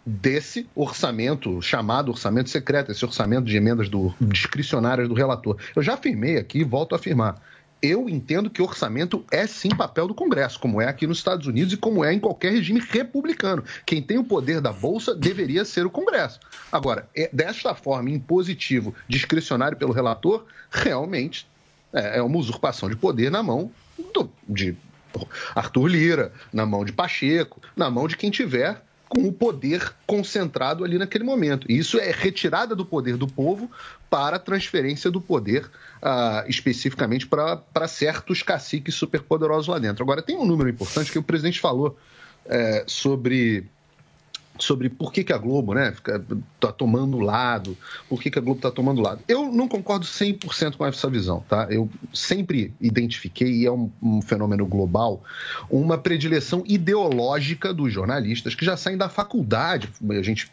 [0.05, 5.57] desse orçamento chamado orçamento secreto, esse orçamento de emendas do, discricionárias do relator.
[5.75, 7.41] Eu já afirmei aqui e volto a afirmar.
[7.81, 11.73] Eu entendo que orçamento é sim papel do Congresso, como é aqui nos Estados Unidos
[11.73, 13.63] e como é em qualquer regime republicano.
[13.85, 16.39] Quem tem o poder da Bolsa deveria ser o Congresso.
[16.71, 21.47] Agora, é- desta forma, impositivo, discricionário pelo relator, realmente
[21.93, 23.71] é é uma usurpação de poder na mão
[24.13, 24.75] do- de
[25.55, 30.83] Arthur Lira, na mão de Pacheco, na mão de quem tiver com o poder concentrado
[30.83, 31.69] ali naquele momento.
[31.69, 33.69] E isso é retirada do poder do povo
[34.09, 35.69] para transferência do poder
[36.01, 40.03] ah, especificamente para para certos caciques superpoderosos lá dentro.
[40.03, 41.97] Agora, tem um número importante que o presidente falou
[42.45, 43.67] é, sobre
[44.57, 46.23] sobre por que, que a Globo né, fica,
[46.59, 47.77] tá tomando lado,
[48.07, 49.21] por que, que a Globo está tomando lado.
[49.27, 51.67] Eu não concordo 100% com essa visão, tá?
[51.69, 55.23] Eu sempre identifiquei, e é um, um fenômeno global,
[55.69, 60.51] uma predileção ideológica dos jornalistas que já saem da faculdade, a gente,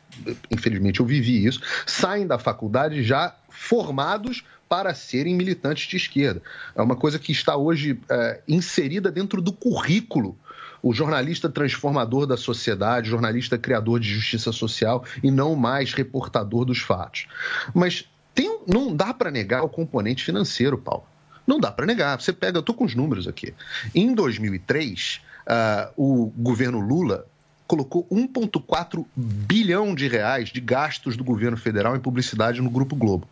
[0.51, 6.41] infelizmente eu vivi isso, saem da faculdade já formados para serem militantes de esquerda.
[6.75, 10.39] É uma coisa que está hoje é, inserida dentro do currículo
[10.83, 16.81] o jornalista transformador da sociedade, jornalista criador de justiça social e não mais reportador dos
[16.81, 17.27] fatos.
[17.73, 21.05] Mas tem, não dá para negar o componente financeiro, Paulo.
[21.47, 22.21] Não dá para negar.
[22.21, 23.55] Você pega, eu estou com os números aqui.
[23.95, 27.27] Em 2003, ah, o governo Lula
[27.67, 33.27] colocou 1,4 bilhão de reais de gastos do governo federal em publicidade no Grupo Globo.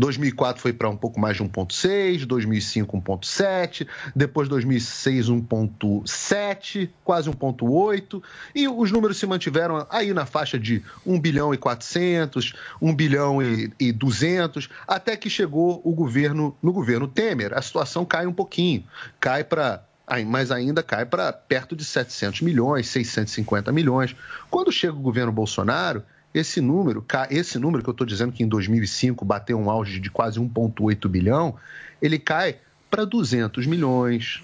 [0.00, 3.86] 2004 foi para um pouco mais de 1,6, 2005 1,7,
[4.16, 8.22] depois 2006 1,7, quase 1,8,
[8.54, 13.42] e os números se mantiveram aí na faixa de 1 bilhão e 400, 1 bilhão
[13.42, 17.52] e, e 200, até que chegou o governo no governo Temer.
[17.52, 18.84] A situação cai um pouquinho,
[19.20, 19.84] cai para
[20.26, 24.16] mas ainda cai para perto de 700 milhões, 650 milhões.
[24.50, 26.02] Quando chega o governo Bolsonaro,
[26.32, 30.10] esse número, esse número que eu estou dizendo que em 2005 bateu um auge de
[30.10, 31.56] quase 1,8 bilhão,
[32.00, 32.56] ele cai
[32.90, 34.42] para 200 milhões.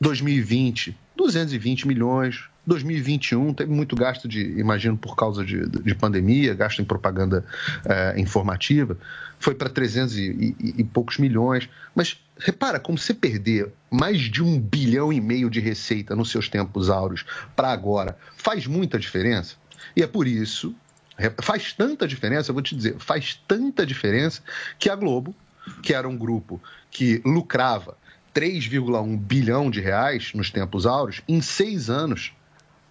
[0.00, 2.44] 2020, 220 milhões.
[2.66, 7.44] 2021 teve muito gasto de, imagino, por causa de, de pandemia, gasto em propaganda
[7.84, 8.98] eh, informativa,
[9.38, 10.22] foi para 300 e,
[10.60, 11.68] e- e poucos milhões.
[11.94, 16.48] Mas repara, como você perder mais de um bilhão e meio de receita nos seus
[16.48, 17.24] tempos áureos
[17.54, 19.54] para agora, faz muita diferença.
[19.94, 20.74] E é por isso,
[21.42, 24.42] faz tanta diferença, eu vou te dizer, faz tanta diferença
[24.78, 25.34] que a Globo,
[25.82, 26.60] que era um grupo
[26.90, 27.96] que lucrava
[28.34, 32.32] 3,1 bilhão de reais nos tempos áureos, em seis anos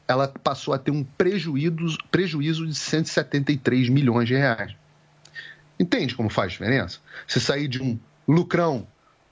[0.08, 4.76] ela passou a ter um prejuízo, prejuízo de 173 milhões de reais.
[5.80, 7.00] Entende como faz diferença?
[7.28, 7.98] Você sair de um
[8.28, 8.88] lucrão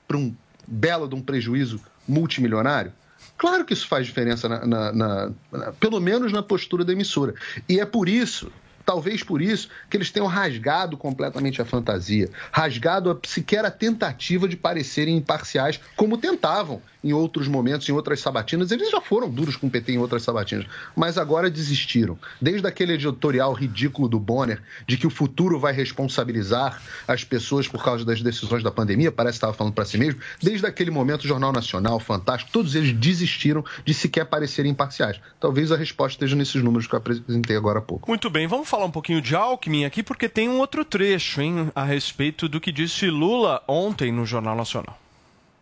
[0.07, 0.35] para um
[0.67, 2.91] belo de um prejuízo multimilionário?
[3.37, 7.33] Claro que isso faz diferença, na- na- na- pelo menos na postura da emissora.
[7.69, 8.51] E é por isso,
[8.85, 14.47] talvez por isso, que eles tenham rasgado completamente a fantasia, rasgado a, sequer a tentativa
[14.47, 18.71] de parecerem imparciais, como tentavam em outros momentos, em outras sabatinas.
[18.71, 20.65] Eles já foram duros com o PT em outras sabatinas,
[20.95, 22.17] mas agora desistiram.
[22.41, 27.83] Desde aquele editorial ridículo do Bonner, de que o futuro vai responsabilizar as pessoas por
[27.83, 30.21] causa das decisões da pandemia, parece que estava falando para si mesmo.
[30.41, 35.19] Desde aquele momento, o Jornal Nacional, Fantástico, todos eles desistiram de sequer parecerem imparciais.
[35.39, 38.07] Talvez a resposta esteja nesses números que eu apresentei agora há pouco.
[38.07, 41.71] Muito bem, vamos falar um pouquinho de Alckmin aqui, porque tem um outro trecho, hein,
[41.75, 45.02] a respeito do que disse Lula ontem no Jornal Nacional.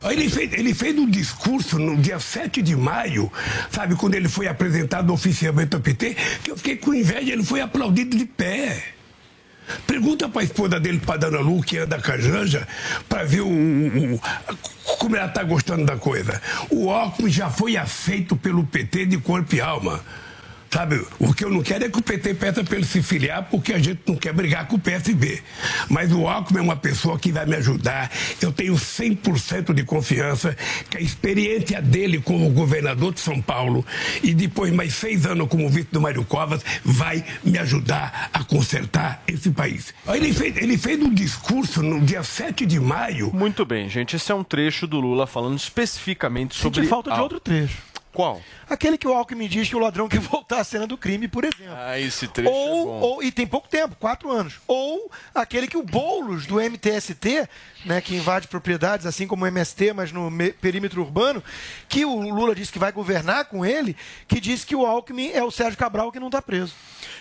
[0.03, 3.31] Ele fez, ele fez um discurso no dia 7 de maio,
[3.69, 7.61] sabe, quando ele foi apresentado oficialmente ao PT, que eu fiquei com inveja, ele foi
[7.61, 8.83] aplaudido de pé.
[9.85, 12.67] Pergunta para a esposa dele, para Dana Lu, que anda com a Janja,
[13.07, 14.19] para ver o, o-
[14.97, 16.41] como ela está gostando da coisa.
[16.69, 20.03] O Alckmin já foi aceito pelo PT de corpo e alma.
[20.73, 23.43] Sabe, o que eu não quero é que o PT peça para ele se filiar,
[23.51, 25.43] porque a gente não quer brigar com o PSB.
[25.89, 28.09] Mas o Alckmin é uma pessoa que vai me ajudar.
[28.41, 30.55] Eu tenho 100% de confiança
[30.89, 33.85] que a experiência dele como governador de São Paulo
[34.23, 39.21] e depois mais seis anos como vice do Mário Covas vai me ajudar a consertar
[39.27, 39.93] esse país.
[40.07, 43.29] Ele fez, ele fez um discurso no dia 7 de maio.
[43.33, 46.79] Muito bem, gente, esse é um trecho do Lula falando especificamente sobre...
[46.79, 47.91] Senti falta de outro trecho.
[48.13, 48.41] Qual?
[48.71, 51.43] Aquele que o Alckmin diz que o ladrão quer voltar à cena do crime, por
[51.43, 51.73] exemplo.
[51.75, 52.99] Ah, esse trecho ou, é bom.
[53.01, 54.55] ou- e tem pouco tempo, quatro anos.
[54.65, 57.49] Ou aquele que o Boulos, do MTST,
[57.85, 61.43] né, que invade propriedades, assim como o MST, mas no me- perímetro urbano,
[61.89, 63.95] que o Lula disse que vai governar com ele,
[64.27, 66.73] que disse que o Alckmin é o Sérgio Cabral que não está preso.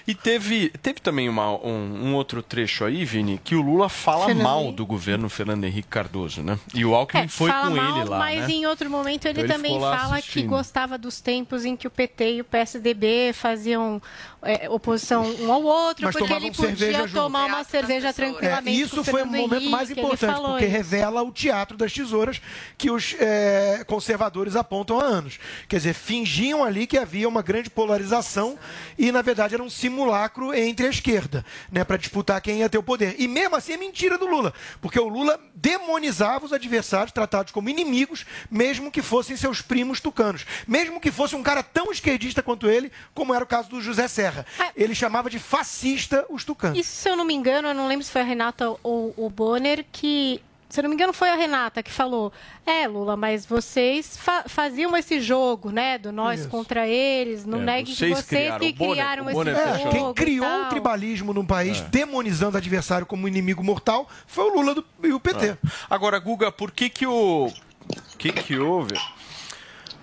[0.07, 4.27] E teve, teve também uma- um, um outro trecho aí, Vini, que o Lula fala
[4.27, 6.59] Fernando mal do governo Fernando Henrique Cardoso, né?
[6.73, 8.51] E o Alckmin É, foi com mal, ele lá, mas né?
[8.55, 10.49] em outro momento ele Então ele também fala que assistindo.
[10.49, 14.01] gostava dos tempos em que o PT e o PSDB faziam
[14.43, 17.13] é, oposição um ao outro, Mas porque ele podia junto.
[17.13, 18.81] tomar uma cerveja tranquilamente.
[18.81, 20.73] É, isso foi o Fernando momento mais Henrique, ele importante, porque isso.
[20.73, 22.41] revela o teatro das tesouras
[22.79, 25.39] que os é, conservadores apontam há anos.
[25.69, 28.59] Quer dizer, fingiam ali que havia uma grande polarização
[28.99, 32.79] e, na verdade, era um simulacro entre a esquerda, né, para disputar quem ia ter
[32.79, 33.17] o poder.
[33.19, 37.69] E mesmo assim é mentira do Lula, porque o Lula demonizava os adversários tratados como
[37.69, 40.47] inimigos, mesmo que fossem seus primos tucanos.
[40.67, 44.09] Mesmo que fosse um cara tão esquerdista quanto ele, como era o caso do José
[44.09, 44.45] Serra.
[44.77, 46.79] Ele chamava de fascista os tucanos.
[46.79, 49.29] Isso, se eu não me engano, eu não lembro se foi a Renata ou o
[49.31, 50.41] Bonner que.
[50.69, 52.33] Se eu não me engano, foi a Renata que falou:
[52.65, 55.99] É, Lula, mas vocês fa- faziam esse jogo, né?
[55.99, 56.49] Do nós Isso.
[56.49, 57.45] contra eles.
[57.45, 58.59] Não É, negue que vocês vocês criaram.
[58.61, 59.91] que O Bonner- criaram o esse Bonner jogo.
[59.91, 61.83] Quem criou o tribalismo num país, É.
[61.91, 65.57] demonizando o adversário como inimigo mortal, foi o Lula do- e o PT.
[65.91, 67.47] Agora, Guga, por que que o...
[67.49, 68.95] O que que houve?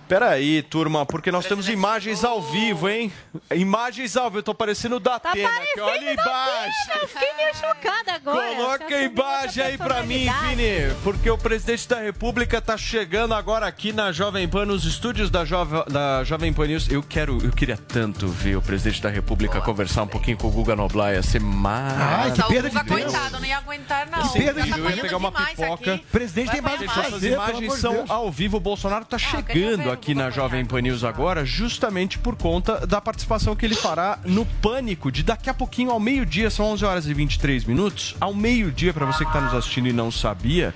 [0.08, 3.12] Peraí, turma, porque nós temos imagens ao vivo, hein?
[3.54, 6.90] Imagens ao vivo, eu tô parecendo o Tá Datena aqui, olha embaixo.
[7.02, 8.56] Eu fiquei meio chocada agora.
[8.56, 10.26] Coloca a imagem aí pra mim.
[10.48, 15.30] Vini, porque o presidente da República tá chegando agora aqui na Jovem Pan, nos estúdios
[15.30, 16.88] da, Jove, da Jovem Pan News.
[16.90, 20.50] Eu quero, eu queria tanto ver o presidente da República conversar um pouquinho com o
[20.50, 22.40] Guga Noblar, ia ser maravilhoso.
[22.40, 24.22] Nossa, o Guga, coitado, não ia aguentar, não.
[24.26, 24.78] Que perda Já de tá.
[24.78, 25.94] Eu ia pegar uma pipoca.
[25.94, 26.04] aqui.
[26.10, 28.10] presidente Vai tem mais o que Essas fazer, pelo imagens de são Deus.
[28.10, 28.56] ao vivo.
[28.56, 32.86] O Bolsonaro está queria chegando ver aqui na Jovem Pan News agora, justamente por conta
[32.86, 36.50] da participação que ele fará no Pânico de daqui a pouquinho ao meio-dia.
[36.50, 38.14] São 11 horas e 23 minutos.
[38.20, 40.72] Ao meio-dia, para você que está nos assistindo e não sabia,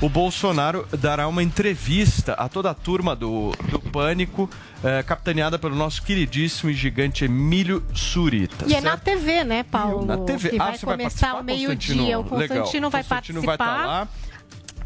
[0.00, 4.48] o Bolsonaro dará uma entrevista a toda a turma do, do Pânico,
[4.84, 8.66] eh, capitaneada pelo nosso queridíssimo e gigante Emílio Surita.
[8.68, 9.04] E é na certo?
[9.04, 10.04] TV, né, Paulo?
[10.04, 10.50] Na TV.
[10.50, 12.18] Que Ah, vai você vai começar participar, ao meio-dia.
[12.18, 12.88] O Constantino?
[12.88, 12.90] Legal.
[12.90, 13.46] vai Constantino participar.
[13.46, 14.08] vai estar lá.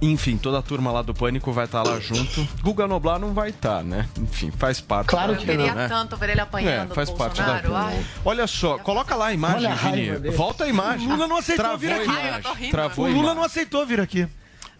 [0.02, 2.46] Enfim, toda a turma lá do Pânico vai estar lá junto.
[2.62, 4.06] Guga Noblar não vai estar, né?
[4.18, 5.08] Enfim, faz parte.
[5.08, 5.88] Claro da que Queria né?
[5.88, 7.62] tanto ver ele apanhando É, faz parte da.
[7.74, 8.04] Ai.
[8.24, 10.36] Olha só, coloca lá a imagem, Olha raiva Vini.
[10.36, 11.06] Volta a imagem.
[11.06, 12.04] O Lula não aceitou Travou vir a aqui.
[12.04, 12.42] imagem.
[12.44, 12.70] Ai.
[12.70, 13.36] Travou O a Lula imagem.
[13.36, 14.28] não aceitou vir aqui.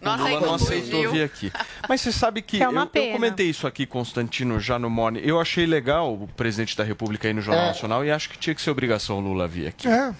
[0.01, 1.11] Não o Lula não aceitou fugiu.
[1.11, 1.51] vir aqui.
[1.89, 5.21] Mas você sabe que é uma eu, eu comentei isso aqui, Constantino, já no Morning.
[5.23, 7.67] Eu achei legal o presidente da República aí no Jornal É.
[7.69, 9.87] Nacional e acho que tinha que ser obrigação o Lula vir aqui.
[9.87, 10.13] É.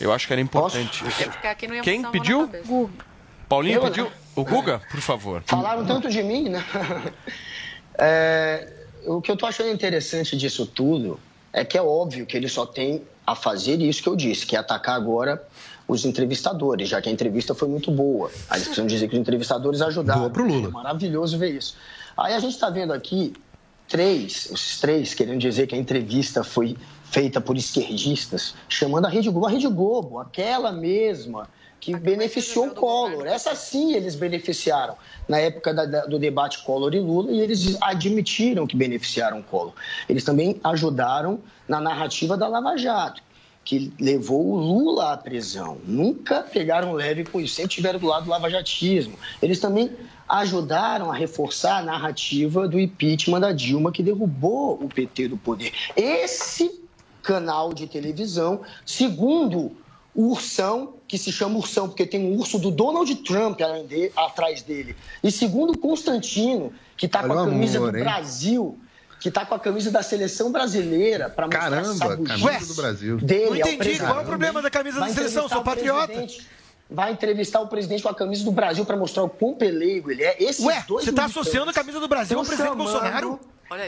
[0.00, 1.04] Eu acho que era importante.
[1.04, 2.46] Ficar aqui não ia Quem pediu?
[2.48, 2.64] cabeça.
[3.50, 4.12] Paulinho Eu, pediu?
[4.36, 5.42] O Guga, por favor.
[5.44, 6.64] Falaram tanto de mim, né?
[8.02, 8.66] É,
[9.04, 11.20] o que eu tô achando interessante disso tudo
[11.52, 14.56] é que é óbvio que ele só tem a fazer isso que eu disse, que
[14.56, 15.46] é atacar agora
[15.86, 18.30] os entrevistadores, já que a entrevista foi muito boa.
[18.48, 20.20] A gente precisa dizer que os entrevistadores ajudaram.
[20.20, 20.68] Boa pro Lula.
[20.68, 21.76] É maravilhoso ver isso.
[22.16, 23.34] Aí a gente está vendo aqui
[23.86, 29.28] três, os três querendo dizer que a entrevista foi feita por esquerdistas, chamando a Rede
[29.28, 31.50] Globo, a Rede Globo, aquela mesma
[31.80, 33.26] que beneficiou o Collor.
[33.26, 34.94] Essa sim eles beneficiaram
[35.26, 39.42] na época da- da- do debate Collor e Lula e eles admitiram que beneficiaram o
[39.42, 39.72] Collor.
[40.08, 43.22] Eles também ajudaram na narrativa da Lava Jato,
[43.64, 45.78] que levou o Lula à prisão.
[45.86, 49.14] Nunca pegaram leve com isso, sempre estiveram do lado do lavajatismo.
[49.40, 49.90] Eles também
[50.28, 55.72] ajudaram a reforçar a narrativa do impeachment da Dilma, que derrubou o PT do poder.
[55.96, 56.80] Esse
[57.22, 59.72] canal de televisão, segundo
[60.14, 64.12] o Ursão, que se chama Ursão porque tem um urso do Donald Trump além de-
[64.16, 68.04] atrás dele, e segundo o Constantino, que está com a camisa amor, do hein?
[68.04, 68.78] Brasil,
[69.18, 73.16] que está com a camisa da seleção brasileira para mostrar Caramba, camisa do Brasil.
[73.18, 75.46] dele Não ao entendi, qual é o problema da camisa da Vai seleção?
[75.46, 76.06] entrevistar Sou o patriota.
[76.06, 76.46] presidente-
[76.92, 80.22] Vai entrevistar o presidente com a camisa do Brasil para mostrar o quão pelego ele
[80.24, 80.36] é.
[80.42, 83.40] Esses Ué, dois você tá militantes associando a camisa do Brasil ao presidente chamando Bolsonaro?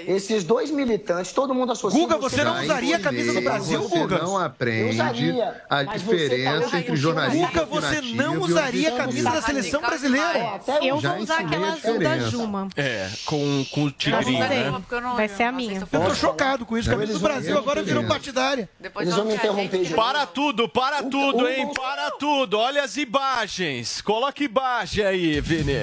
[0.06, 1.98] Esses dois militantes, todo mundo associa.
[2.00, 4.18] Guga, você não usaria a camisa do Brasil, você Guga?
[4.18, 9.30] não aprende usaria, a você diferença tá- entre jornalista Guga, você não usaria a camisa
[9.30, 10.60] da seleção brasileira.
[10.80, 12.18] Eu Já vou usar aquela a azul da.
[12.18, 12.68] Juma.
[12.76, 14.72] É, com, com o tigrinho, né?
[15.16, 15.80] Vai ser a minha.
[15.80, 16.88] Eu tô chocado com isso.
[16.88, 18.68] A camisa do Brasil agora virou partidária.
[19.00, 21.68] Eles vão me interromper Para tudo, para tudo, hein?
[21.74, 22.58] Para tudo.
[22.58, 24.00] Olha as imagens.
[24.00, 25.82] Coloca imagem aí, Vini.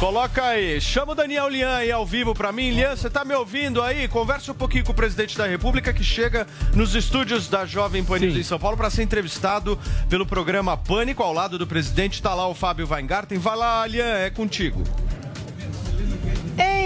[0.00, 0.80] Coloca aí.
[0.80, 2.72] Chama o Daniel Lian aí ao vivo pra mim.
[2.72, 4.06] Lian, você tá me ouvindo aí?
[4.08, 8.18] Conversa um pouquinho com o presidente da República que chega nos estúdios da Jovem Pan
[8.18, 11.22] News em São Paulo para ser entrevistado pelo programa Pânico.
[11.22, 13.38] Ao lado do presidente tá lá o Fábio Weingarten.
[13.38, 14.82] Vai lá, Lian, é contigo.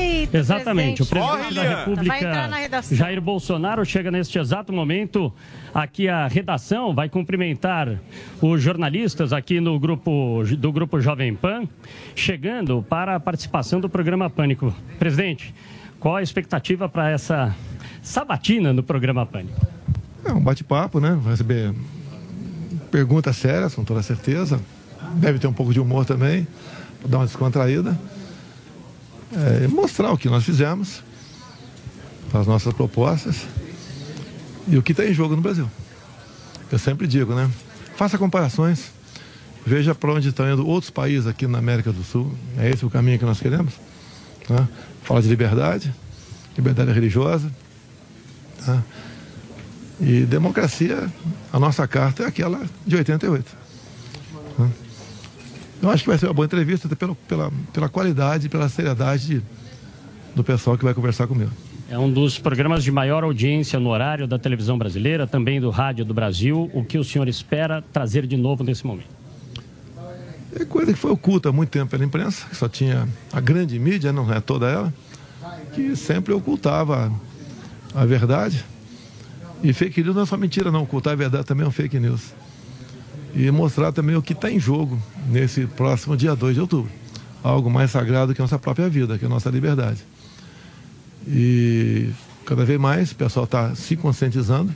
[0.09, 1.02] Eita, Exatamente.
[1.02, 1.78] O presidente Corre, da.
[1.78, 2.97] República, Vai entrar na redação.
[2.97, 5.32] Jair Bolsonaro, chega neste exato momento
[5.74, 7.98] aqui à redação, vai cumprimentar
[8.40, 11.68] os jornalistas aqui no grupo do grupo Jovem Pan,
[12.14, 14.74] chegando para a participação do programa Pânico.
[14.98, 15.55] Presidente,
[16.01, 17.55] qual a expectativa para essa
[18.02, 19.66] sabatina no programa Pânico?
[20.24, 21.18] É um bate-papo, né?
[21.20, 21.74] Vai receber
[22.90, 24.60] perguntas sérias, com toda certeza.
[25.14, 26.47] Deve ter um pouco de humor também,
[27.01, 27.98] pra dar uma descontraída.
[29.32, 31.02] É, mostrar o que nós fizemos,
[32.32, 33.46] as nossas propostas
[34.66, 35.70] e o que está em jogo no Brasil.
[36.70, 37.50] Eu sempre digo, né?
[37.96, 38.90] Faça comparações,
[39.66, 42.32] veja para onde estão indo outros países aqui na América do Sul.
[42.56, 43.74] É esse o caminho que nós queremos.
[44.48, 44.68] Né?
[45.02, 45.94] Fala de liberdade,
[46.56, 47.50] liberdade religiosa.
[48.64, 48.82] Tá?
[50.00, 51.10] E democracia,
[51.52, 53.56] a nossa carta é aquela de 88.
[54.59, 54.70] né?
[55.82, 58.68] Eu acho que vai ser uma boa entrevista até pela, pela, pela qualidade e pela
[58.68, 59.42] seriedade de-
[60.34, 61.50] do pessoal que vai conversar comigo.
[61.90, 66.05] É um dos programas de maior audiência no horário da televisão brasileira, também do rádio
[66.05, 66.70] do Brasil.
[66.74, 69.09] O que o senhor espera trazer de novo nesse momento?
[70.55, 73.78] É coisa que foi oculta há muito tempo pela imprensa, que só tinha a grande
[73.78, 74.92] mídia, não é toda ela,
[75.74, 77.12] que sempre ocultava
[77.94, 78.64] a verdade.
[79.62, 80.82] E fake news não é só mentira, não.
[80.82, 82.32] Ocultar a verdade também é um fake news.
[83.34, 86.90] E mostrar também o que está em jogo nesse próximo dia 2 de outubro.
[87.42, 90.05] Algo mais sagrado que a nossa própria vida, que é a nossa liberdade.
[91.26, 92.10] E
[92.46, 94.74] cada vez mais o pessoal está se conscientizando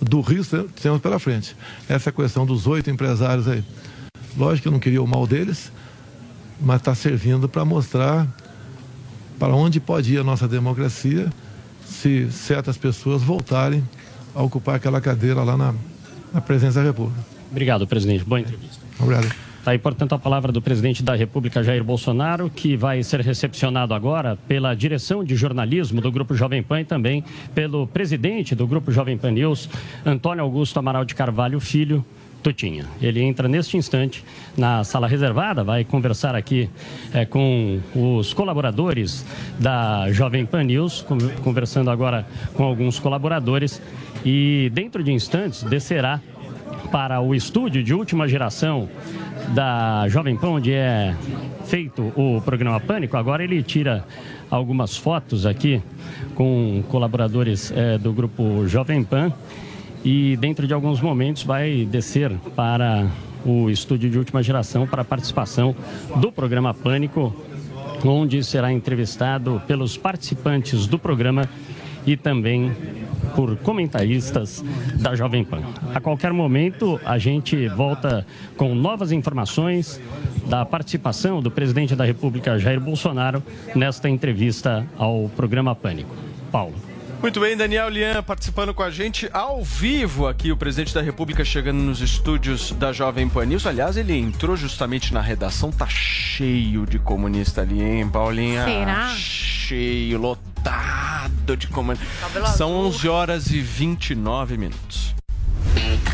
[0.00, 1.56] do risco que temos pela frente.
[1.88, 3.64] Essa questão dos oito empresários aí.
[4.36, 5.72] Lógico que eu não queria o mal deles,
[6.60, 8.26] mas está servindo para mostrar
[9.38, 11.32] para onde pode ir a nossa democracia
[11.84, 13.82] se certas pessoas voltarem
[14.34, 15.74] a ocupar aquela cadeira lá na,
[16.32, 17.33] na presidência da República.
[17.54, 18.24] Obrigado, presidente.
[18.24, 18.82] Boa entrevista.
[18.98, 19.32] Obrigado.
[19.60, 23.94] Está aí, portanto, a palavra do presidente da República, Jair Bolsonaro, que vai ser recepcionado
[23.94, 27.24] agora pela direção de jornalismo do Grupo Jovem Pan e também
[27.54, 29.70] pelo presidente do Grupo Jovem Pan News,
[30.04, 32.04] Antônio Augusto Amaral de Carvalho Filho.
[32.42, 32.84] Tutinha.
[33.00, 34.22] Ele entra neste instante
[34.54, 36.68] na sala reservada, vai conversar aqui
[37.14, 39.24] eh, com os colaboradores
[39.58, 43.80] da Jovem Pan News, con- conversando agora com alguns colaboradores,
[44.26, 46.20] e dentro de instantes descerá
[46.90, 48.88] para o estúdio de última geração
[49.54, 51.14] da Jovem Pan, onde é
[51.64, 53.16] feito o programa Pânico.
[53.16, 54.04] Agora ele tira
[54.50, 55.82] algumas fotos aqui
[56.34, 59.32] com colaboradores eh, do grupo Jovem Pan
[60.04, 63.06] e dentro de alguns momentos vai descer para
[63.44, 65.74] o estúdio de última geração para a participação
[66.16, 67.34] do programa Pânico,
[68.04, 71.48] onde será entrevistado pelos participantes do programa
[72.06, 72.72] e também
[73.34, 74.64] por comentaristas
[74.96, 75.62] da Jovem Pan.
[75.94, 78.26] A qualquer momento a gente volta
[78.56, 80.00] com novas informações
[80.46, 83.42] da participação do presidente da República Jair Bolsonaro
[83.74, 86.14] nesta entrevista ao programa Pânico.
[86.50, 86.74] Paulo.
[87.24, 91.42] Muito bem, Daniel Lian participando com a gente ao vivo aqui, o presidente da República
[91.42, 93.66] chegando nos estúdios da Jovem Pan News.
[93.66, 98.64] Aliás, ele entrou justamente na redação, tá cheio de comunista ali, hein, Paulinha?
[98.66, 99.08] Será?
[99.66, 101.66] Cheio, lotado de.
[101.68, 102.86] Cabelo São azul.
[102.88, 105.14] 11 horas e 29 minutos.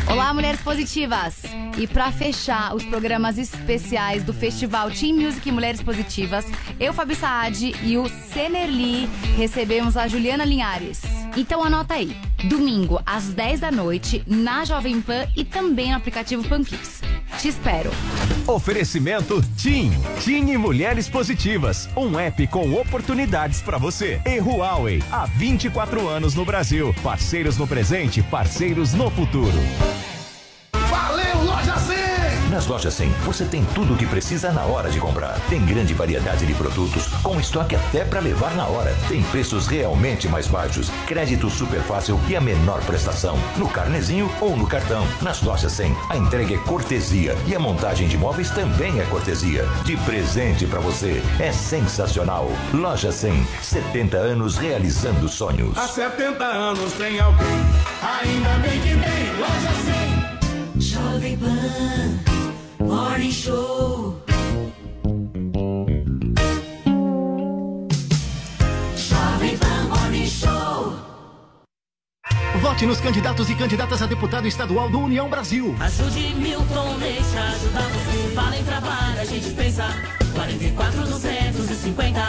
[0.09, 1.43] Olá, mulheres positivas!
[1.77, 6.45] E para fechar os programas especiais do Festival Team Music Mulheres Positivas,
[6.79, 11.01] eu, Fabi Saad e o Senerli recebemos a Juliana Linhares.
[11.35, 12.15] Então anota aí,
[12.45, 17.01] domingo às 10 da noite, na Jovem Pan e também no aplicativo Panflix.
[17.37, 17.91] Te espero!
[18.47, 19.91] Oferecimento TIM.
[20.19, 21.89] TIM e Mulheres Positivas.
[21.95, 24.19] Um app com oportunidades para você.
[24.25, 25.01] E Huawei.
[25.11, 26.93] Há 24 anos no Brasil.
[27.03, 29.57] Parceiros no presente, parceiros no futuro.
[32.61, 32.61] Valeu, Loja 100!
[32.61, 35.39] Nas lojas 100, você tem tudo o que precisa na hora de comprar.
[35.49, 38.95] Tem grande variedade de produtos, com estoque até para levar na hora.
[39.07, 43.37] Tem preços realmente mais baixos, crédito super fácil e a menor prestação.
[43.57, 45.07] No carnezinho ou no cartão.
[45.21, 49.65] Nas lojas 100, a entrega é cortesia e a montagem de móveis também é cortesia.
[49.83, 51.21] De presente para você.
[51.39, 52.49] É sensacional.
[52.73, 55.77] Loja 100, 70 anos realizando sonhos.
[55.77, 57.47] Há 70 anos tem alguém,
[58.01, 59.71] ainda bem que tem Loja
[60.75, 60.81] 100.
[60.81, 62.30] Jovem Pan,
[62.91, 64.21] Morning Show.
[68.97, 70.93] Jovem Pan Morning Show.
[72.59, 75.73] Vote nos candidatos e candidatas a deputado estadual do União Brasil.
[75.79, 78.35] Ajude Milton, deixa ajudar você.
[78.35, 79.85] Fala em trabalho, a gente pensa.
[80.33, 82.21] 44 250,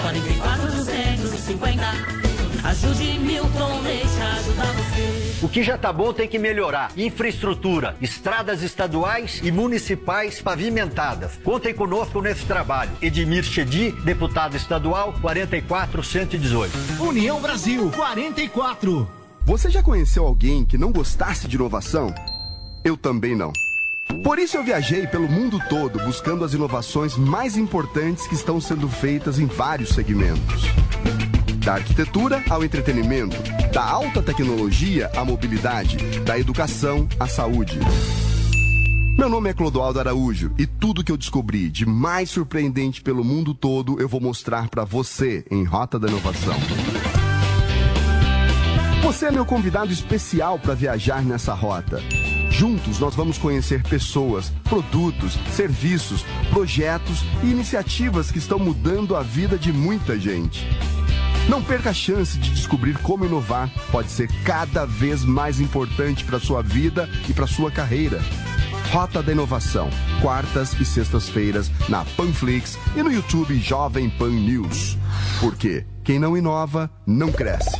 [0.00, 2.35] 44 250.
[2.64, 5.44] Ajude Milton, deixa ajudar você.
[5.44, 6.90] O que já tá bom tem que melhorar.
[6.96, 11.38] Infraestrutura, estradas estaduais e municipais pavimentadas.
[11.44, 12.90] Contem conosco nesse trabalho.
[13.00, 17.02] Edmir Chedi, deputado estadual, 44118.
[17.02, 19.08] União Brasil 44.
[19.44, 22.12] Você já conheceu alguém que não gostasse de inovação?
[22.82, 23.52] Eu também não.
[24.22, 28.88] Por isso eu viajei pelo mundo todo buscando as inovações mais importantes que estão sendo
[28.88, 30.64] feitas em vários segmentos.
[31.66, 33.36] Da arquitetura ao entretenimento,
[33.72, 37.80] da alta tecnologia à mobilidade, da educação à saúde.
[39.18, 43.52] Meu nome é Clodoaldo Araújo e tudo que eu descobri de mais surpreendente pelo mundo
[43.52, 46.54] todo eu vou mostrar para você em Rota da Inovação.
[49.02, 52.00] Você é meu convidado especial para viajar nessa rota.
[52.48, 59.58] Juntos nós vamos conhecer pessoas, produtos, serviços, projetos e iniciativas que estão mudando a vida
[59.58, 60.64] de muita gente.
[61.48, 66.40] Não perca a chance de descobrir como inovar pode ser cada vez mais importante para
[66.40, 68.20] sua vida e para sua carreira.
[68.90, 69.88] Rota da Inovação,
[70.20, 74.98] quartas e sextas-feiras na Panflix e no YouTube Jovem Pan News.
[75.40, 77.76] Porque quem não inova não cresce.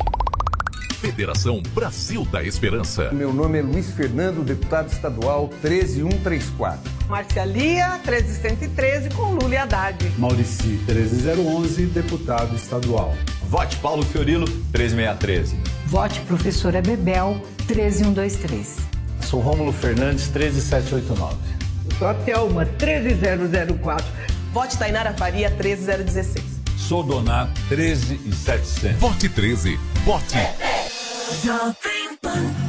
[1.01, 3.11] Federação Brasil da Esperança.
[3.13, 6.91] Meu nome é Luiz Fernando, deputado estadual 13134.
[7.09, 10.13] Marcialia 13113 com Lula e Haddad.
[10.19, 13.15] Maurici 13011, deputado estadual.
[13.49, 15.57] Vote Paulo Fiorilo 13613.
[15.87, 18.79] Vote professora Bebel 13123.
[19.23, 21.37] Sou Rômulo Fernandes 13789.
[21.97, 24.05] Sou a Thelma 13004.
[24.53, 26.45] Vote Tainara Faria 13016.
[26.77, 28.99] Sou Donato 13700.
[28.99, 29.79] Vote 13.
[30.05, 30.37] Vote.
[31.45, 32.66] Jovem Pan.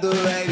[0.00, 0.49] The way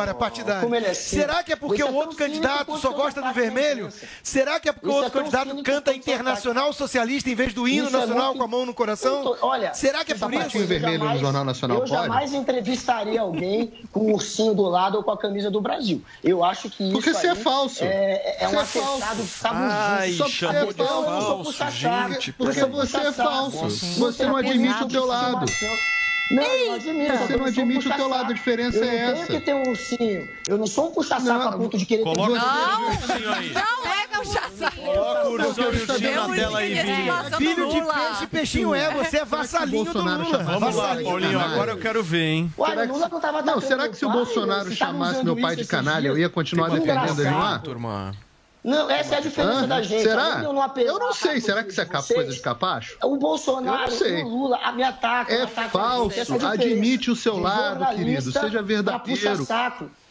[0.00, 0.62] agora, partidário.
[0.62, 1.08] Como ele é simples.
[1.10, 3.88] Será que é porque o outro simples candidato só gosta do vermelho?
[4.22, 7.90] Será que é porque o outro candidato canta internacional socialista em vez do hino é
[7.90, 9.36] nacional com a mão no coração?
[9.42, 10.58] Olha, Será que é por isso?
[10.66, 15.02] vermelho no jamais- Jornal Nacional Eu jamais entrevistaria alguém com o ursinho do lado ou
[15.04, 16.02] com a camisa do Brasil.
[16.22, 17.82] Eu acho que isso Porque você é falso.
[17.84, 19.26] É, é um atestado falso.
[19.26, 19.72] sabugoso.
[19.72, 23.68] Ai, Só chamou porque de falso, gente, Porque você é falso.
[23.98, 25.44] Você não admite o teu lado.
[26.30, 27.12] Não, eu não admito.
[27.16, 29.26] Você eu não um admite o teu lado, a diferença eu é não essa.
[29.26, 30.28] tenho que ter um ursinho.
[30.46, 33.10] Eu não sou um puxa-saco a ponto de querer ter Coloca duas o vezes.
[33.10, 33.52] ursinho aí.
[33.54, 34.76] Não é meu chassi.
[34.84, 37.36] Coloca o ursinho na tela aí, Vini.
[37.38, 38.92] Filho de peixe, peixinho é.
[38.94, 40.38] Você é vassalinho do Bolsonaro Lula.
[40.44, 40.96] Vamos lá.
[41.02, 42.52] Paulinho, agora eu quero ver, hein?
[42.56, 44.10] O que- Lula não tava Não, será que se o?
[44.10, 47.62] Bolsonaro estavam chamasse meu pai de canalha, eu ia continuar defendendo ele ar?
[47.62, 48.12] Turma.
[48.62, 50.02] Não, essa é a diferença da gente.
[50.02, 50.42] Será?
[50.42, 51.40] Eu não, Eu não sei.
[51.40, 52.96] Será que isso é coisa de capacho?
[53.02, 53.92] O Bolsonaro
[54.24, 55.34] o Lula a- me atacam.
[55.34, 56.18] É falso.
[56.20, 58.32] Essa é a diferença Admite o seu lado, querido.
[58.32, 59.46] Seja verdadeiro.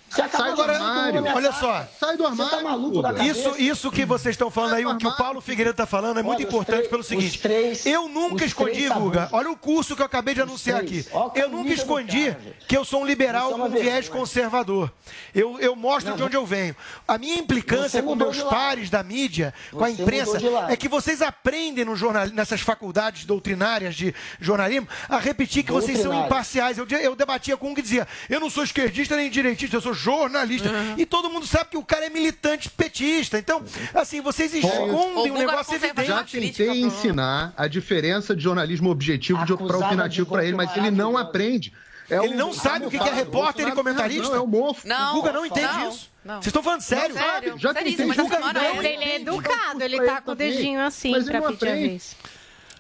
[0.10, 1.24] Você Sai do armário.
[1.36, 1.86] Olha só.
[2.00, 2.64] Sai do Você tá armário.
[2.64, 3.40] maluco da cabeça?
[3.40, 6.24] Isso, isso que vocês estão falando aí, o que o Paulo Figueiredo está falando, é
[6.24, 7.40] muito Olha, importante pelo seguinte.
[7.40, 9.30] três- eu nunca escondi, tá Guga.
[9.32, 11.08] Olha o curso que eu acabei de anunciar três.
[11.08, 11.16] aqui.
[11.16, 14.92] Olha Eu nunca escondi cara, que eu sou um liberal é com viés conservador.
[15.36, 16.76] Eu, eu mostro de onde eu venho.
[17.08, 20.38] A minha implicância Você com meus pares da mídia, com a Você imprensa,
[20.70, 26.00] é que vocês aprendem no jornal, nessas faculdades doutrinárias de jornalismo a repetir que vocês
[26.00, 26.78] são imparciais.
[26.78, 29.94] Eu, eu debatia com um que dizia: eu não sou esquerdista nem direitista, eu sou
[29.98, 30.70] jornalista.
[30.98, 33.38] E todo mundo sabe que o cara é militante petista.
[33.38, 33.64] Então,
[33.94, 36.08] assim, vocês escondem O um negócio evidente.
[36.08, 40.76] Já tentei ensinar a diferença de jornalismo objetivo de para opinativo de para ele, mas
[40.78, 41.74] ele não aprende.
[42.10, 44.30] É Ele o- não sabe o que que é repórter e comentarista.
[44.30, 44.88] Não, é o mofo.
[44.88, 45.12] Não.
[45.12, 46.10] o Guga não entende não, isso.
[46.24, 46.36] não.
[46.36, 47.14] Vocês estão falando sério?
[47.14, 47.58] Sério?
[47.58, 48.78] Já tentei mas Guga não é.
[48.78, 52.16] Ele é educado, ele tá com o dedinho assim Mas pra não pedir a vez.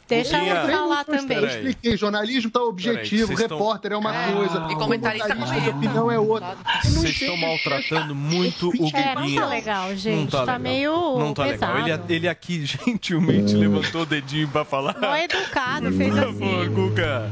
[0.08, 1.38] Deixa ele falar também.
[1.38, 4.68] Eu expliquei, jornalismo tá objetivo, estão- repórter é uma coisa.
[4.72, 5.70] e comentarista comenta.
[5.70, 6.56] opinião é outra.
[6.84, 8.92] Vocês estão maltratando muito o Guguinha.
[9.02, 10.16] É, não tá legal, gente.
[10.22, 10.60] Não tá legal.
[10.60, 11.74] meio Não tá pesado.
[11.84, 12.00] legal.
[12.06, 14.96] Ele, ele aqui gentilmente levantou o dedinho pra falar.
[15.00, 16.40] Não é educado, fez Por assim.
[16.40, 17.32] favor, Guga.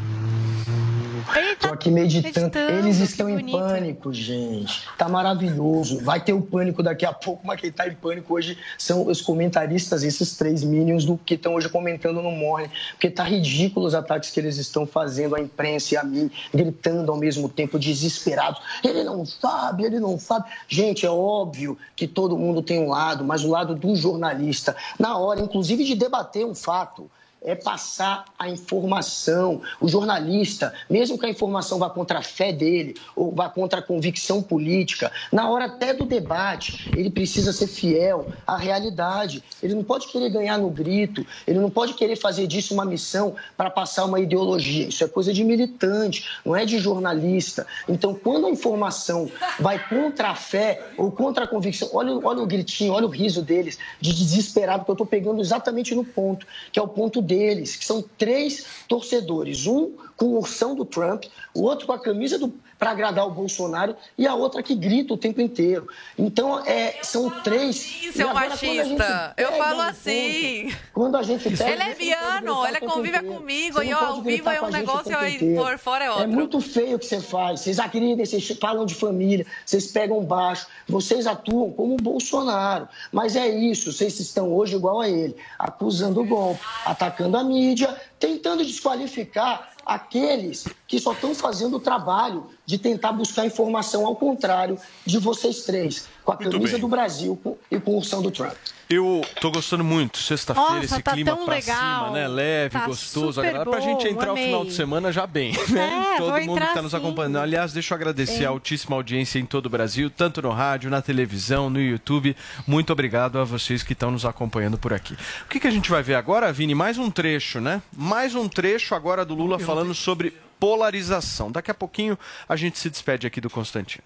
[1.60, 2.46] Tô aqui meditando.
[2.46, 4.88] meditando, Eles estão em pânico, gente.
[4.98, 6.00] Tá maravilhoso.
[6.02, 9.22] Vai ter o pânico daqui a pouco, mas quem tá em pânico hoje são os
[9.22, 12.70] comentaristas, esses três minions do que estão hoje comentando no Morning.
[12.92, 17.12] Porque tá ridículo os ataques que eles estão fazendo à imprensa e a mim, gritando
[17.12, 18.62] ao mesmo tempo, desesperados.
[18.84, 20.50] Ele não sabe, ele não sabe.
[20.68, 25.18] Gente, é óbvio que todo mundo tem um lado, mas o lado do jornalista, na
[25.18, 27.10] hora, inclusive, de debater um fato
[27.46, 29.62] é passar a informação.
[29.80, 33.84] O jornalista, mesmo que a informação vá contra a fé dele ou vá contra a
[33.84, 39.44] convicção política, na hora até do debate, ele precisa ser fiel à realidade.
[39.62, 43.36] Ele não pode querer ganhar no grito, ele não pode querer fazer disso uma missão
[43.56, 44.88] para passar uma ideologia.
[44.88, 47.68] Isso é coisa de militante, não é de jornalista.
[47.88, 52.48] Então, quando a informação vai contra a fé ou contra a convicção, olha, olha o
[52.48, 56.80] gritinho, olha o riso deles, de desesperado, porque eu estou pegando exatamente no ponto, que
[56.80, 59.68] é o ponto deles, que são três torcedores.
[59.68, 63.32] Um com o ursão do Trump, o outro com a camisa do para agradar o
[63.32, 65.88] Bolsonaro e a outra que grita o tempo inteiro.
[66.18, 68.04] Então, é, são três.
[68.04, 69.34] E seu agora, machista.
[69.38, 70.66] Eu falo assim.
[70.66, 74.22] ponto, quando a gente pega, Ele é biano, gritar ele convive comigo, e ó, ao
[74.22, 76.28] vivo é um negócio e por fora é É outro.
[76.30, 77.62] muito feio o que você faz.
[77.62, 82.88] Vocês agridem, vocês falam de família, vocês pegam baixo, vocês atuam como o Bolsonaro.
[83.12, 87.96] Mas é isso, vocês estão hoje igual a ele, acusando o golpe, atacando a mídia,
[88.20, 94.78] tentando desqualificar aqueles que só estão fazendo o trabalho de tentar buscar informação ao contrário
[95.06, 96.82] de vocês três, com a Muito camisa bem.
[96.82, 97.40] do Brasil
[97.70, 98.56] e com o ursão do Trump.
[98.88, 100.20] Eu tô gostando muito.
[100.20, 102.06] Sexta-feira, esse tá clima pra legal.
[102.06, 102.28] cima, né?
[102.28, 103.72] Leve, Tá gostoso, super agradável.
[103.72, 106.14] Pra gente entrar o final de semana já bem, né?
[106.16, 106.98] É, todo mundo que tá nos sim.
[106.98, 107.38] acompanhando.
[107.38, 108.46] Aliás, deixa eu agradecer Sim.
[108.46, 112.36] a altíssima audiência em todo o Brasil, tanto no rádio, na televisão, no YouTube.
[112.68, 115.16] Muito obrigado a vocês que estão nos acompanhando por aqui.
[115.46, 116.76] O que, que a gente vai ver agora, Vini?
[116.76, 117.82] Mais um trecho, né?
[117.92, 121.52] Mais um trecho agora do Lula falando sobre polarização.
[121.52, 122.18] Daqui a pouquinho
[122.48, 124.04] a gente se despede aqui do Constantino.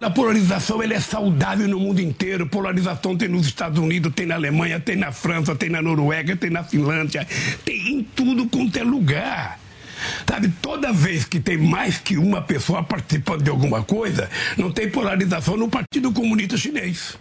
[0.00, 2.46] A polarização ela é saudável no mundo inteiro.
[2.46, 6.50] Polarização tem nos Estados Unidos, tem na Alemanha, tem na França, tem na Noruega, tem
[6.50, 7.26] na Finlândia,
[7.64, 9.58] tem em tudo quanto é lugar.
[10.28, 14.28] Sabe, toda vez que tem mais que uma pessoa participando de alguma coisa,
[14.58, 17.16] não tem polarização no Partido Comunista Chinês.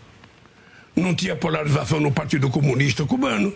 [0.96, 3.54] Não tinha polarização no Partido Comunista Cubano.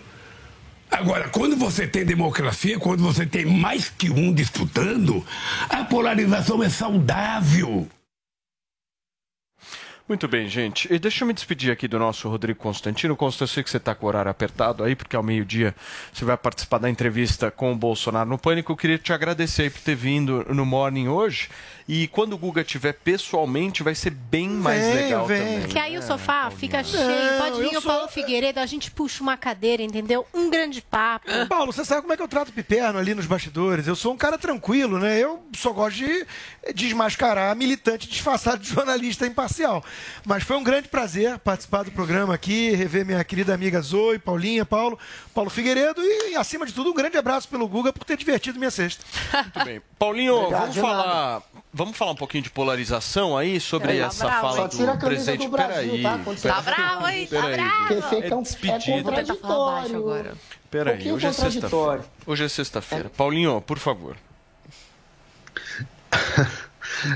[0.90, 5.26] Agora, quando você tem democracia, quando você tem mais que um disputando,
[5.70, 7.88] a polarização é saudável.
[10.08, 10.88] Muito bem, gente.
[10.92, 13.14] E deixa eu me despedir aqui do nosso Rodrigo Constantino.
[13.14, 15.76] Constantino, sei que você está com o horário apertado aí, porque ao meio-dia
[16.14, 18.72] você vai participar da entrevista com o Bolsonaro no Pânico.
[18.72, 21.50] Eu queria te agradecer por ter vindo no Morning hoje.
[21.88, 25.40] E quando o Guga estiver pessoalmente, vai ser bem mais Vem, legal vem.
[25.42, 25.60] também.
[25.62, 27.02] Porque aí o sofá fica cheio.
[27.02, 30.28] Não, Pode vir eu o Paulo sou- Figueiredo, a gente puxa uma cadeira, entendeu?
[30.34, 31.28] Um grande papo.
[31.48, 33.88] Paulo, você sabe como é que eu trato o Piperno ali nos bastidores?
[33.88, 35.18] Eu sou um cara tranquilo, né?
[35.18, 36.26] Eu só gosto de
[36.74, 39.84] desmascarar militante disfarçado de jornalista imparcial.
[40.26, 44.66] Mas foi um grande prazer participar do programa aqui, rever minha querida amiga Zoe, Paulinha,
[44.66, 45.00] Paulo,
[45.34, 48.72] Paulo Figueiredo e, acima de tudo, um grande abraço pelo Guga por ter divertido minha
[48.72, 49.06] sexta.
[49.34, 49.82] Muito bem.
[49.98, 51.42] Paulinho, Obrigado, vamos falar,
[51.78, 54.96] vamos falar um pouquinho de polarização aí sobre Tá essa bravo, fala só tira a
[54.96, 55.46] do presidente.
[55.46, 56.04] do Brasil, Peraí.
[56.04, 56.18] tá?
[56.18, 57.28] Peraí, tá bravo, hein?
[57.30, 57.58] Peraí.
[57.58, 58.16] Tá bravo.
[58.36, 59.12] Um- é despedido.
[59.12, 60.34] Baixo agora.
[60.70, 62.02] Peraí, pouquinho hoje é contraditório.
[62.02, 62.06] sexta-feira.
[62.26, 63.12] Hoje é sexta-feira.
[63.16, 64.16] Paulinho, por favor.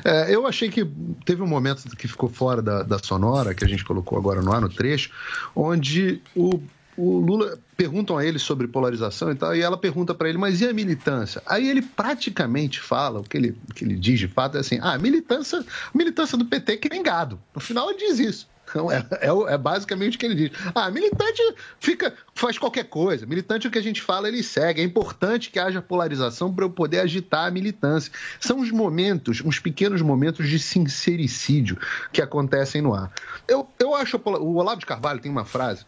[0.06, 0.86] É, eu achei que
[1.26, 4.54] teve um momento que ficou fora da, da sonora, que a gente colocou agora no
[4.54, 5.10] ar, no trecho,
[5.56, 6.62] onde o,
[7.02, 10.62] o Lula perguntam a ele sobre polarização e tal, e ela pergunta para ele, mas
[10.62, 11.42] e a militância?
[11.48, 14.78] Aí ele praticamente fala, o que ele, o que ele diz de fato é assim,
[14.82, 17.40] ah, militância, militância do PT é que nem gado.
[17.56, 18.52] No final ele diz isso.
[18.70, 20.52] Então, é, é é basicamente o que ele diz.
[20.74, 21.42] Ah, militante
[21.80, 23.26] fica, faz qualquer coisa.
[23.26, 24.80] Militante, o que a gente fala, ele segue.
[24.80, 28.12] É importante que haja polarização para eu poder agitar a militância.
[28.40, 31.78] São os momentos, uns pequenos momentos de sincericídio
[32.14, 33.12] que acontecem no ar.
[33.48, 34.18] Eu, eu acho.
[34.24, 35.86] O Olavo de Carvalho tem uma frase.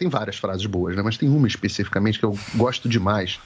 [0.00, 1.02] Tem várias frases boas, né?
[1.02, 3.38] mas tem uma especificamente que eu gosto demais,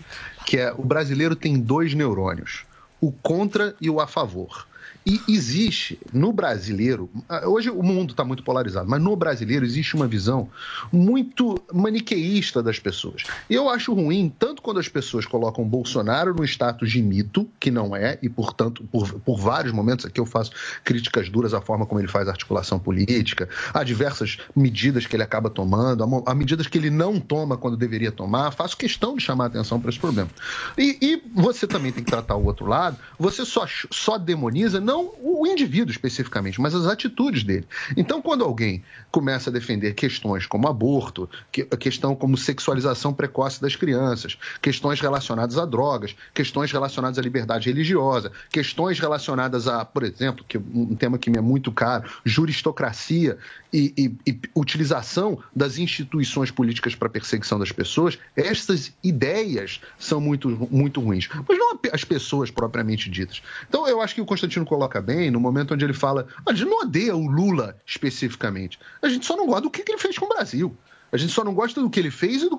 [0.47, 2.64] que é o brasileiro tem dois neurônios,
[3.01, 4.64] o contra e o a favor.
[5.06, 9.94] E existe no brasileiro, ah, hoje o mundo está muito polarizado, mas no brasileiro existe
[9.94, 10.48] uma visão
[10.90, 13.24] muito maniqueísta das pessoas.
[13.51, 17.70] E eu acho ruim, tanto quando as pessoas colocam Bolsonaro no status de mito, que
[17.70, 20.52] não é, e portanto, por, por vários momentos aqui eu faço
[20.82, 25.51] críticas duras à forma como ele faz articulação política, a diversas medidas que ele acaba
[25.51, 29.78] tomando, a, medidas que ele não toma quando deveria tomar, faço questão de chamar atenção
[29.78, 30.31] para esse problema.
[30.78, 34.94] E, e você também tem que tratar o outro lado, você só, só demoniza não
[35.03, 37.66] o indivíduo especificamente, mas as atitudes dele.
[37.97, 43.77] Então, quando alguém começa a defender questões como aborto, que, questão como sexualização precoce das
[43.77, 50.45] crianças, questões relacionadas a drogas, questões relacionadas à liberdade religiosa, questões relacionadas a, por exemplo,
[50.47, 53.39] que um tema que me é muito caro, juristocracia
[53.76, 53.92] e,
[54.26, 61.01] e- e utilização das instituições políticas para perseguição das pessoas, estas ideias são muito, muito
[61.01, 61.28] ruins.
[61.48, 63.42] Mas não as pessoas propriamente ditas.
[63.68, 66.68] Então, eu acho que o Constantino coloca bem no momento onde ele fala: a gente
[66.68, 70.26] não odeia o Lula especificamente, a gente só não gosta do que ele fez com
[70.26, 70.76] o Brasil.
[71.12, 72.59] A gente só não gosta do que ele fez e, do,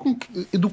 [0.54, 0.72] e do-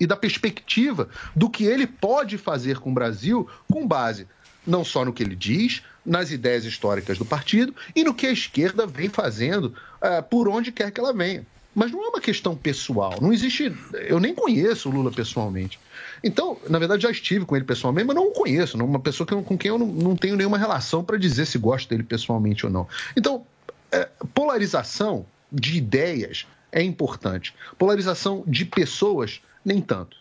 [0.00, 4.26] e da perspectiva do que ele pode fazer com o Brasil com base
[4.66, 8.32] não só no que ele diz, nas ideias históricas do partido e no que a
[8.32, 11.44] esquerda vem fazendo eh, por onde quer que ela venha.
[11.74, 13.18] Mas não é uma questão pessoal.
[13.20, 13.72] Não existe.
[13.92, 15.78] Eu nem conheço o Lula pessoalmente.
[16.22, 18.76] Então, na verdade, já estive com ele pessoalmente, mas não o conheço.
[18.76, 21.58] Não, uma pessoa que com quem eu não, não tenho nenhuma relação para dizer se
[21.58, 22.88] gosto dele pessoalmente ou não.
[23.16, 23.46] Então,
[23.92, 27.54] é, polarização de ideias é importante.
[27.78, 30.16] Polarização de pessoas, nem tanto.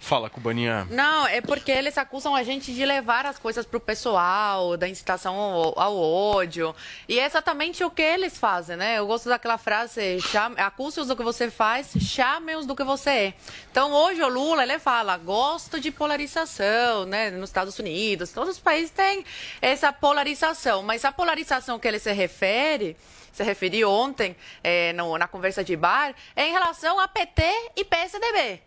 [0.00, 0.86] Fala, Cubaninha.
[0.90, 5.34] Não, é porque eles acusam a gente de levar as coisas pro pessoal, da incitação
[5.36, 6.74] ao, ao ódio.
[7.06, 8.98] E é exatamente o que eles fazem, né?
[8.98, 10.18] Eu gosto daquela frase,
[10.56, 13.34] acuse-os do que você faz, chame-os do que você é.
[13.70, 17.30] Então, hoje o Lula, ele fala, gosto de polarização, né?
[17.30, 19.24] Nos Estados Unidos, todos os países têm
[19.60, 20.82] essa polarização.
[20.82, 22.96] Mas a polarização que ele se refere,
[23.32, 24.34] se referiu ontem
[24.64, 27.42] eh, no- na conversa de bar, é em relação a PT
[27.76, 28.62] e PSDB.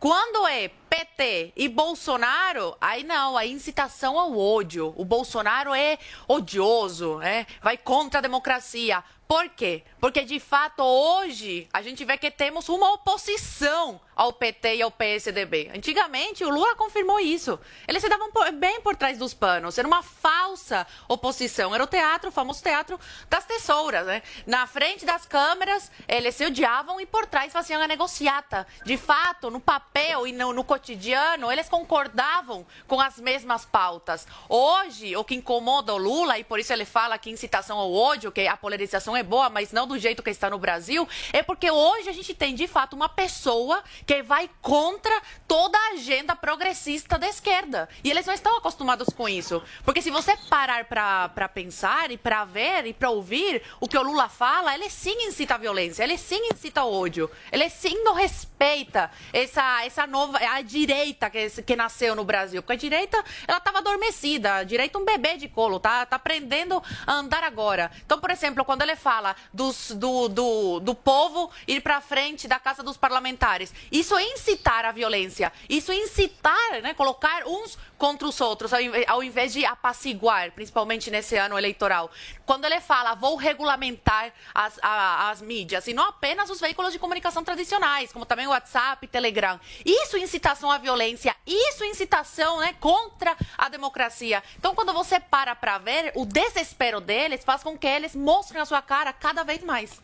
[0.00, 4.92] Quando é PT e Bolsonaro, aí não, a incitação ao ódio.
[4.96, 5.96] O Bolsonaro é
[6.26, 7.46] odioso, né?
[7.62, 9.02] vai contra a democracia.
[9.30, 9.84] Por quê?
[10.00, 14.90] Porque, de fato, hoje a gente vê que temos uma oposição ao PT e ao
[14.90, 15.70] PSDB.
[15.72, 17.56] Antigamente, o Lula confirmou isso.
[17.86, 19.78] Eles se davam bem por trás dos panos.
[19.78, 21.72] Era uma falsa oposição.
[21.72, 22.98] Era o teatro, o famoso teatro
[23.30, 24.20] das tesouras, né?
[24.46, 28.66] Na frente das câmeras, eles se odiavam e por trás faziam a negociata.
[28.84, 34.26] De fato, no papel e no, no cotidiano, eles concordavam com as mesmas pautas.
[34.48, 38.32] Hoje, o que incomoda o Lula, e por isso ele fala que incitação ao ódio,
[38.32, 41.70] que a polarização é boa, mas não do jeito que está no Brasil, é porque
[41.70, 47.18] hoje a gente tem, de fato, uma pessoa que vai contra toda a agenda progressista
[47.18, 47.88] da esquerda.
[48.02, 49.62] E eles não estão acostumados com isso.
[49.84, 54.02] Porque se você parar para pensar e para ver e para ouvir o que o
[54.02, 58.14] Lula fala, ele sim incita a violência, ele sim incita o ódio, ele sim não
[58.14, 60.38] respeita essa, essa nova,
[60.70, 62.62] direita que, que nasceu no Brasil.
[62.62, 66.16] Porque a direita, ela estava adormecida, a direita é um bebê de colo, tá, tá
[66.16, 67.90] aprendendo a andar agora.
[68.06, 72.58] Então, por exemplo, quando ele fala dos, do, do, do povo ir para frente da
[72.58, 78.26] casa dos parlamentares, isso é incitar a violência, isso é incitar, né, colocar uns contra
[78.26, 78.72] os outros,
[79.06, 82.10] ao invés de apaciguar, principalmente nesse ano eleitoral.
[82.46, 86.98] Quando ele fala, vou regulamentar as, a- as mídias, e não apenas os veículos de
[86.98, 89.60] comunicação tradicionais, como também o WhatsApp, Telegram.
[89.84, 94.42] Isso incitação à violência, isso incitação né, contra a democracia.
[94.58, 98.64] Então, quando você para para ver, o desespero deles faz com que eles mostrem a
[98.64, 100.00] sua cara cada vez mais.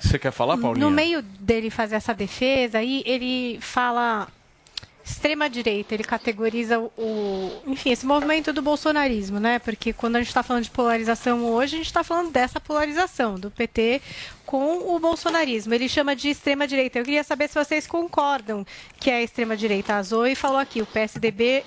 [0.00, 0.86] Você quer falar, Paulinha?
[0.86, 4.26] No meio dele fazer essa defesa, aí ele fala
[5.06, 9.60] extrema direita, ele categoriza o, enfim, esse movimento do bolsonarismo, né?
[9.60, 13.36] Porque quando a gente está falando de polarização hoje, a gente está falando dessa polarização
[13.36, 14.02] do PT
[14.44, 15.72] com o bolsonarismo.
[15.72, 16.98] Ele chama de extrema direita.
[16.98, 18.66] Eu queria saber se vocês concordam
[18.98, 19.94] que é extrema direita.
[19.94, 21.64] A Zoe falou aqui, o PSDB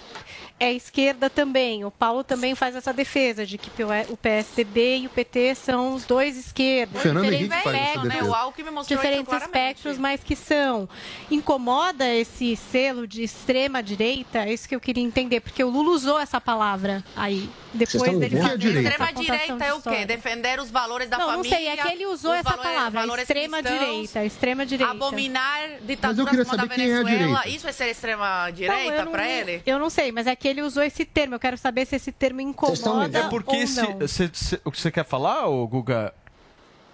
[0.59, 1.85] é esquerda também.
[1.85, 3.71] O Paulo também faz essa defesa de que
[4.09, 7.01] o PSDB e o PT são os dois esquerdas.
[7.01, 8.29] Fernando Diferentes Henrique faz essa espectros, defesa.
[8.31, 10.87] O Alckmin mostrou diferentes espectros, mas que são.
[11.31, 14.39] Incomoda esse selo de extrema direita?
[14.39, 17.49] É isso que eu queria entender, porque o Lula usou essa palavra aí.
[17.71, 18.89] Depois dele fazer é direita?
[18.89, 20.05] Extrema direita é o quê?
[20.05, 21.55] Defender os valores da Não, não família.
[21.57, 24.91] sei, é que ele usou essa valores- palavra, valores extrema cristãos, direita, extrema direita.
[24.91, 27.27] Abominar Mas eu ditaduras queria como a da saber quem é a Venezuela.
[27.41, 27.49] direita.
[27.49, 29.61] Isso é ser extrema Não, direita não- pra ele?
[29.67, 31.35] Eu não sei, mas é que ele usou esse termo.
[31.35, 34.07] Eu quero saber se esse termo incomoda É porque ou esse, não.
[34.07, 36.13] cê- cê- o que você quer falar, ô Guga?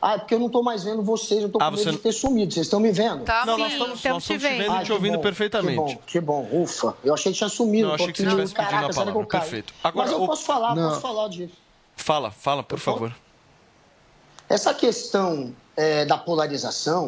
[0.01, 1.91] Ah, é porque eu não tô mais vendo vocês, eu tô com Ah, medo você-
[1.91, 2.53] de ter sumido.
[2.53, 3.23] Vocês estão me vendo?
[3.23, 4.57] Tá, Não, nós sim, estamos- estamos nós te estamos te vendo.
[4.69, 5.95] vendo e te que ouvindo bom, perfeitamente.
[6.05, 6.95] Que bom, que bom, ufa.
[7.03, 7.85] Eu achei que tinha sumido.
[7.87, 9.19] Não, um achei que você estivesse pedindo a palavra.
[9.21, 9.25] eu?
[9.25, 9.73] Perfeito.
[9.83, 10.89] Agora, Mas eu o- posso falar, Não.
[10.89, 11.53] posso falar disso.
[11.95, 13.15] Fala, fala, por favor.
[14.47, 17.07] Essa questão é, da polarização,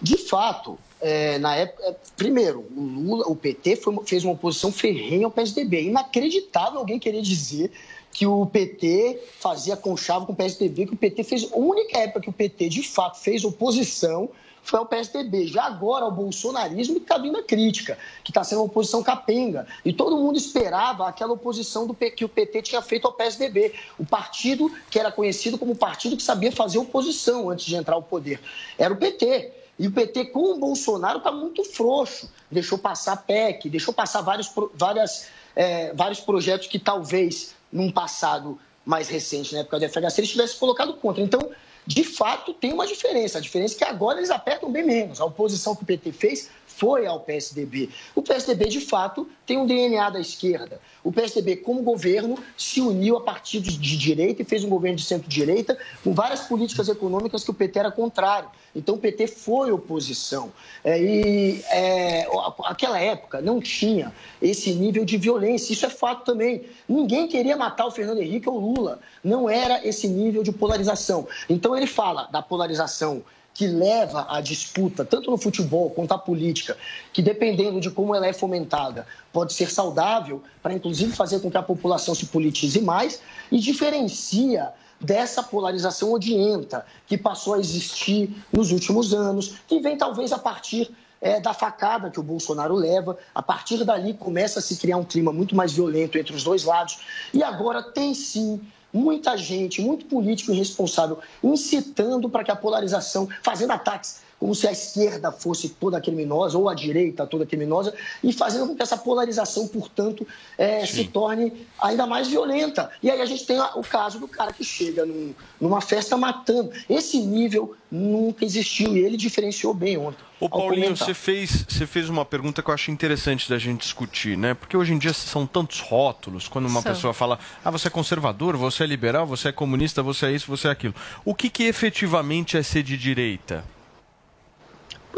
[0.00, 1.82] de fato, é, na época.
[1.84, 5.84] é, primeiro, o Lula, o PT foi fez uma oposição ferrenha ao PSDB.
[5.84, 7.70] Inacreditável alguém querer dizer
[8.12, 11.52] que o PT fazia conchavo com o PSDB, que o PT fez.
[11.52, 14.28] A única época que o PT, de fato, fez oposição
[14.68, 15.46] foi ao PSDB.
[15.46, 19.66] Já agora, ao bolsonarismo, está vindo a crítica, que está sendo uma oposição capenga.
[19.84, 23.72] E todo mundo esperava aquela oposição do que o PT tinha feito ao PSDB.
[23.98, 27.94] O partido que era conhecido como o partido que sabia fazer oposição antes de entrar
[27.94, 28.40] ao poder.
[28.76, 29.52] Era o PT.
[29.78, 32.30] E o PT com o Bolsonaro está muito frouxo.
[32.50, 39.08] Deixou passar PEC, deixou passar vários, várias, eh, vários projetos que talvez, num passado mais
[39.08, 41.22] recente, na época do FHC, eles tivessem colocado contra.
[41.22, 41.50] Então,
[41.86, 43.38] de fato, tem uma diferença.
[43.38, 45.20] A diferença é que agora eles apertam bem menos.
[45.20, 47.90] A oposição que o PT fez foi ao PSDB.
[48.14, 50.80] O PSDB, de fato, tem um DNA da esquerda.
[51.02, 55.04] O PSDB, como governo, se uniu a partidos de direita e fez um governo de
[55.04, 58.48] centro-direita com várias políticas econômicas que o PT era contrário.
[58.76, 60.52] Então, o PT foi oposição.
[60.84, 62.28] É, e é,
[62.64, 65.72] aquela época não tinha esse nível de violência.
[65.72, 66.62] Isso é fato também.
[66.88, 69.00] Ninguém queria matar o Fernando Henrique ou o Lula.
[69.24, 71.26] Não era esse nível de polarização.
[71.48, 73.24] Então, ele fala da polarização
[73.58, 76.76] que leva à disputa, tanto no futebol quanto à política,
[77.12, 81.56] que dependendo de como ela é fomentada, pode ser saudável para, inclusive, fazer com que
[81.56, 83.20] a população se politize mais
[83.50, 90.30] e diferencia dessa polarização odienta que passou a existir nos últimos anos, que vem talvez
[90.30, 93.18] a partir é, da facada que o Bolsonaro leva.
[93.34, 96.62] A partir dali começa a se criar um clima muito mais violento entre os dois
[96.62, 97.00] lados.
[97.34, 98.60] E agora tem sim
[98.92, 104.72] muita gente, muito político irresponsável, incitando para que a polarização, fazendo ataques como se a
[104.72, 107.92] esquerda fosse toda criminosa ou a direita toda criminosa,
[108.22, 112.90] e fazendo com que essa polarização, portanto, eh, se torne ainda mais violenta.
[113.02, 116.70] E aí a gente tem o caso do cara que chega num- numa festa matando.
[116.88, 120.22] Esse nível nunca existiu e ele diferenciou bem ontem.
[120.38, 124.38] Ô Paulinho, você fez, você fez uma pergunta que eu acho interessante da gente discutir,
[124.38, 124.54] né?
[124.54, 126.92] Porque hoje em dia são tantos rótulos, quando uma São.
[126.92, 130.46] pessoa fala, ah, você é conservador, você é liberal, você é comunista, você é isso,
[130.46, 130.94] você é aquilo.
[131.24, 133.64] O que, que efetivamente é ser de direita?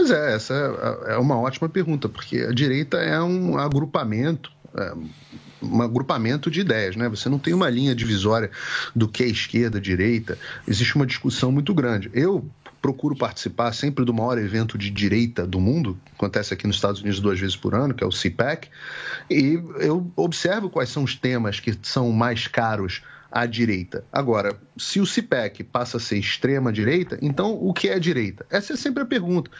[0.01, 0.55] Pois é, essa
[1.07, 4.95] é- é uma ótima pergunta, porque a direita é um agrupamento, é
[5.61, 7.07] um agrupamento de ideias, né?
[7.11, 8.51] Você não tem uma linha divisória
[8.97, 10.39] do que é esquerda, direita.
[10.67, 12.11] Existe uma discussão muito grande.
[12.15, 12.49] Eu
[12.81, 17.21] procuro participar sempre do maior evento de direita do mundo, acontece aqui nos Estados Unidos
[17.21, 18.71] duas vezes por ano, que é o CPAC,
[19.31, 24.05] e eu observo quais são os temas que são mais caros a direita.
[24.13, 28.45] Agora, se o CIPEC passa a ser extrema direita, então o que é direita?
[28.51, 29.51] Essa é sempre a pergunta.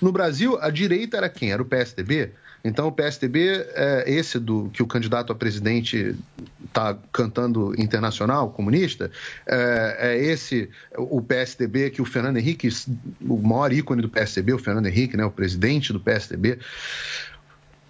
[0.00, 1.52] No Brasil, a direita era quem?
[1.52, 2.32] Era o PSDB?
[2.64, 6.16] Então o PSDB é esse do que o candidato a presidente
[6.64, 9.10] está cantando internacional, comunista,
[9.46, 12.68] é, é esse o PSDB que o Fernando Henrique,
[13.20, 16.58] o maior ícone do PSDB, o Fernando Henrique, né, o presidente do PSDB,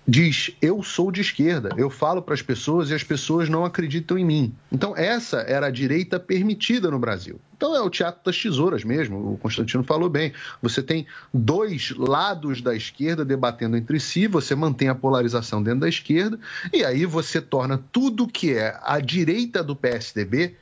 [0.09, 4.17] diz: Eu sou de esquerda, eu falo para as pessoas e as pessoas não acreditam
[4.17, 4.55] em mim.
[4.73, 7.39] Então, essa era a direita permitida no Brasil.
[7.55, 10.33] Então, é o teatro das tesouras mesmo, o Constantino falou bem.
[10.63, 15.89] Você tem dois lados da esquerda debatendo entre si, você mantém a polarização dentro da
[15.89, 16.39] esquerda,
[16.73, 20.57] e aí você torna tudo que é a direita do PSDB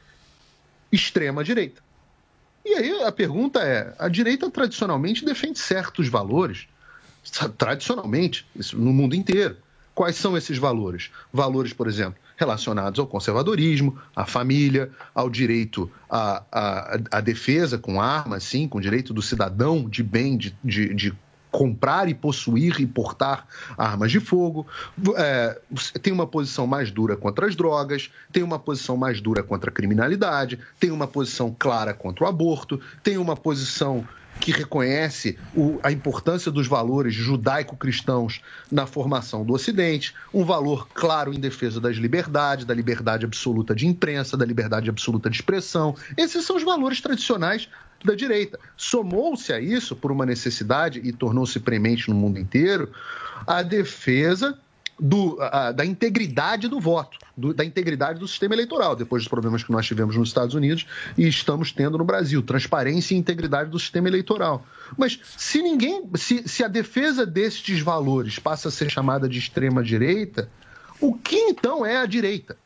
[0.90, 1.86] extrema-direita.
[2.64, 6.66] E aí a pergunta é: a direita tradicionalmente defende certos valores
[7.56, 9.56] tradicionalmente, no mundo inteiro.
[9.94, 11.10] Quais são esses valores?
[11.32, 17.98] Valores, por exemplo, relacionados ao conservadorismo, à família, ao direito à, à, à defesa com
[18.00, 21.14] armas, sim, com o direito do cidadão de bem, de, de, de
[21.50, 23.46] comprar e possuir e portar
[23.78, 24.66] armas de fogo,
[25.16, 25.58] é,
[26.02, 29.72] tem uma posição mais dura contra as drogas, tem uma posição mais dura contra a
[29.72, 34.06] criminalidade, tem uma posição clara contra o aborto, tem uma posição
[34.40, 38.40] que reconhece o, a importância dos valores judaico-cristãos
[38.70, 43.86] na formação do Ocidente, um valor claro em defesa das liberdades, da liberdade absoluta de
[43.86, 45.94] imprensa, da liberdade absoluta de expressão.
[46.16, 47.68] Esses são os valores tradicionais
[48.04, 48.58] da direita.
[48.76, 52.90] Somou-se a isso, por uma necessidade, e tornou-se premente no mundo inteiro,
[53.46, 54.58] a defesa
[54.98, 59.62] do, a, da integridade do voto, do, da integridade do sistema eleitoral, depois dos problemas
[59.62, 60.86] que nós tivemos nos Estados Unidos
[61.16, 64.64] e estamos tendo no Brasil, transparência e integridade do sistema eleitoral.
[64.96, 69.82] Mas se ninguém, se, se a defesa destes valores passa a ser chamada de extrema
[69.82, 70.48] direita,
[71.00, 72.56] o que então é a direita?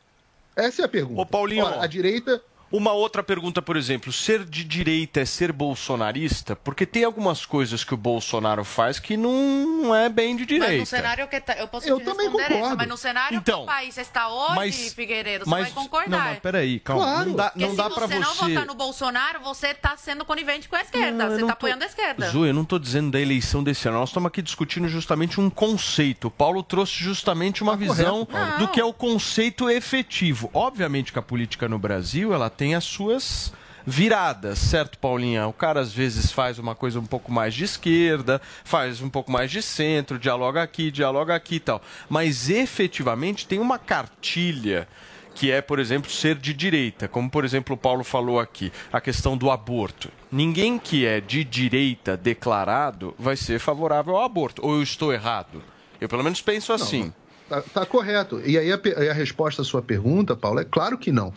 [0.55, 1.21] Essa é a pergunta.
[1.21, 2.41] Ô, Paulinho, Ora, a direita
[2.71, 6.55] Uma outra pergunta, por exemplo, ser de direita é ser bolsonarista?
[6.55, 10.59] Porque tem algumas coisas que o Bolsonaro faz que não é bem de Mas no
[10.65, 10.85] direita.
[10.85, 12.77] cenário que tá, eu posso Eu te também responder essa, concordo.
[12.77, 16.09] mas no cenário Então, que o país está hoje, mas- Figueiredo, mas- você vai concordar.
[16.17, 17.25] não, mas peraí, calma.
[17.25, 20.23] Não dá- não dá se pra você não você- votar no Bolsonaro, você está sendo
[20.23, 22.29] conivente com a esquerda, Não, você não está tô- apoiando a esquerda.
[22.29, 23.97] Zu, eu não estou dizendo da eleição desse ano.
[23.99, 26.27] Nós estamos aqui discutindo justamente um conceito.
[26.27, 30.49] O Paulo trouxe justamente uma visão correto, do que é o conceito efetivo.
[30.53, 33.51] Obviamente que a política no Brasil ela tem as suas
[33.85, 35.47] viradas, certo, Paulinha?
[35.47, 39.31] O cara às vezes faz uma coisa um pouco mais de esquerda, faz um pouco
[39.31, 41.81] mais de centro, dialoga aqui, dialoga aqui e tal.
[42.09, 44.87] Mas efetivamente tem uma cartilha
[45.33, 48.99] que é, por exemplo, ser de direita, como por exemplo o Paulo falou aqui, a
[48.99, 50.09] questão do aborto.
[50.31, 54.61] Ninguém que é de direita declarado vai ser favorável ao aborto.
[54.65, 55.63] Ou eu estou errado?
[55.99, 57.13] Eu pelo menos penso assim.
[57.47, 58.41] Tá, tá correto.
[58.45, 58.79] E aí a,
[59.09, 61.33] a resposta à sua pergunta, Paulo, é claro que não.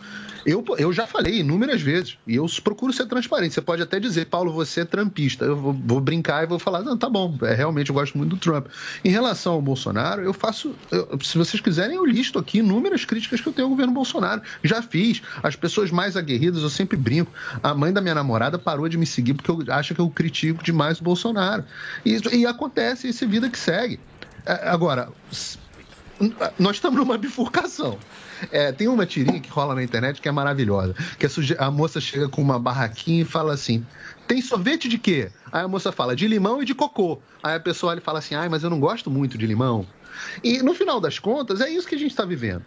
[0.46, 3.54] Eu, eu já falei inúmeras vezes, e eu procuro ser transparente.
[3.54, 5.44] Você pode até dizer, Paulo, você é trampista.
[5.44, 8.30] Eu vou, vou brincar e vou falar, não, tá bom, é, realmente eu gosto muito
[8.30, 8.66] do Trump.
[9.04, 10.74] Em relação ao Bolsonaro, eu faço.
[10.90, 14.42] eu- se vocês quiserem, eu listo aqui inúmeras críticas que eu tenho ao governo Bolsonaro.
[14.62, 15.22] Já fiz.
[15.42, 17.32] As pessoas mais aguerridas, eu sempre brinco.
[17.62, 20.62] A mãe da minha namorada parou de me seguir porque eu acho que eu critico
[20.62, 21.64] demais o Bolsonaro.
[22.04, 23.98] E, e acontece, isso é vida que segue.
[24.44, 25.08] É, Agora,
[26.58, 27.98] nós estamos numa bifurcação.
[28.51, 30.94] É, tem uma tirinha que rola na internet que é maravilhosa.
[31.19, 33.85] Que a, a moça chega com uma barraquinha e fala assim:
[34.27, 35.31] tem sorvete de quê?
[35.52, 37.20] Aí a moça fala, de limão e de cocô.
[37.43, 39.86] Aí a pessoa olha e fala assim, ai, mas eu não gosto muito de limão.
[40.43, 42.65] E no final das contas, é isso que a gente está vivendo.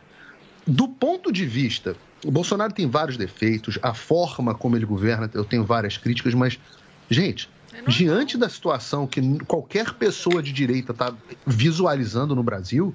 [0.66, 5.46] Do ponto de vista, o Bolsonaro tem vários defeitos, a forma como ele governa, eu
[5.46, 6.60] tenho várias críticas, mas,
[7.10, 7.50] gente,
[7.88, 11.14] diante da situação que qualquer pessoa de direita está
[11.46, 12.94] visualizando no Brasil,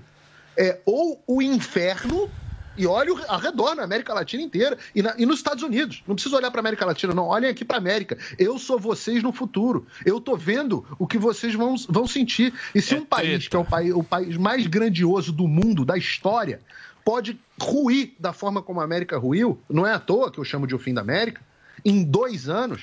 [0.56, 2.30] é ou o inferno.
[2.76, 6.02] E olha ao redor, na América Latina inteira e, na- e nos Estados Unidos.
[6.06, 7.26] Não precisa olhar para a América Latina, não.
[7.26, 8.16] Olhem aqui para a América.
[8.38, 9.86] Eu sou vocês no futuro.
[10.06, 12.52] Eu tô vendo o que vocês vão, vão sentir.
[12.74, 15.96] E se um país, que é o país, o país mais grandioso do mundo, da
[15.98, 16.60] história,
[17.04, 20.66] pode ruir da forma como a América ruiu, não é à toa que eu chamo
[20.66, 21.40] de o fim da América,
[21.84, 22.82] em dois anos,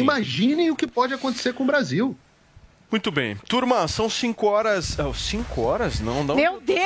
[0.00, 2.16] imaginem o que pode acontecer com o Brasil.
[2.90, 3.36] Muito bem.
[3.48, 4.96] Turma, são 5 horas.
[5.14, 6.00] 5 horas?
[6.00, 6.34] Não, não.
[6.34, 6.80] Meu Deus!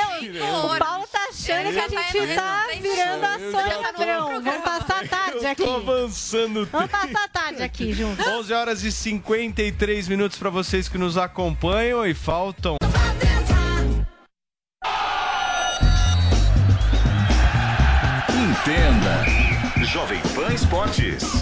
[0.65, 4.43] O Paulo tá achando que a gente tá virando a Sônia Abrão.
[4.43, 5.63] Vamos passar a tarde aqui.
[5.63, 8.27] Tô avançando Vamos passar a tarde aqui juntos.
[8.27, 12.77] 11 horas e 53 minutos para vocês que nos acompanham e faltam.
[18.29, 19.85] Entenda.
[19.85, 21.42] Jovem Pan Esportes.